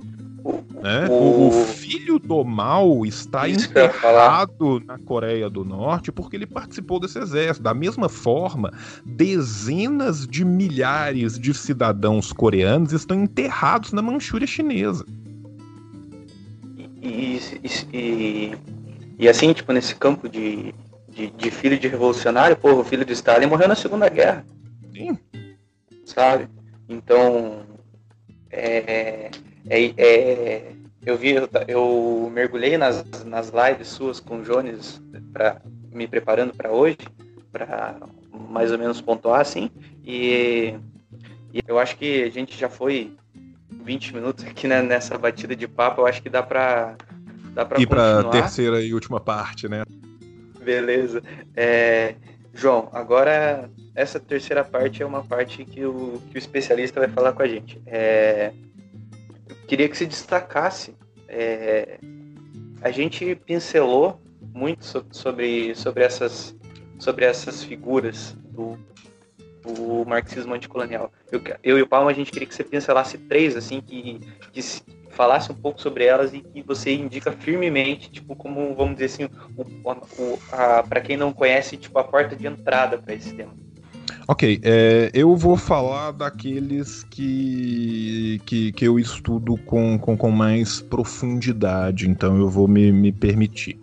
[0.81, 1.07] Né?
[1.09, 1.47] O...
[1.47, 7.17] o, filho do mal está Isso enterrado na Coreia do Norte porque ele participou desse
[7.17, 7.63] exército.
[7.63, 8.71] Da mesma forma,
[9.03, 15.03] dezenas de milhares de cidadãos coreanos estão enterrados na Manchúria chinesa.
[17.01, 18.57] E, e, e,
[19.17, 20.75] e assim, tipo, nesse campo de,
[21.09, 24.45] de, de, filho de revolucionário, pô, o filho de Stalin morreu na Segunda Guerra.
[24.93, 25.17] Sim.
[26.05, 26.47] Sabe?
[26.87, 27.63] Então,
[28.51, 29.31] é,
[29.69, 30.71] é, é,
[31.05, 35.01] eu vi, eu, eu, mergulhei nas, nas lives suas com o Jones,
[35.33, 35.61] pra,
[35.91, 36.97] me preparando para hoje,
[37.51, 37.97] para
[38.49, 39.69] mais ou menos pontuar assim,
[40.03, 40.75] e,
[41.53, 43.13] e, eu acho que a gente já foi
[43.69, 46.95] 20 minutos aqui né, nessa batida de papo, eu acho que dá para
[47.53, 49.83] dá para ir para terceira e última parte, né?
[50.63, 51.21] Beleza.
[51.55, 52.15] É,
[52.53, 57.33] João, agora essa terceira parte é uma parte que o, que o especialista vai falar
[57.33, 57.81] com a gente.
[57.85, 58.51] É,
[59.67, 60.95] queria que se destacasse.
[61.27, 61.99] É,
[62.81, 64.21] a gente pincelou
[64.53, 66.55] muito sobre, sobre, essas,
[66.99, 68.77] sobre essas figuras do,
[69.63, 71.11] do marxismo anticolonial.
[71.31, 74.19] Eu, eu e o Palma, a gente queria que você pincelasse três, assim, que,
[74.53, 74.61] que
[75.09, 79.29] falasse um pouco sobre elas e que você indica firmemente, tipo, como, vamos dizer assim,
[80.87, 83.64] para quem não conhece, tipo, a porta de entrada para esse tema.
[84.27, 90.81] Ok, é, eu vou falar daqueles que, que, que eu estudo com, com, com, mais
[90.81, 93.79] profundidade, então eu vou me, me permitir.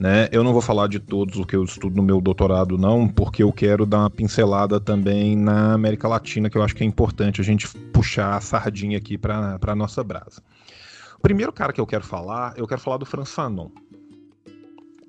[0.00, 0.28] Né?
[0.32, 3.42] Eu não vou falar de todos o que eu estudo no meu doutorado, não, porque
[3.42, 7.40] eu quero dar uma pincelada também na América Latina, que eu acho que é importante
[7.40, 10.42] a gente puxar a sardinha aqui para a nossa brasa.
[11.18, 13.68] O primeiro cara que eu quero falar, eu quero falar do Franz Fanon.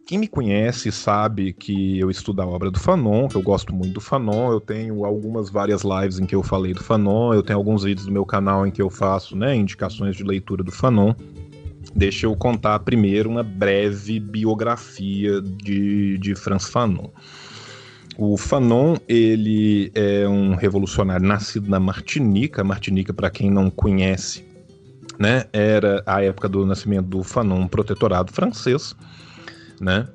[0.05, 3.93] Quem me conhece sabe que eu estudo a obra do Fanon, que eu gosto muito
[3.93, 4.51] do Fanon.
[4.51, 8.05] Eu tenho algumas várias lives em que eu falei do Fanon, eu tenho alguns vídeos
[8.05, 11.13] do meu canal em que eu faço né, indicações de leitura do Fanon.
[11.95, 17.07] Deixa eu contar primeiro uma breve biografia de, de Franz Fanon.
[18.17, 22.61] O Fanon, ele é um revolucionário nascido na Martinica.
[22.61, 24.45] Martinica, para quem não conhece,
[25.17, 28.93] né, era a época do nascimento do Fanon, um protetorado francês
[29.83, 30.07] né?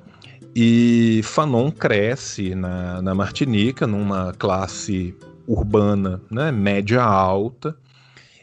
[0.55, 5.15] E Fanon cresce na, na Martinica, numa classe
[5.47, 7.77] urbana né, média alta,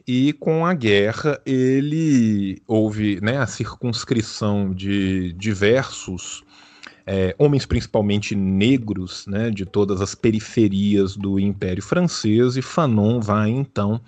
[0.06, 6.44] e com a guerra ele houve né, a circunscrição de diversos
[7.04, 13.50] é, homens principalmente negros né, de todas as periferias do Império Francês, e Fanon vai
[13.50, 14.00] então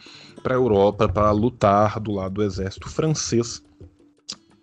[0.42, 3.62] para a Europa para lutar do lado do exército francês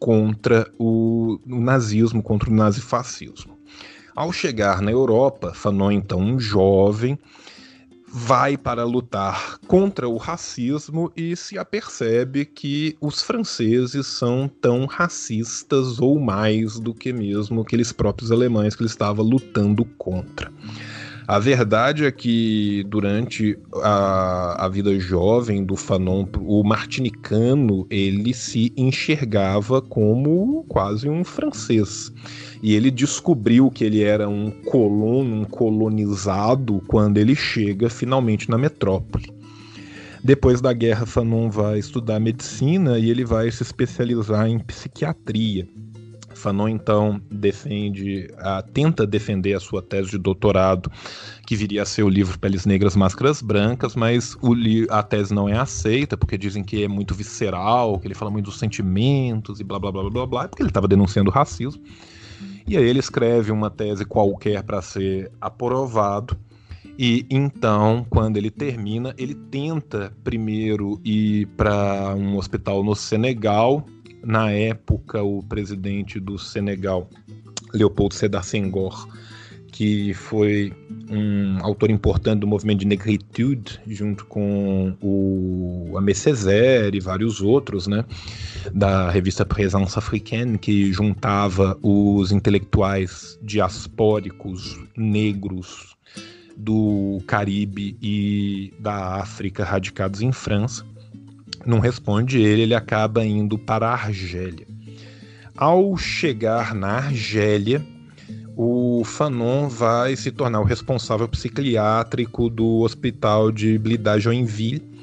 [0.06, 3.57] contra o, o nazismo, contra o nazifascismo.
[4.15, 7.18] Ao chegar na Europa, Fanon, então um jovem,
[8.07, 15.99] vai para lutar contra o racismo e se apercebe que os franceses são tão racistas
[15.99, 20.53] ou mais do que mesmo aqueles próprios alemães que ele estava lutando contra.
[21.28, 28.72] A verdade é que durante a, a vida jovem do Fanon, o martinicano ele se
[28.78, 32.14] enxergava como quase um francês.
[32.62, 38.58] E ele descobriu que ele era um colono, um colonizado, quando ele chega finalmente na
[38.58, 39.34] metrópole.
[40.24, 45.68] Depois da guerra, Fanon vai estudar medicina e ele vai se especializar em psiquiatria.
[46.46, 50.92] Fanon então defende, a, tenta defender a sua tese de doutorado,
[51.48, 54.54] que viria a ser o livro Peles Negras, Máscaras Brancas, mas o
[54.92, 58.46] a tese não é aceita porque dizem que é muito visceral, que ele fala muito
[58.46, 61.82] dos sentimentos e blá blá blá blá blá, porque ele estava denunciando racismo.
[62.68, 66.38] E aí ele escreve uma tese qualquer para ser aprovado.
[66.98, 73.86] E então, quando ele termina, ele tenta primeiro ir para um hospital no Senegal,
[74.26, 77.08] na época, o presidente do Senegal,
[77.72, 79.08] Leopoldo Sedar Senghor,
[79.72, 80.74] que foi
[81.10, 87.86] um autor importante do movimento de negritude, junto com o Amé Césaire e vários outros,
[87.86, 88.04] né,
[88.74, 95.96] da revista Présence Africaine, que juntava os intelectuais diaspóricos negros
[96.58, 100.86] do Caribe e da África radicados em França
[101.66, 104.68] não responde ele, ele acaba indo para a Argélia.
[105.58, 107.86] Ao chegar na Argélia,
[108.58, 114.96] o Fanon vai se tornar o responsável psiquiátrico do hospital de Blida Joinville,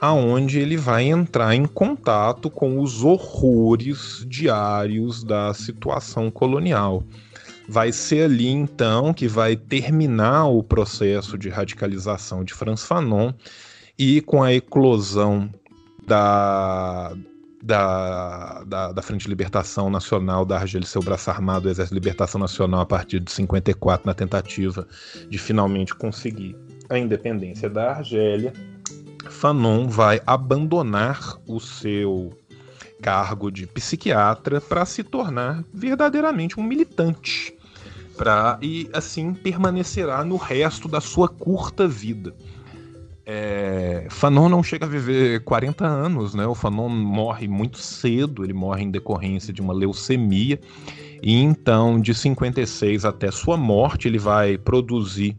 [0.00, 7.04] aonde ele vai entrar em contato com os horrores diários da situação colonial.
[7.68, 13.32] Vai ser ali então que vai terminar o processo de radicalização de Franz Fanon
[13.98, 15.50] e com a eclosão
[16.06, 17.14] da,
[17.62, 22.40] da, da, da, Frente de Libertação Nacional da Argélia, seu braço armado, Exército de Libertação
[22.40, 24.86] Nacional, a partir de 54, na tentativa
[25.28, 26.56] de finalmente conseguir
[26.88, 28.52] a independência da Argélia,
[29.28, 32.32] Fanon vai abandonar o seu
[33.00, 37.56] cargo de psiquiatra para se tornar verdadeiramente um militante.
[38.16, 42.34] Pra, e assim permanecerá no resto da sua curta vida.
[43.32, 46.44] É, Fanon não chega a viver 40 anos, né?
[46.48, 50.58] O Fanon morre muito cedo, ele morre em decorrência de uma leucemia.
[51.22, 55.36] E então, de 56 até sua morte, ele vai produzir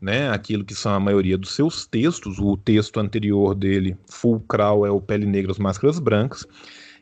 [0.00, 2.40] né, aquilo que são a maioria dos seus textos.
[2.40, 6.44] O texto anterior dele, fulcral, é o Pele Negra, as Máscaras Brancas.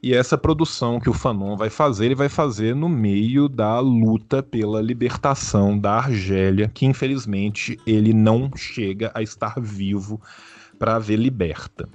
[0.06, 4.40] E essa produção que o Fanon vai fazer, ele vai fazer no meio da luta
[4.40, 10.20] pela libertação da Argélia, que infelizmente ele não chega a estar vivo
[10.78, 11.88] para ver liberta.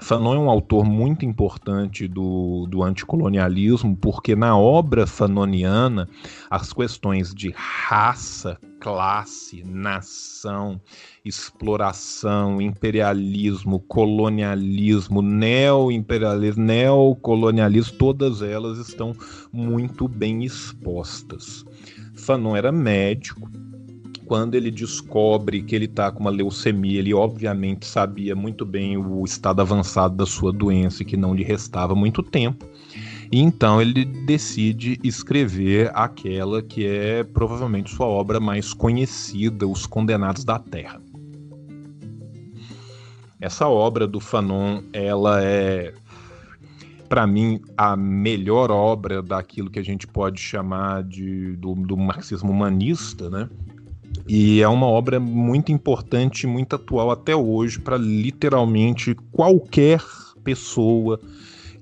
[0.00, 6.08] Fanon é um autor muito importante do, do anticolonialismo, porque na obra fanoniana
[6.50, 10.80] as questões de raça, classe, nação,
[11.24, 19.14] exploração, imperialismo, colonialismo, neo-imperialismo, neocolonialismo, todas elas estão
[19.52, 21.64] muito bem expostas.
[22.14, 23.48] Fanon era médico,
[24.32, 29.22] quando ele descobre que ele está com uma leucemia, ele obviamente sabia muito bem o
[29.26, 32.66] estado avançado da sua doença e que não lhe restava muito tempo.
[33.30, 40.44] E então ele decide escrever aquela que é provavelmente sua obra mais conhecida, Os Condenados
[40.44, 40.98] da Terra.
[43.38, 45.92] Essa obra do Fanon, ela é
[47.06, 52.50] para mim, a melhor obra daquilo que a gente pode chamar de, do, do marxismo
[52.50, 53.50] humanista, né?
[54.28, 60.00] E é uma obra muito importante, muito atual até hoje, para literalmente qualquer
[60.44, 61.20] pessoa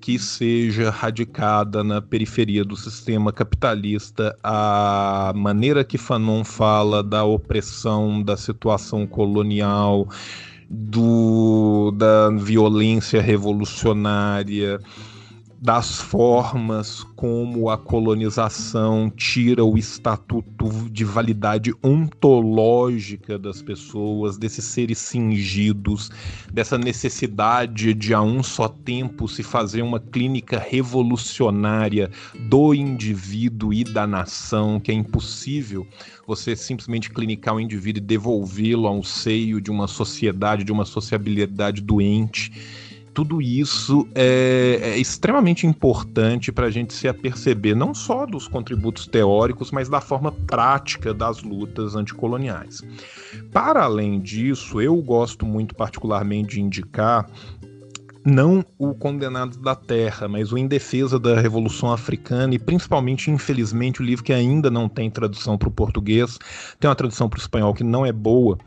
[0.01, 8.23] que seja radicada na periferia do sistema capitalista, a maneira que Fanon fala da opressão,
[8.23, 10.09] da situação colonial,
[10.71, 14.81] do, da violência revolucionária,
[15.61, 24.97] das formas como a colonização tira o estatuto de validade ontológica das pessoas, desses seres
[24.97, 26.11] cingidos,
[26.51, 32.11] dessa necessidade de a um só tempo se fazer uma clínica revolucionária
[32.49, 35.87] do indivíduo e da nação, que é impossível
[36.27, 41.83] você simplesmente clinicar o indivíduo e devolvê-lo ao seio de uma sociedade, de uma sociabilidade
[41.83, 42.53] doente
[43.13, 49.07] tudo isso é, é extremamente importante para a gente se aperceber não só dos contributos
[49.07, 52.83] teóricos, mas da forma prática das lutas anticoloniais.
[53.53, 57.27] Para além disso, eu gosto muito particularmente de indicar
[58.25, 64.01] não o Condenado da Terra, mas o Em Defesa da Revolução Africana e principalmente, infelizmente,
[64.01, 66.39] o livro que ainda não tem tradução para o português,
[66.79, 68.59] tem uma tradução para o espanhol que não é boa,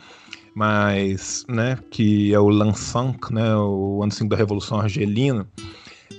[0.55, 5.47] mas, né, que é o Lansank, né, o Ano da Revolução Argelina,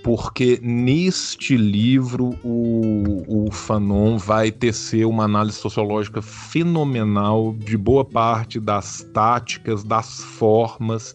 [0.03, 8.61] porque neste livro o, o Fanon vai tecer uma análise sociológica fenomenal de boa parte
[8.61, 11.15] das táticas, das formas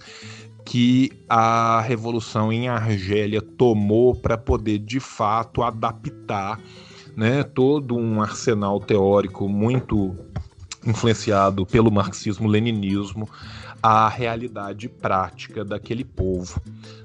[0.65, 6.59] que a revolução em Argélia tomou para poder de fato adaptar
[7.15, 10.15] né, todo um arsenal teórico muito
[10.89, 13.29] influenciado pelo marxismo-leninismo
[13.81, 16.61] à realidade prática daquele povo.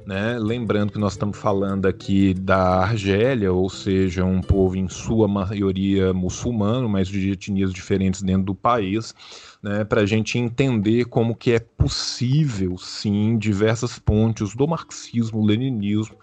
[0.07, 0.39] Né?
[0.39, 6.13] Lembrando que nós estamos falando aqui da Argélia, ou seja, um povo em sua maioria
[6.13, 9.15] muçulmano, mas de etnias diferentes dentro do país,
[9.63, 16.17] né, para a gente entender como que é possível, sim, diversas pontes do marxismo-leninismo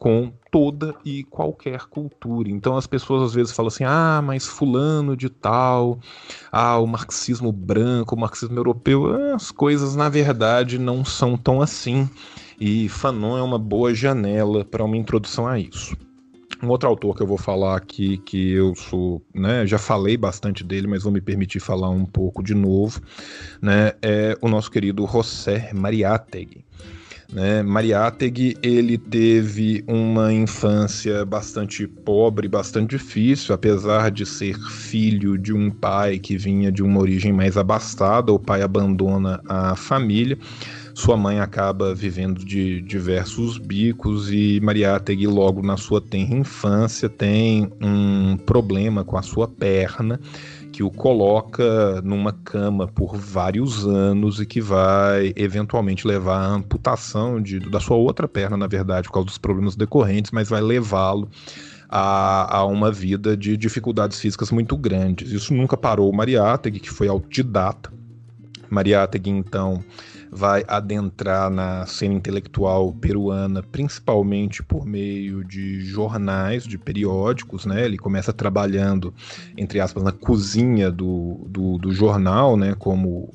[0.00, 2.48] com toda e qualquer cultura.
[2.48, 6.00] Então as pessoas às vezes falam assim: ah, mas fulano de tal,
[6.50, 12.08] ah, o marxismo branco, o marxismo europeu, as coisas na verdade não são tão assim.
[12.58, 15.94] E Fanon é uma boa janela para uma introdução a isso.
[16.62, 20.62] Um outro autor que eu vou falar aqui, que eu sou, né, já falei bastante
[20.62, 23.00] dele, mas vou me permitir falar um pouco de novo,
[23.62, 26.66] né, é o nosso querido José Mariátegui.
[27.32, 35.52] Né, Mariátegui, ele teve uma infância bastante pobre, bastante difícil, apesar de ser filho de
[35.52, 40.36] um pai que vinha de uma origem mais abastada, o pai abandona a família,
[40.92, 47.70] sua mãe acaba vivendo de diversos bicos e Mariátegui, logo na sua tenra infância, tem
[47.80, 50.18] um problema com a sua perna
[50.72, 57.40] que o coloca numa cama por vários anos e que vai eventualmente levar à amputação
[57.40, 61.28] de, da sua outra perna, na verdade, por causa dos problemas decorrentes, mas vai levá-lo
[61.88, 65.32] a, a, uma vida de dificuldades físicas muito grandes.
[65.32, 67.92] Isso nunca parou o Mariátegui, que foi autodidata.
[68.70, 69.82] Mariátegui, então,
[70.32, 77.84] vai adentrar na cena intelectual peruana, principalmente por meio de jornais, de periódicos, né?
[77.84, 79.12] Ele começa trabalhando,
[79.56, 82.76] entre aspas, na cozinha do, do, do jornal, né?
[82.78, 83.28] Como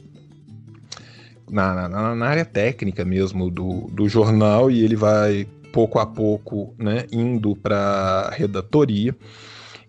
[1.52, 6.74] na, na, na, área técnica mesmo do, do jornal, e ele vai pouco a pouco
[6.78, 9.14] né, indo para a redatoria.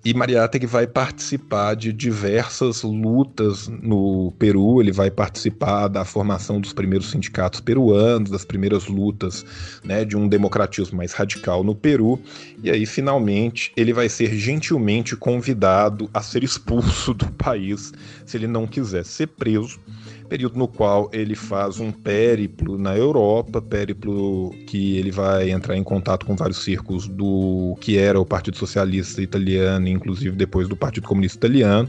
[0.07, 6.73] E Mariátegui vai participar de diversas lutas no Peru, ele vai participar da formação dos
[6.73, 9.45] primeiros sindicatos peruanos, das primeiras lutas
[9.83, 12.21] né, de um democratismo mais radical no Peru,
[12.63, 17.93] e aí finalmente ele vai ser gentilmente convidado a ser expulso do país
[18.25, 19.81] se ele não quiser ser preso
[20.27, 25.83] período no qual ele faz um périplo na Europa, périplo que ele vai entrar em
[25.83, 31.07] contato com vários círculos do que era o Partido Socialista Italiano, inclusive depois do Partido
[31.07, 31.89] Comunista Italiano.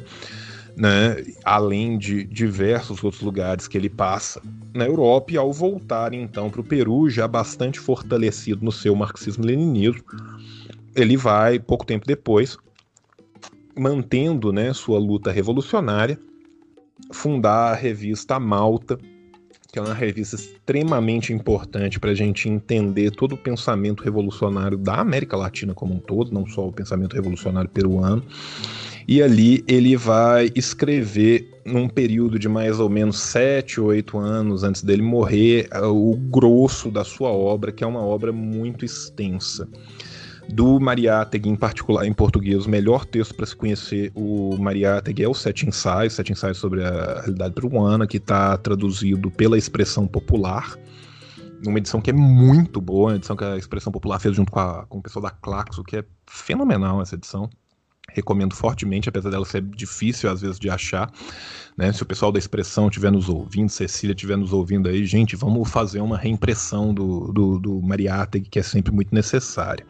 [0.80, 4.40] Né, além de diversos outros lugares que ele passa
[4.76, 10.04] na Europa, e ao voltar então para o Peru, já bastante fortalecido no seu marxismo-leninismo,
[10.96, 12.60] ele vai, pouco tempo depois,
[13.76, 16.20] mantendo né, sua luta revolucionária,
[17.12, 18.98] fundar a revista Malta,
[19.72, 24.96] que é uma revista extremamente importante para a gente entender todo o pensamento revolucionário da
[24.96, 28.24] América Latina como um todo, não só o pensamento revolucionário peruano.
[29.08, 34.84] E ali ele vai escrever, num período de mais ou menos sete, oito anos antes
[34.84, 39.68] dele morrer, o grosso da sua obra, que é uma obra muito extensa
[40.50, 45.28] do Mariátegui em particular, em português, o melhor texto para se conhecer o Mariátegui é
[45.28, 50.78] o Sete Ensaios, Sete Ensaios sobre a Realidade Peruana, que está traduzido pela Expressão Popular,
[51.64, 54.60] numa edição que é muito boa, uma edição que a Expressão Popular fez junto com,
[54.60, 57.50] a, com o pessoal da Claxo, que é fenomenal essa edição.
[58.14, 61.12] Recomendo fortemente, apesar dela ser difícil às vezes de achar.
[61.76, 61.92] Né?
[61.92, 65.70] Se o pessoal da expressão estiver nos ouvindo, Cecília estiver nos ouvindo aí, gente, vamos
[65.70, 69.86] fazer uma reimpressão do, do, do Mariátegui, que é sempre muito necessária.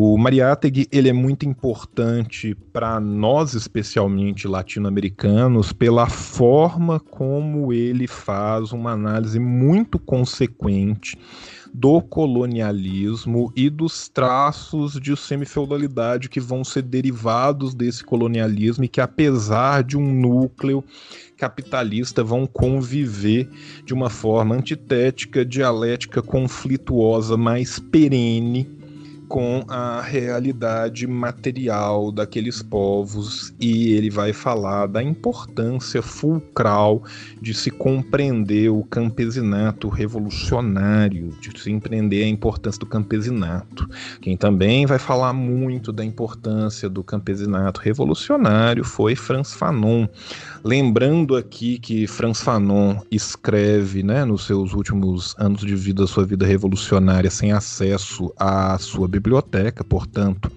[0.00, 8.70] O Mariátegui ele é muito importante para nós, especialmente latino-americanos, pela forma como ele faz
[8.70, 11.18] uma análise muito consequente
[11.74, 19.00] do colonialismo e dos traços de semifeudalidade que vão ser derivados desse colonialismo e que,
[19.00, 20.84] apesar de um núcleo
[21.36, 23.50] capitalista, vão conviver
[23.84, 28.77] de uma forma antitética, dialética, conflituosa, mais perene
[29.28, 37.02] com a realidade material daqueles povos e ele vai falar da importância fulcral
[37.40, 43.88] de se compreender o campesinato revolucionário, de se empreender a importância do campesinato.
[44.22, 50.08] Quem também vai falar muito da importância do campesinato revolucionário foi Franz Fanon.
[50.64, 56.46] Lembrando aqui que Franz Fanon escreve, né, nos seus últimos anos de vida, sua vida
[56.46, 59.17] revolucionária, sem acesso à sua biblioteca,
[59.84, 60.50] portanto,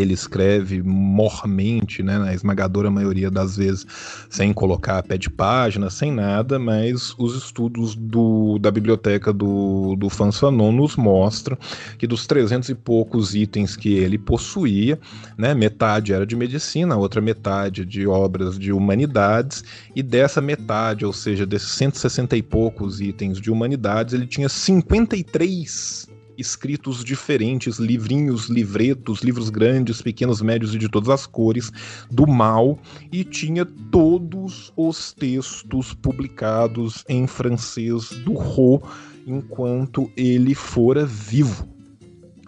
[0.00, 3.84] ele escreve mormente, né, na esmagadora maioria das vezes,
[4.30, 10.08] sem colocar pé de página, sem nada, mas os estudos do, da biblioteca do, do
[10.08, 11.58] Fanfanon nos mostram
[11.98, 15.00] que dos 300 e poucos itens que ele possuía,
[15.36, 19.64] né, metade era de medicina, outra metade de obras de humanidades,
[19.96, 26.17] e dessa metade, ou seja, desses 160 e poucos itens de humanidades, ele tinha 53
[26.38, 31.70] escritos diferentes, livrinhos, livretos, livros grandes, pequenos, médios e de todas as cores,
[32.10, 32.78] do mal,
[33.12, 38.80] e tinha todos os textos publicados em francês do Ro
[39.26, 41.68] enquanto ele fora vivo.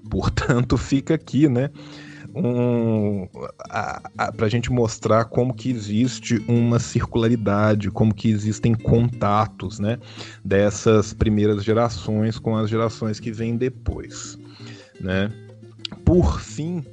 [0.09, 1.71] Portanto, fica aqui, né?
[2.35, 3.29] Um,
[4.37, 9.99] para a gente mostrar como que existe uma circularidade, como que existem contatos, né,
[10.45, 14.39] dessas primeiras gerações com as gerações que vêm depois,
[15.01, 15.31] né.
[16.05, 16.85] Por fim,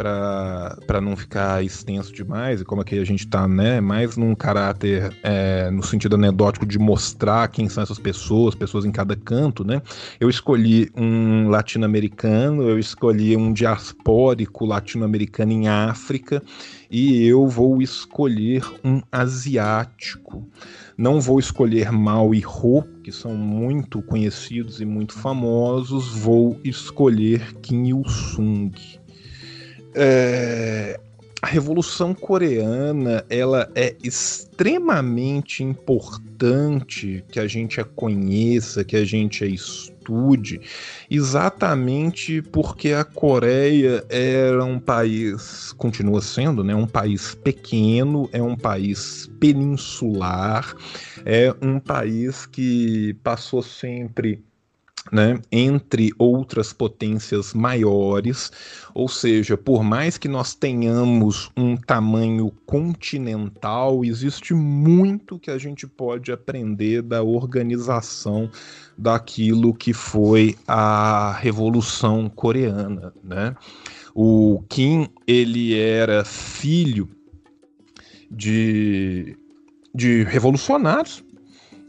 [0.00, 5.14] para não ficar extenso demais, e como aqui a gente está né, mais num caráter
[5.22, 9.82] é, no sentido anedótico de mostrar quem são essas pessoas, pessoas em cada canto, né?
[10.18, 16.42] Eu escolhi um latino-americano, eu escolhi um diaspórico latino-americano em África,
[16.90, 20.48] e eu vou escolher um asiático.
[20.96, 27.54] Não vou escolher Mao e Ho, que são muito conhecidos e muito famosos, vou escolher
[27.60, 28.99] Kim Il-sung.
[29.94, 30.98] É,
[31.42, 39.42] a Revolução Coreana ela é extremamente importante que a gente a conheça, que a gente
[39.42, 40.60] a estude,
[41.10, 48.56] exatamente porque a Coreia era um país, continua sendo, né, um país pequeno, é um
[48.56, 50.74] país peninsular,
[51.24, 54.44] é um país que passou sempre
[55.10, 58.52] né, entre outras potências maiores,
[58.94, 65.86] ou seja, por mais que nós tenhamos um tamanho continental, existe muito que a gente
[65.86, 68.50] pode aprender da organização
[68.96, 73.56] daquilo que foi a Revolução Coreana, né?
[74.14, 77.08] O Kim, ele era filho
[78.30, 79.36] de,
[79.94, 81.24] de revolucionários,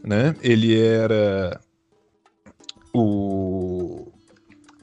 [0.02, 0.34] né?
[0.40, 1.60] Ele era
[2.92, 4.08] o,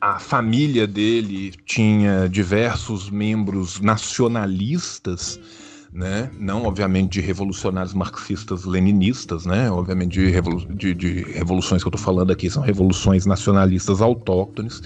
[0.02, 5.40] a família dele tinha diversos membros nacionalistas
[5.92, 6.30] né?
[6.38, 9.72] Não, obviamente, de revolucionários marxistas leninistas, né?
[9.72, 14.82] Obviamente, de, revolu de, de revoluções que eu estou falando aqui são revoluções nacionalistas autóctones,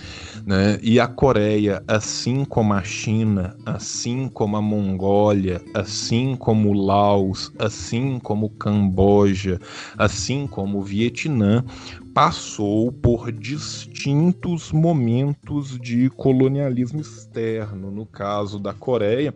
[0.45, 0.79] né?
[0.81, 7.51] E a Coreia, assim como a China, assim como a Mongólia, assim como o Laos,
[7.59, 9.59] assim como o Camboja,
[9.97, 11.65] assim como o Vietnã,
[12.13, 17.89] passou por distintos momentos de colonialismo externo.
[17.89, 19.33] No caso da Coreia,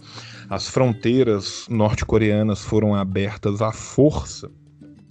[0.49, 4.51] as fronteiras norte-coreanas foram abertas à força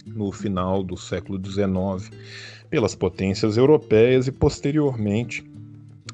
[0.05, 2.09] no final do século XIX
[2.69, 5.45] pelas potências europeias e posteriormente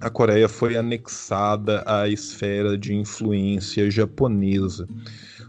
[0.01, 4.87] a Coreia foi anexada à esfera de influência japonesa.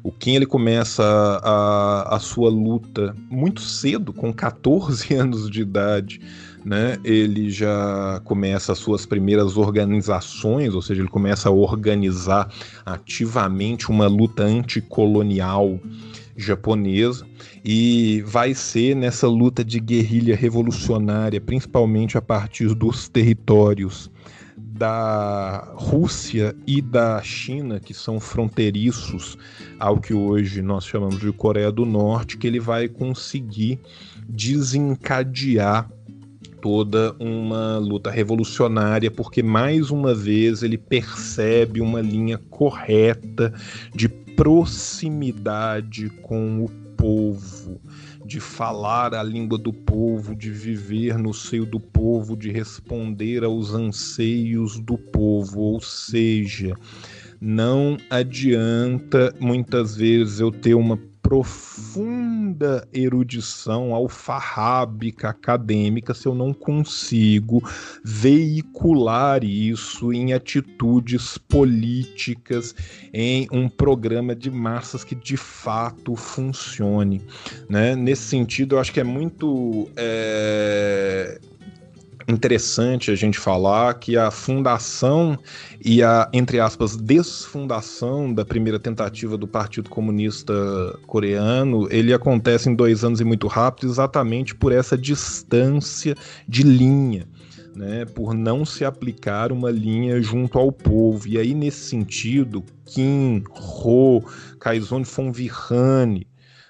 [0.05, 1.03] O Kim ele começa
[1.43, 6.21] a, a, sua luta muito cedo, com 14 anos de idade.
[6.63, 6.99] Né?
[7.03, 12.53] Ele já começa as suas primeiras organizações, ou seja, ele começa a organizar
[12.85, 15.81] ativamente uma luta anticolonial
[16.37, 17.27] japonesa
[17.65, 24.11] e vai ser nessa luta de guerrilha revolucionária, principalmente a partir dos territórios
[24.75, 29.39] da Rússia e da China, que são fronteiriços
[29.79, 33.79] ao que hoje nós chamamos de Coreia do Norte, que ele vai conseguir
[34.29, 35.89] desencadear
[36.61, 43.55] toda uma luta revolucionária, porque mais uma vez ele percebe uma linha correta
[43.95, 47.81] de proximidade com o povo,
[48.25, 53.75] de falar a língua do povo, de viver no seio do povo, de responder aos
[53.75, 56.75] anseios do povo, ou seja,
[57.41, 67.67] não adianta muitas vezes eu ter uma profunda erudição alfarrábica acadêmica se eu não consigo
[68.05, 72.75] veicular isso em atitudes políticas,
[73.11, 77.23] em um programa de massas que de fato funcione.
[77.71, 77.97] Né?
[77.97, 79.89] Nesse sentido, eu acho que é muito.
[79.97, 81.41] É
[82.27, 85.39] interessante a gente falar que a fundação
[85.85, 90.55] e a, entre aspas, desfundação da primeira tentativa do Partido Comunista
[91.07, 96.15] Coreano, ele acontece em dois anos e muito rápido, exatamente por essa distância
[96.49, 97.27] de linha.
[97.77, 101.27] Né, por não se aplicar uma linha junto ao povo.
[101.27, 104.23] E aí, nesse sentido, Kim, Ho,
[104.61, 106.25] Kaizone Fonvihane,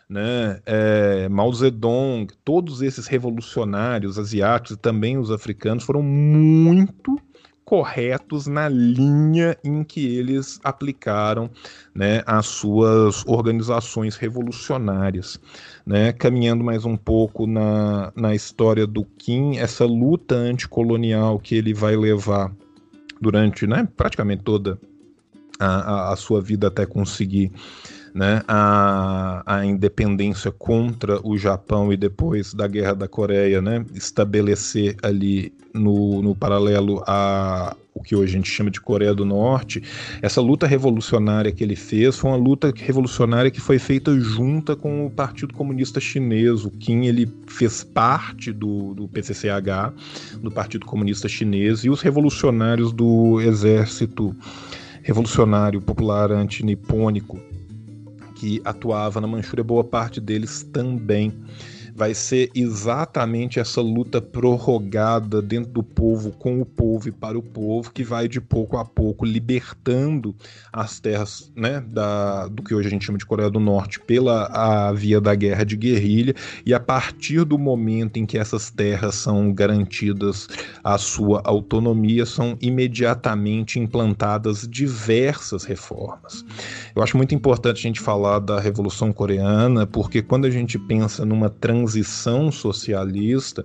[0.09, 7.19] né, é, Mao Zedong, todos esses revolucionários asiáticos e também os africanos foram muito
[7.65, 11.51] corretos na linha em que eles aplicaram
[11.95, 15.41] né, as suas organizações revolucionárias.
[15.87, 21.75] Né, caminhando mais um pouco na, na história do Kim, essa luta anticolonial que ele
[21.75, 22.51] vai levar
[23.21, 24.79] durante né, praticamente toda
[25.59, 27.53] a, a, a sua vida até conseguir
[28.15, 34.97] né, a, a independência contra o Japão e depois da Guerra da Coreia, né, estabelecer
[35.03, 39.81] ali no, no paralelo a o que hoje a gente chama de Coreia do Norte,
[40.21, 45.07] essa luta revolucionária que ele fez foi uma luta revolucionária que foi feita junta com
[45.07, 46.65] o Partido Comunista Chinês.
[46.65, 49.95] O Kim ele fez parte do, do PCCH,
[50.43, 54.35] do Partido Comunista Chinês, e os revolucionários do Exército
[55.01, 57.39] Revolucionário Popular Antinipônico
[58.35, 61.33] que atuava na Manchúria, boa parte deles também
[61.95, 67.43] vai ser exatamente essa luta prorrogada dentro do povo, com o povo e para o
[67.43, 70.35] povo, que vai de pouco a pouco libertando
[70.73, 74.47] as terras né, da, do que hoje a gente chama de Coreia do Norte pela
[74.47, 76.35] a via da guerra de guerrilha,
[76.67, 80.49] e a partir do momento em que essas terras são garantidas
[80.83, 86.45] a sua autonomia, são imediatamente implantadas diversas reformas.
[86.95, 91.25] Eu acho muito importante a gente falar da Revolução Coreana, porque quando a gente pensa
[91.25, 93.65] numa transição transição socialista,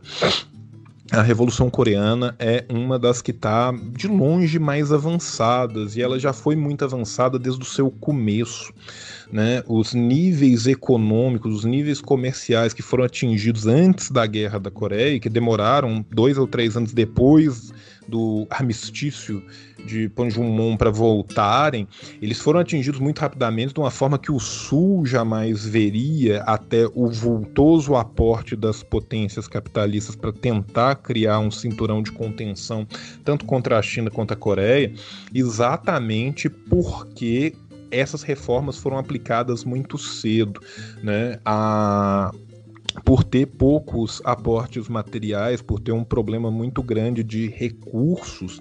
[1.12, 6.34] a Revolução Coreana é uma das que está de longe mais avançadas e ela já
[6.34, 8.72] foi muito avançada desde o seu começo.
[9.32, 9.64] Né?
[9.68, 15.20] Os níveis econômicos, os níveis comerciais que foram atingidos antes da Guerra da Coreia e
[15.20, 17.74] que demoraram dois ou três anos depois
[18.10, 19.44] do armistício
[19.86, 21.88] de Panjumon para voltarem,
[22.22, 27.08] eles foram atingidos muito rapidamente de uma forma que o Sul jamais veria até o
[27.08, 32.86] vultoso aporte das potências capitalistas para tentar criar um cinturão de contenção
[33.24, 34.94] tanto contra a China quanto a Coreia,
[35.34, 37.54] exatamente porque
[37.92, 40.62] essas reformas foram aplicadas muito cedo,
[41.02, 41.40] né?
[41.46, 42.32] A
[43.04, 48.60] por ter poucos aportes materiais, por ter um problema muito grande de recursos,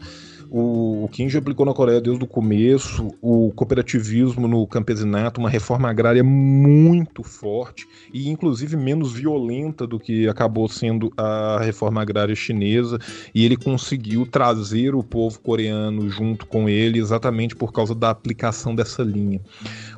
[0.51, 5.91] o, o Kinji aplicou na Coreia desde o começo o cooperativismo no campesinato, uma reforma
[5.91, 12.99] agrária muito forte e inclusive menos violenta do que acabou sendo a reforma agrária chinesa,
[13.35, 18.75] e ele conseguiu trazer o povo coreano junto com ele exatamente por causa da aplicação
[18.75, 19.41] dessa linha.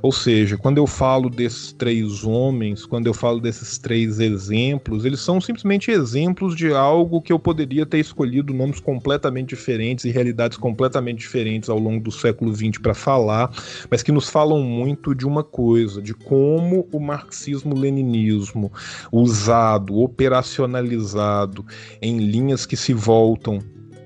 [0.02, 5.20] Ou seja, quando eu falo desses três homens, quando eu falo desses três exemplos, eles
[5.20, 10.56] são simplesmente exemplos de algo que eu poderia ter escolhido nomes completamente diferentes e realidades
[10.56, 13.50] completamente diferentes ao longo do século XX para falar,
[13.90, 18.72] mas que nos falam muito de uma coisa, de como o marxismo-leninismo,
[19.12, 21.64] usado, operacionalizado
[22.00, 23.58] em linhas que se voltam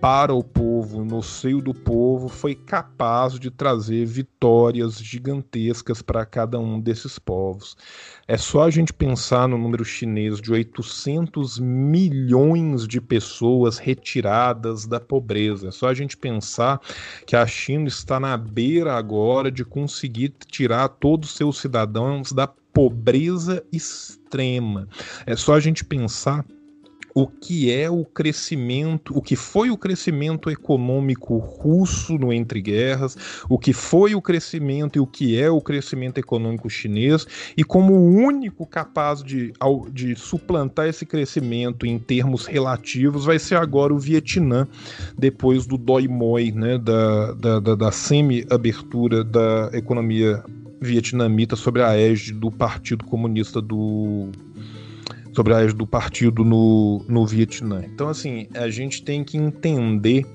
[0.04, 6.60] para o povo, no seio do povo, foi capaz de trazer vitórias gigantescas para cada
[6.60, 7.74] um desses povos.
[8.28, 15.00] É só a gente pensar no número chinês de 800 milhões de pessoas retiradas da
[15.00, 15.68] pobreza.
[15.68, 16.82] É só a gente pensar
[17.26, 22.46] que a China está na beira agora de conseguir tirar todos os seus cidadãos da
[22.46, 24.86] pobreza extrema.
[25.24, 26.44] É só a gente pensar
[27.14, 33.16] o que é o crescimento, o que foi o crescimento econômico russo no entre guerras,
[33.48, 37.24] o que foi o crescimento e o que é o crescimento econômico chinês,
[37.56, 39.52] e como o único capaz de,
[39.92, 44.66] de suplantar esse crescimento em termos relativos vai ser agora o Vietnã,
[45.16, 50.42] depois do Doi Moi, né, da, da, da, da semi-abertura da economia
[50.80, 54.30] vietnamita sobre a égide do Partido Comunista do
[55.34, 57.82] sobre a do partido no, no Vietnã.
[57.84, 60.26] Então, assim, a gente tem que entender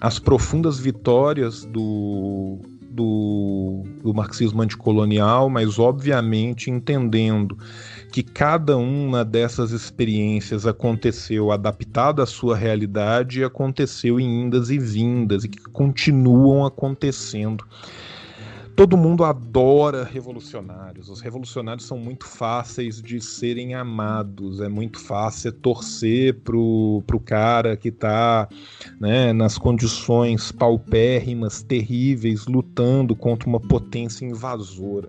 [0.00, 7.58] as profundas vitórias do, do, do marxismo anticolonial, mas obviamente entendendo
[8.12, 14.78] que cada uma dessas experiências aconteceu adaptada à sua realidade e aconteceu em indas e
[14.78, 17.64] vindas e que continuam acontecendo.
[18.78, 21.08] Todo mundo adora revolucionários.
[21.08, 24.60] Os revolucionários são muito fáceis de serem amados.
[24.60, 28.48] É muito fácil torcer pro, pro cara que está
[29.00, 35.08] né, nas condições paupérrimas, terríveis, lutando contra uma potência invasora.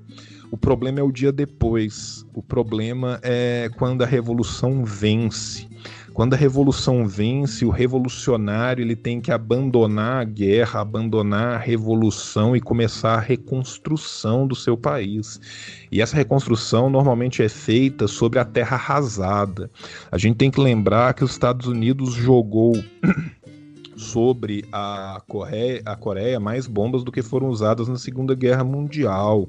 [0.50, 2.26] O problema é o dia depois.
[2.34, 5.70] O problema é quando a revolução vence.
[6.14, 12.56] Quando a revolução vence, o revolucionário ele tem que abandonar a guerra, abandonar a revolução
[12.56, 15.40] e começar a reconstrução do seu país.
[15.92, 19.70] E essa reconstrução normalmente é feita sobre a terra arrasada.
[20.12, 22.74] A gente tem que lembrar que os Estados Unidos jogou
[24.00, 29.48] sobre a Coreia, a Coreia mais bombas do que foram usadas na Segunda Guerra Mundial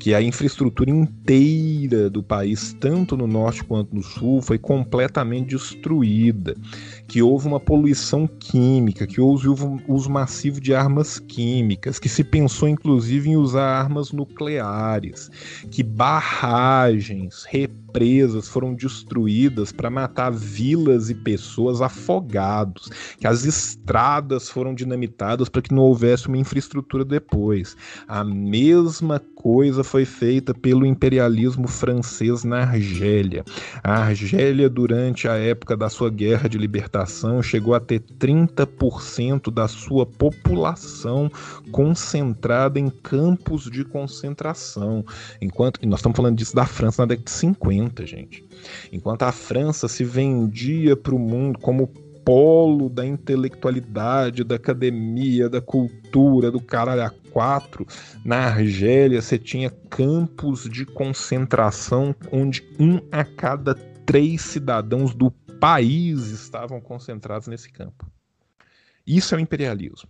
[0.00, 6.56] que a infraestrutura inteira do país, tanto no norte quanto no sul, foi completamente destruída,
[7.06, 9.46] que houve uma poluição química, que houve
[9.86, 15.30] uso massivo de armas químicas, que se pensou inclusive em usar armas nucleares,
[15.70, 17.44] que barragens,
[17.90, 22.88] represas foram destruídas para matar vilas e pessoas afogados,
[23.18, 27.76] que as estradas foram dinamitadas para que não houvesse uma infraestrutura depois.
[28.06, 33.44] A mesma coisa foi feita pelo imperialismo francês na Argélia.
[33.82, 39.66] A Argélia, durante a época da sua guerra de libertação, chegou a ter 30% da
[39.66, 41.30] sua população
[41.72, 45.04] concentrada em campos de concentração.
[45.40, 48.44] Enquanto nós estamos falando disso da França na década de 50, gente.
[48.92, 51.86] Enquanto a França se vendia para o mundo como
[52.24, 57.86] polo da intelectualidade, da academia, da cultura, do caralho a quatro,
[58.24, 65.30] na Argélia você tinha campos de concentração onde um a cada três cidadãos do
[65.60, 68.06] país estavam concentrados nesse campo.
[69.06, 70.08] Isso é o imperialismo.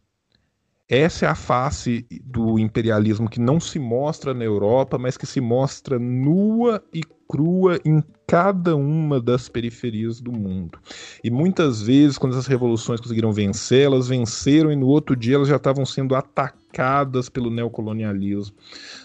[0.88, 5.40] Essa é a face do imperialismo que não se mostra na Europa, mas que se
[5.40, 10.81] mostra nua e crua em cada uma das periferias do mundo.
[11.23, 15.47] E muitas vezes, quando as revoluções conseguiram vencer, elas venceram e no outro dia elas
[15.47, 18.57] já estavam sendo atacadas pelo neocolonialismo,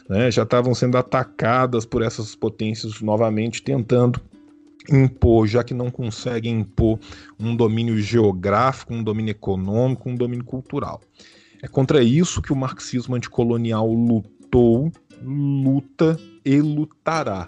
[0.09, 0.31] né?
[0.31, 4.19] já estavam sendo atacadas por essas potências novamente tentando
[4.89, 6.99] impor, já que não conseguem impor
[7.39, 10.99] um domínio geográfico, um domínio econômico, um domínio cultural.
[11.61, 14.91] É contra isso que o marxismo anticolonial lutou,
[15.21, 17.47] luta e lutará.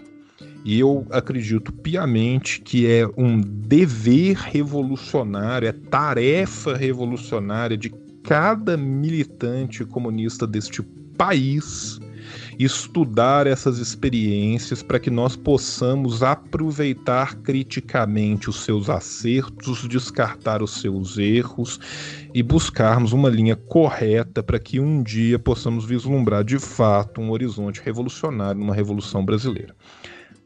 [0.64, 7.89] E eu acredito piamente que é um dever revolucionário, é tarefa revolucionária de
[8.23, 10.81] cada militante comunista deste
[11.18, 11.99] país
[12.59, 21.18] estudar essas experiências para que nós possamos aproveitar criticamente os seus acertos, descartar os seus
[21.18, 21.80] erros
[22.34, 27.81] e buscarmos uma linha correta para que um dia possamos vislumbrar de fato um horizonte
[27.84, 29.76] revolucionário numa revolução brasileira.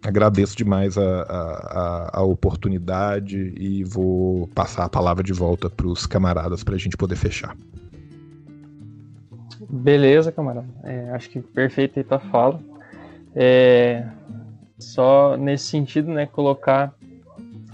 [0.03, 6.07] Agradeço demais a, a, a oportunidade e vou passar a palavra de volta para os
[6.07, 7.55] camaradas para a gente poder fechar.
[9.69, 10.67] Beleza, camarada.
[10.83, 12.59] É, acho que perfeito aí tua fala.
[13.35, 14.05] É,
[14.79, 16.93] só nesse sentido, né, colocar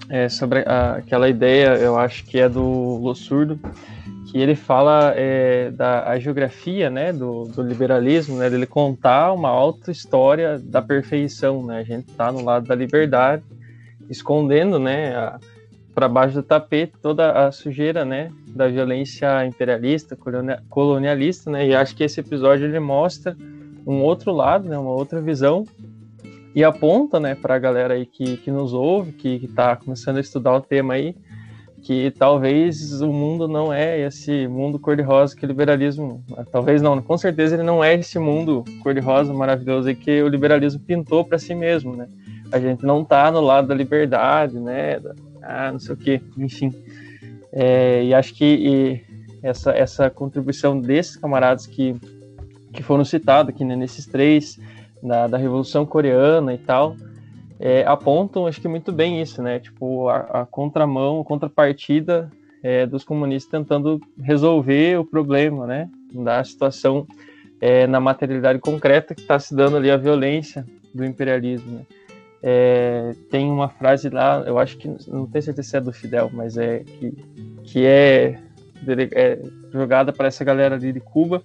[0.10, 2.62] é, sobre a, aquela ideia, eu acho que é do
[2.98, 3.60] Lossurdo,
[4.28, 9.50] que ele fala é, da a geografia, né, do, do, liberalismo, né, dele contar uma
[9.50, 13.44] alta história da perfeição, né, a gente tá no lado da liberdade,
[14.10, 15.38] escondendo, né,
[15.98, 20.16] para baixo do tapete toda a sujeira, né, da violência imperialista,
[20.70, 21.68] colonialista, né?
[21.68, 23.36] E acho que esse episódio ele mostra
[23.84, 25.66] um outro lado, né, uma outra visão
[26.54, 30.22] e aponta, né, para a galera aí que, que nos ouve, que está começando a
[30.22, 31.16] estudar o tema aí,
[31.88, 37.18] que talvez o mundo não é esse mundo cor-de-rosa que o liberalismo, talvez não, com
[37.18, 41.96] certeza ele não é esse mundo cor-de-rosa maravilhoso que o liberalismo pintou para si mesmo,
[41.96, 42.10] né?
[42.52, 45.00] A gente não está no lado da liberdade, né,
[45.42, 46.74] ah, não sei o quê, enfim.
[47.54, 49.02] É, e acho que e
[49.42, 51.96] essa, essa contribuição desses camaradas que,
[52.74, 54.60] que foram citados aqui né, nesses três,
[55.02, 56.98] da, da Revolução Coreana e tal,
[57.60, 59.60] é, apontam, acho que muito bem isso, né?
[59.60, 62.32] Tipo, a, a contramão, a contrapartida
[62.62, 65.90] é, dos comunistas tentando resolver o problema, né?
[66.14, 67.08] Da situação
[67.60, 71.80] é, na materialidade concreta que está se dando ali a violência do imperialismo.
[71.80, 71.86] Né?
[72.42, 76.30] É, tem uma frase lá, eu acho que não tenho certeza se é do Fidel,
[76.32, 77.12] mas é que,
[77.64, 78.40] que é,
[79.14, 79.40] é
[79.72, 81.42] jogada para essa galera ali de Cuba,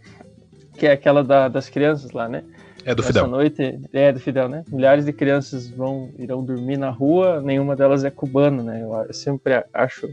[0.77, 2.45] que é aquela da, das crianças lá, né?
[2.85, 3.27] É do Essa Fidel.
[3.29, 4.65] noite, é do Fidel, né?
[4.69, 8.83] Milhares de crianças vão irão dormir na rua, nenhuma delas é cubana, né?
[8.83, 10.09] Eu, eu sempre acho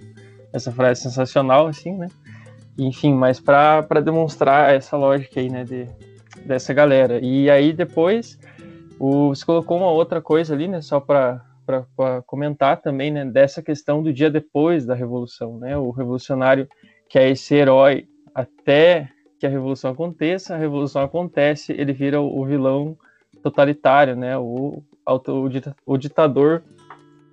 [0.54, 2.08] essa frase sensacional, assim, né?
[2.78, 5.88] Enfim, mas para demonstrar essa lógica aí, né, de,
[6.46, 7.20] dessa galera.
[7.20, 8.40] E aí depois
[9.00, 11.42] o, você colocou uma outra coisa ali, né, só para
[12.26, 15.78] comentar também, né, dessa questão do dia depois da revolução, né?
[15.78, 16.68] O revolucionário
[17.10, 19.10] que é esse herói até
[19.40, 22.98] que a revolução aconteça, a revolução acontece, ele vira o, vilão
[23.42, 24.38] totalitário, né?
[24.38, 25.22] O, o,
[25.86, 26.62] o ditador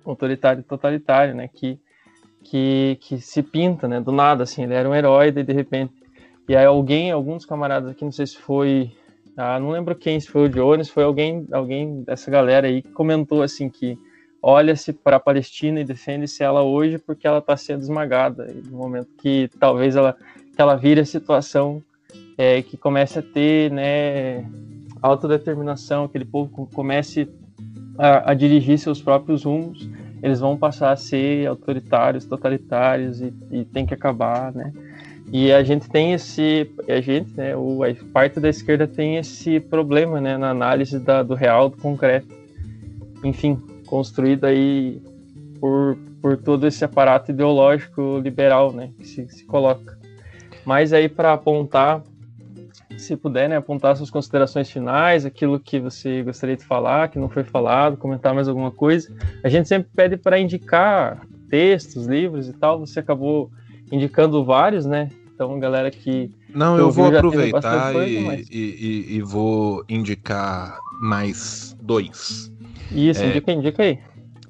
[0.05, 1.49] autoritário totalitário, né?
[1.53, 1.77] Que,
[2.43, 3.99] que, que se pinta, né?
[3.99, 5.93] Do nada, assim, ele era um herói, daí de repente.
[6.47, 8.91] E aí alguém, alguns camaradas aqui, não sei se foi.
[9.35, 12.89] Ah, não lembro quem, se foi o Jones, foi alguém, alguém dessa galera aí que
[12.89, 13.99] comentou assim que
[14.41, 18.49] olha-se para a Palestina e defende-se ela hoje porque ela está sendo esmagada.
[18.49, 20.15] E no momento que talvez ela,
[20.55, 21.83] que ela vire a situação
[22.37, 24.45] é, que comece a ter né,
[25.01, 27.27] autodeterminação, aquele povo comece
[27.97, 29.89] a, a, dirigir seus próprios rumos,
[30.21, 34.71] eles vão passar a ser autoritários, totalitários e, e tem que acabar, né?
[35.31, 39.59] E a gente tem esse, a gente, né, o, a parte da esquerda tem esse
[39.59, 42.33] problema, né, na análise da, do real, do concreto,
[43.23, 45.01] enfim, construído aí
[45.59, 49.97] por, por todo esse aparato ideológico liberal, né, que se, se coloca.
[50.65, 52.01] Mas aí para apontar
[52.97, 57.29] se puder, né, apontar suas considerações finais, aquilo que você gostaria de falar, que não
[57.29, 59.13] foi falado, comentar mais alguma coisa.
[59.43, 62.79] A gente sempre pede para indicar textos, livros e tal.
[62.79, 63.51] Você acabou
[63.91, 65.09] indicando vários, né?
[65.33, 66.31] Então, galera que.
[66.53, 68.49] Não, eu vou aproveitar coisa, e, mas...
[68.49, 72.51] e, e, e, vou indicar mais dois.
[72.91, 73.29] Isso, é...
[73.29, 73.99] indica, indica aí.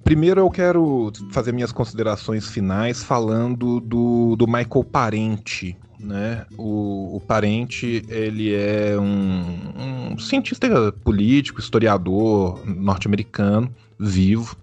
[0.03, 6.45] Primeiro eu quero fazer minhas considerações finais falando do, do Michael Parente, né?
[6.57, 14.55] O, o Parente ele é um, um cientista político, historiador norte-americano, vivo,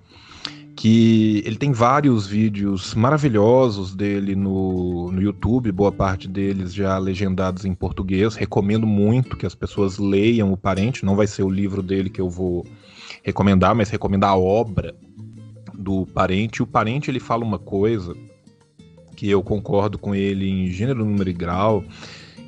[0.77, 7.65] que ele tem vários vídeos maravilhosos dele no, no YouTube, boa parte deles já legendados
[7.65, 8.35] em português.
[8.35, 11.05] Recomendo muito que as pessoas leiam o Parente.
[11.05, 12.67] Não vai ser o livro dele que eu vou
[13.23, 14.95] recomendar, mas recomendar a obra
[15.73, 16.63] do Parente.
[16.63, 18.15] O Parente ele fala uma coisa
[19.25, 21.83] que eu concordo com ele em gênero, número e grau,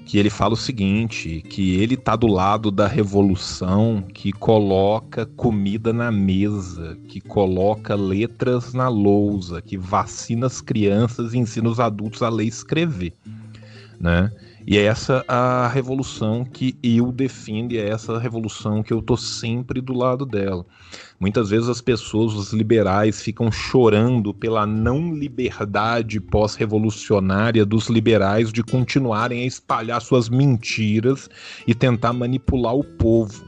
[0.05, 5.91] que ele fala o seguinte, que ele tá do lado da revolução que coloca comida
[5.91, 12.23] na mesa, que coloca letras na lousa, que vacina as crianças e ensina os adultos
[12.23, 13.15] a ler e escrever,
[13.99, 14.31] né?
[14.67, 19.17] E é essa a revolução que eu defendo, e é essa revolução que eu tô
[19.17, 20.67] sempre do lado dela.
[21.21, 28.65] Muitas vezes as pessoas, os liberais, ficam chorando pela não liberdade pós-revolucionária dos liberais de
[28.65, 31.31] continuarem a espalhar suas mentiras
[31.65, 33.47] e tentar manipular o povo.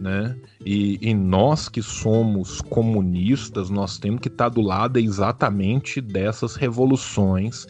[0.00, 0.36] Né?
[0.64, 7.66] E, e, nós que somos comunistas, nós temos que estar do lado exatamente dessas revoluções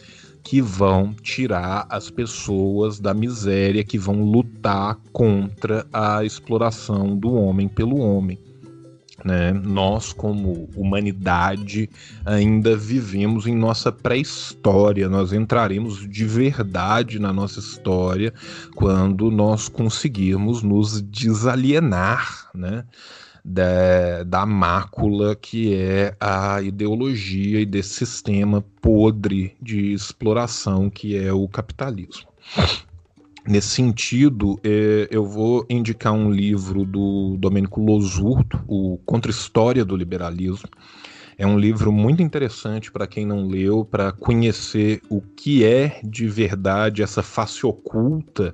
[0.49, 7.67] que vão tirar as pessoas da miséria, que vão lutar contra a exploração do homem
[7.67, 8.39] pelo homem.
[9.23, 9.53] Né?
[9.53, 11.87] Nós, como humanidade,
[12.25, 15.07] ainda vivemos em nossa pré-história.
[15.07, 18.33] Nós entraremos de verdade na nossa história
[18.75, 22.83] quando nós conseguirmos nos desalienar né?
[23.43, 31.31] Da, da mácula que é a ideologia e desse sistema podre de exploração que é
[31.31, 32.27] o capitalismo.
[33.47, 40.69] Nesse sentido, é, eu vou indicar um livro do Domênico Losurdo, o Contra-História do Liberalismo.
[41.37, 46.27] É um livro muito interessante para quem não leu, para conhecer o que é de
[46.27, 48.53] verdade essa face oculta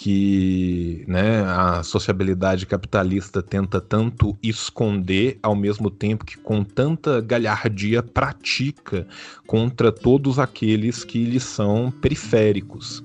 [0.00, 8.02] que né, a sociabilidade capitalista tenta tanto esconder, ao mesmo tempo que com tanta galhardia
[8.02, 9.06] pratica
[9.46, 13.04] contra todos aqueles que lhe são periféricos.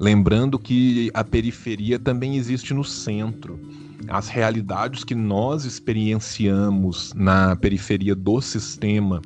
[0.00, 3.60] Lembrando que a periferia também existe no centro.
[4.08, 9.20] As realidades que nós experienciamos na periferia do sistema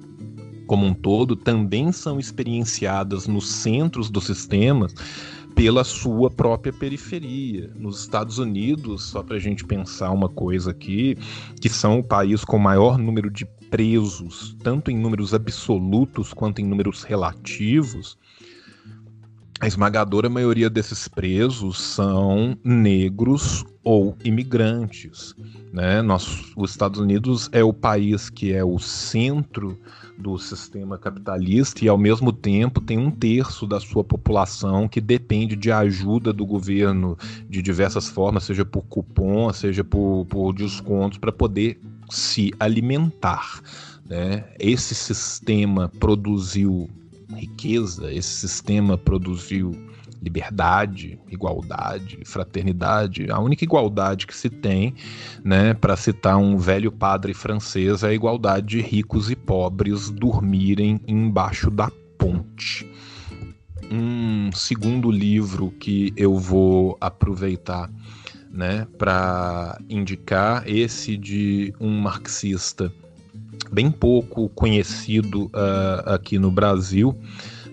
[0.67, 4.93] como um todo também são experienciadas nos centros dos sistemas
[5.57, 7.71] pela sua própria periferia.
[7.75, 11.17] Nos Estados Unidos, só para a gente pensar uma coisa aqui,
[11.59, 16.61] que são o país com o maior número de presos, tanto em números absolutos quanto
[16.61, 18.19] em números relativos,
[19.59, 25.35] a esmagadora maioria desses presos são negros ou imigrantes.
[25.73, 26.03] Né?
[26.03, 29.81] Nós, os Estados Unidos é o país que é o centro
[30.19, 35.55] do sistema capitalista e, ao mesmo tempo, tem um terço da sua população que depende
[35.55, 37.17] de ajuda do governo
[37.49, 41.79] de diversas formas, seja por cupom, seja por, por descontos, para poder
[42.11, 43.61] se alimentar.
[44.09, 44.45] Né?
[44.59, 46.89] Esse sistema produziu
[47.35, 49.73] riqueza, esse sistema produziu
[50.23, 53.31] liberdade, igualdade, fraternidade.
[53.31, 54.95] A única igualdade que se tem,
[55.45, 61.01] né, para citar um velho padre francês, é a igualdade de ricos e pobres dormirem
[61.07, 62.91] embaixo da ponte.
[63.91, 67.89] Um segundo livro que eu vou aproveitar
[68.57, 72.93] né, para indicar, esse de um marxista
[73.71, 77.15] bem pouco conhecido uh, aqui no Brasil,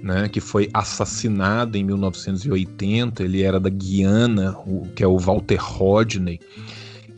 [0.04, 3.24] né, que foi assassinado em 1980.
[3.24, 6.42] Ele era da Guiana, o, que é o Walter Rodney,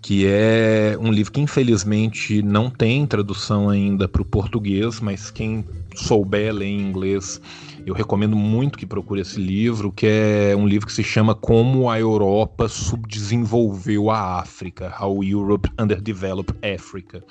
[0.04, 5.66] que é um livro que infelizmente não tem tradução ainda para o português, mas quem
[5.96, 7.42] souber ler em inglês,
[7.88, 11.90] eu recomendo muito que procure esse livro, que é um livro que se chama Como
[11.90, 17.24] a Europa subdesenvolveu a África, How Europe Underdeveloped Africa.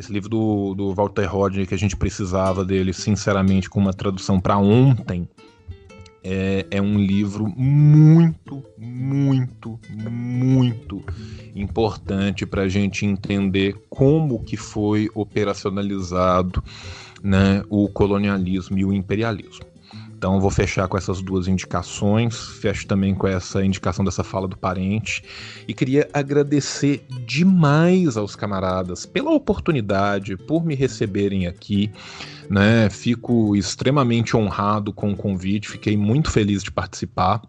[0.00, 4.40] Esse livro do, do Walter Rodney, que a gente precisava dele, sinceramente, com uma tradução
[4.40, 5.28] para ontem,
[6.24, 11.04] é, é, um livro muito, muito, muito
[11.54, 16.64] importante para a gente entender como que foi operacionalizado
[17.22, 19.66] né, o colonialismo e o imperialismo.
[20.20, 24.54] Então vou fechar com essas duas indicações, fecho também com essa indicação dessa fala do
[24.54, 25.24] parente
[25.66, 31.90] e queria agradecer demais aos camaradas pela oportunidade, por me receberem aqui,
[32.50, 32.90] né?
[32.90, 37.40] Fico extremamente honrado com o convite, fiquei muito feliz de participar.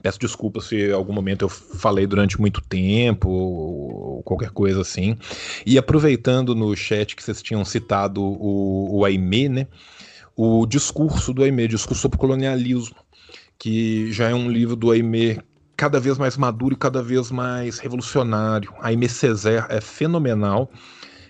[0.00, 5.18] Peço desculpas se em algum momento eu falei durante muito tempo ou qualquer coisa assim.
[5.66, 9.06] E aproveitando no chat que vocês tinham citado o, o
[9.50, 9.66] né?
[10.42, 12.96] O discurso do Aimé, Discurso sobre Colonialismo,
[13.58, 15.36] que já é um livro do Aimé
[15.76, 18.72] cada vez mais maduro e cada vez mais revolucionário.
[18.80, 20.70] Aimé Césaire é fenomenal.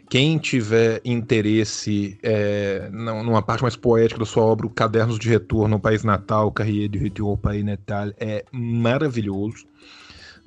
[0.08, 5.74] Quem tiver interesse é, numa parte mais poética da sua obra, o Cadernos de Retorno
[5.74, 9.66] ao País Natal, Carrier de Retour ao País Natal, é maravilhoso.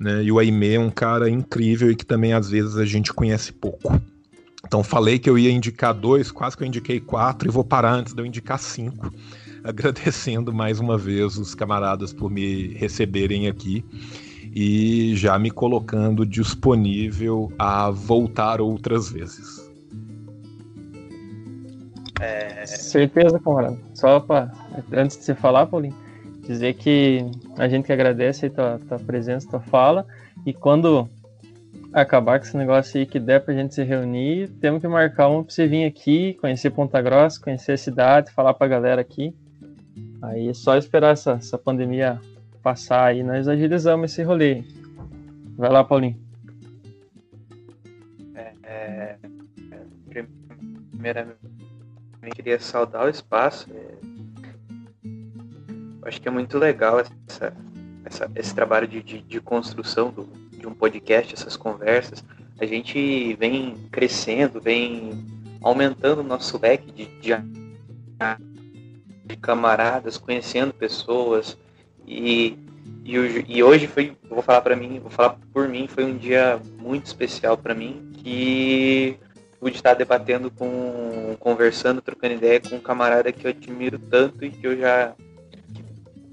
[0.00, 0.24] Né?
[0.24, 3.52] E o Aimé é um cara incrível e que também às vezes a gente conhece
[3.52, 3.92] pouco.
[4.66, 7.92] Então falei que eu ia indicar dois, quase que eu indiquei quatro e vou parar
[7.92, 9.10] antes de eu indicar cinco.
[9.62, 13.84] Agradecendo mais uma vez os camaradas por me receberem aqui
[14.54, 19.70] e já me colocando disponível a voltar outras vezes.
[22.20, 22.64] É...
[22.66, 23.78] Certeza, camarada.
[23.94, 24.52] Só para
[24.92, 25.96] antes de você falar, Paulinho,
[26.46, 27.24] dizer que
[27.58, 30.06] a gente que agradece a tua, tua presença, tua fala
[30.46, 31.08] e quando
[31.94, 35.44] acabar com esse negócio aí que der pra gente se reunir, temos que marcar um
[35.44, 39.32] pra você vir aqui, conhecer Ponta Grossa, conhecer a cidade, falar pra galera aqui.
[40.20, 42.20] Aí é só esperar essa, essa pandemia
[42.62, 44.64] passar aí, nós agilizamos esse rolê.
[45.56, 46.18] Vai lá, Paulinho.
[48.34, 49.16] É, é,
[50.90, 51.38] primeiramente,
[52.34, 53.68] queria saudar o espaço.
[53.72, 53.94] É,
[56.08, 57.52] acho que é muito legal essa,
[58.04, 60.24] essa, esse trabalho de, de, de construção do,
[60.64, 62.24] de um podcast, essas conversas,
[62.58, 65.12] a gente vem crescendo, vem
[65.60, 67.32] aumentando o nosso leque de, de,
[69.24, 71.58] de camaradas, conhecendo pessoas.
[72.06, 72.58] E,
[73.04, 73.14] e,
[73.46, 77.06] e hoje foi, vou falar para mim, vou falar por mim, foi um dia muito
[77.06, 79.18] especial para mim que
[79.60, 84.50] pude estar debatendo com, conversando, trocando ideia com um camarada que eu admiro tanto e
[84.50, 85.14] que eu já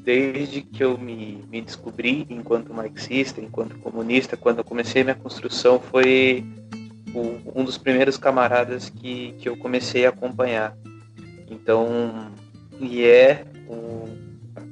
[0.04, 5.80] desde que eu me, me descobri enquanto marxista, enquanto comunista, quando eu comecei minha construção,
[5.80, 6.44] foi
[7.14, 10.76] o, um dos primeiros camaradas que, que eu comecei a acompanhar.
[11.50, 12.32] Então,
[12.80, 13.46] e é,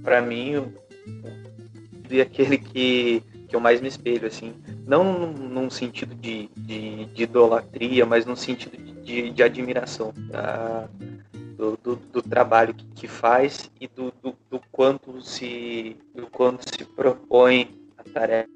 [0.04, 4.54] para mim, o, o, aquele que, que eu mais me espelho, assim.
[4.88, 10.12] Não num sentido de, de, de idolatria, mas num sentido de, de, de admiração.
[10.34, 10.88] Ah,
[11.60, 16.64] do, do, do trabalho que, que, faz e do, do, do, quanto se do quanto
[16.64, 18.48] se propõe a tarefa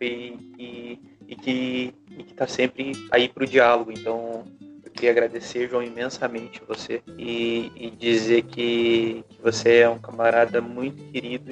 [0.00, 1.94] e, e, e que
[2.28, 3.90] está sempre aí para o diálogo.
[3.90, 4.44] Então,
[4.84, 10.60] eu queria agradecer, João, imensamente você e, e dizer que, que, você é um camarada
[10.60, 11.50] muito querido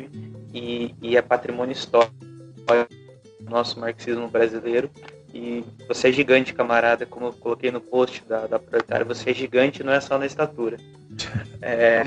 [0.55, 2.15] e, e é patrimônio histórico
[3.41, 4.89] do nosso marxismo brasileiro.
[5.33, 9.35] E você é gigante, camarada, como eu coloquei no post da, da Proletária, você é
[9.35, 10.77] gigante não é só na estatura.
[11.65, 12.03] É,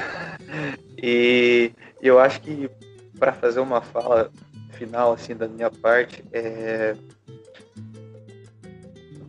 [1.01, 1.71] e
[2.01, 2.69] eu acho que
[3.17, 4.29] para fazer uma fala
[4.71, 6.93] final assim da minha parte, é,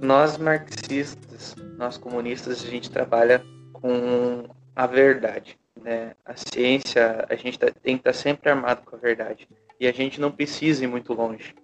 [0.01, 3.43] nós marxistas, nós comunistas, a gente trabalha
[3.73, 4.45] com
[4.75, 5.59] a verdade.
[5.81, 6.13] Né?
[6.25, 9.49] A ciência, a gente tá, tem que estar tá sempre armado com a verdade.
[9.79, 11.55] E a gente não precisa ir muito longe.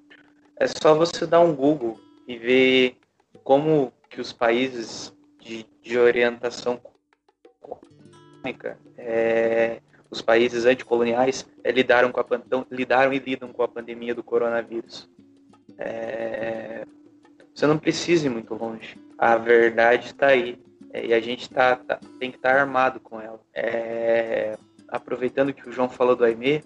[0.57, 2.97] É só você dar um Google e ver
[3.43, 6.81] como que os países de, de orientação
[7.55, 9.81] econômica, é,
[10.11, 14.23] os países anticoloniais, é, lidaram, com a, então, lidaram e lidam com a pandemia do
[14.23, 15.09] coronavírus.
[15.79, 16.85] É,
[17.55, 18.97] você não precisa ir muito longe.
[19.19, 20.59] A verdade está aí.
[20.95, 23.41] E a gente tá, tá tem que estar tá armado com ela.
[24.89, 26.63] Aproveitando que o João falou do Aimee,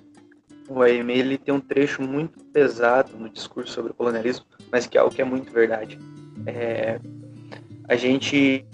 [0.68, 4.98] o Aimee ele tem um trecho muito pesado no discurso sobre o colonialismo, mas que
[4.98, 5.98] é algo que é muito verdade.
[6.46, 6.98] É,
[7.88, 8.64] a gente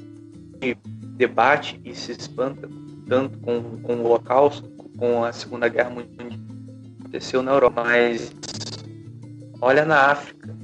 [1.16, 2.68] debate e se espanta
[3.08, 8.32] tanto com, com o Holocausto, com a Segunda Guerra Mundial que aconteceu na Europa, mas
[9.60, 10.54] olha na África,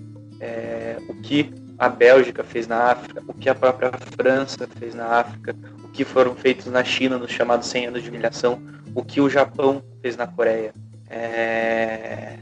[0.40, 5.06] é, o que a Bélgica fez na África, o que a própria França fez na
[5.06, 8.60] África, o que foram feitos na China nos chamados 100 anos de humilhação,
[8.94, 10.72] o que o Japão fez na Coreia.
[11.10, 12.38] É,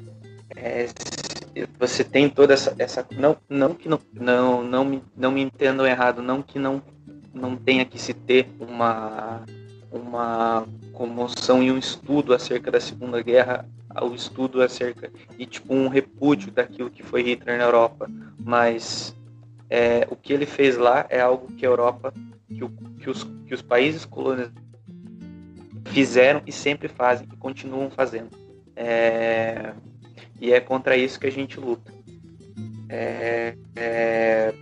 [0.56, 0.86] é,
[1.78, 5.86] você tem toda essa, essa não, não que não, não, não, me, não me entendam
[5.86, 6.82] errado, não que não,
[7.32, 9.44] não tenha que se ter uma,
[9.90, 13.66] uma comoção e um estudo acerca da Segunda Guerra
[14.04, 19.14] o estudo acerca e tipo um repúdio daquilo que foi Hitler na Europa, mas
[19.70, 22.12] é, o que ele fez lá é algo que a Europa,
[22.48, 22.68] que, o,
[22.98, 24.54] que, os, que os países colonizados
[25.86, 28.45] fizeram e sempre fazem e continuam fazendo.
[28.76, 29.72] É,
[30.40, 31.92] e é contra isso que a gente luta.
[32.88, 34.54] É, é,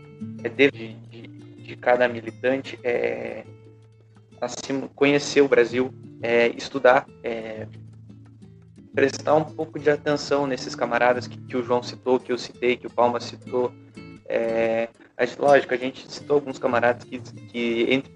[0.44, 1.26] é de, de,
[1.62, 3.44] de, cada militante é,
[4.40, 5.92] assim, conhecer o Brasil,
[6.22, 7.66] é, estudar, é,
[8.94, 12.76] prestar um pouco de atenção nesses camaradas que, que o João citou, que eu citei,
[12.76, 13.72] que o Palma citou.
[14.26, 14.88] É,
[15.38, 18.12] lógico, a gente citou alguns camaradas que, que entre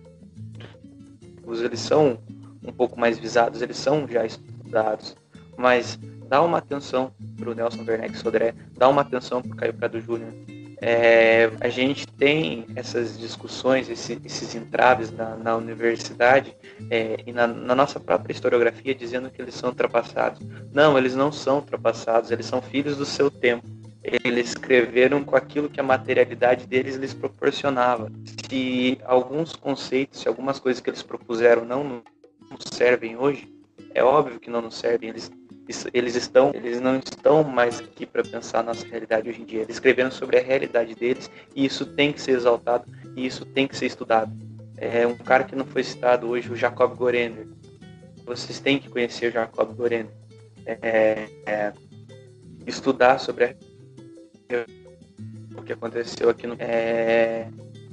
[1.44, 2.18] os eles são
[2.62, 5.16] um pouco mais visados, eles são já estudados,
[5.58, 5.98] mas
[6.28, 10.00] dá uma atenção para o Nelson Werneck Sodré, dá uma atenção para o Caio Prado
[10.00, 10.32] Júnior,
[10.80, 16.56] é, a gente tem essas discussões, esse, esses entraves na, na universidade
[16.88, 20.40] é, e na, na, nossa própria historiografia dizendo que eles são ultrapassados.
[20.72, 23.66] Não, eles não são ultrapassados, eles são filhos do seu tempo.
[24.04, 28.10] Eles escreveram com aquilo que a materialidade deles lhes proporcionava.
[28.48, 33.52] Se alguns conceitos, se algumas coisas que eles propuseram não nos servem hoje,
[33.92, 35.10] é óbvio que não nos servem.
[35.10, 35.28] Eles
[35.92, 39.60] eles estão, eles não estão mais aqui para pensar nossa realidade hoje em dia.
[39.60, 43.68] Eles escreveram sobre a realidade deles e isso tem que ser exaltado e isso tem
[43.68, 44.32] que ser estudado.
[44.78, 47.46] É um cara que não foi citado hoje, o Jacob Gorender.
[48.24, 50.12] Vocês têm que conhecer o Jacob Gorender.
[50.64, 51.72] É, é,
[52.66, 53.54] estudar sobre a,
[55.56, 57.48] o que aconteceu aqui no é,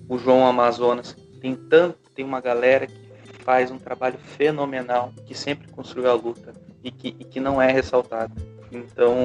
[0.08, 1.16] o João Amazonas.
[1.42, 6.54] Tem tanto, tem uma galera que faz um trabalho fenomenal, que sempre construiu a luta
[6.86, 8.32] e que, e que não é ressaltado.
[8.72, 9.16] Então,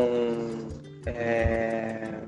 [1.04, 2.18] é,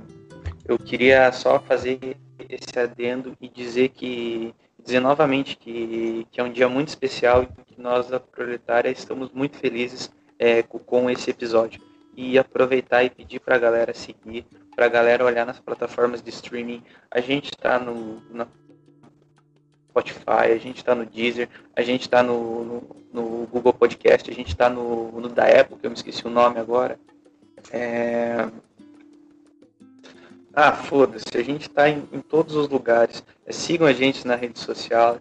[0.68, 2.18] eu queria só fazer
[2.48, 7.46] esse adendo e dizer que dizer novamente que, que é um dia muito especial e
[7.64, 11.80] que nós da Proletária estamos muito felizes é, com esse episódio.
[12.14, 14.44] E aproveitar e pedir para a galera seguir,
[14.76, 16.82] para a galera olhar nas plataformas de streaming.
[17.10, 18.22] A gente está no,
[19.92, 24.34] Spotify, a gente está no Deezer, a gente está no, no, no, Google Podcast, a
[24.34, 26.98] gente está no, no da Apple, que eu me esqueci o nome agora.
[27.70, 28.48] É...
[30.54, 33.22] Ah, foda-se, a gente está em, em, todos os lugares.
[33.46, 35.18] É, sigam a gente na rede social,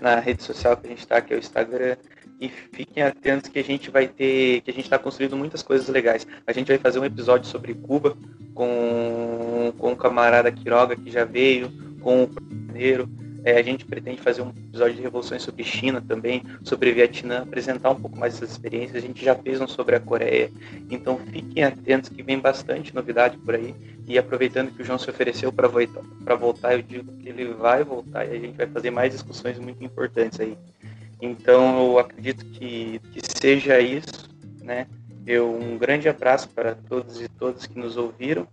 [0.00, 1.96] na rede social que a gente está, que é o Instagram,
[2.40, 5.88] e fiquem atentos que a gente vai ter, que a gente está construindo muitas coisas
[5.88, 6.26] legais.
[6.46, 8.16] A gente vai fazer um episódio sobre Cuba
[8.54, 11.70] com, com o camarada Quiroga que já veio,
[12.00, 13.08] com o primeiro.
[13.44, 17.90] É, a gente pretende fazer um episódio de revoluções sobre China também, sobre Vietnã, apresentar
[17.90, 19.02] um pouco mais essas experiências.
[19.02, 20.50] A gente já fez um sobre a Coreia.
[20.90, 23.74] Então fiquem atentos que vem bastante novidade por aí.
[24.06, 26.02] E aproveitando que o João se ofereceu para voltar,
[26.36, 29.82] voltar, eu digo que ele vai voltar e a gente vai fazer mais discussões muito
[29.82, 30.56] importantes aí.
[31.20, 34.28] Então eu acredito que, que seja isso,
[34.62, 34.86] né?
[35.24, 38.46] Eu, um grande abraço para todos e todas que nos ouviram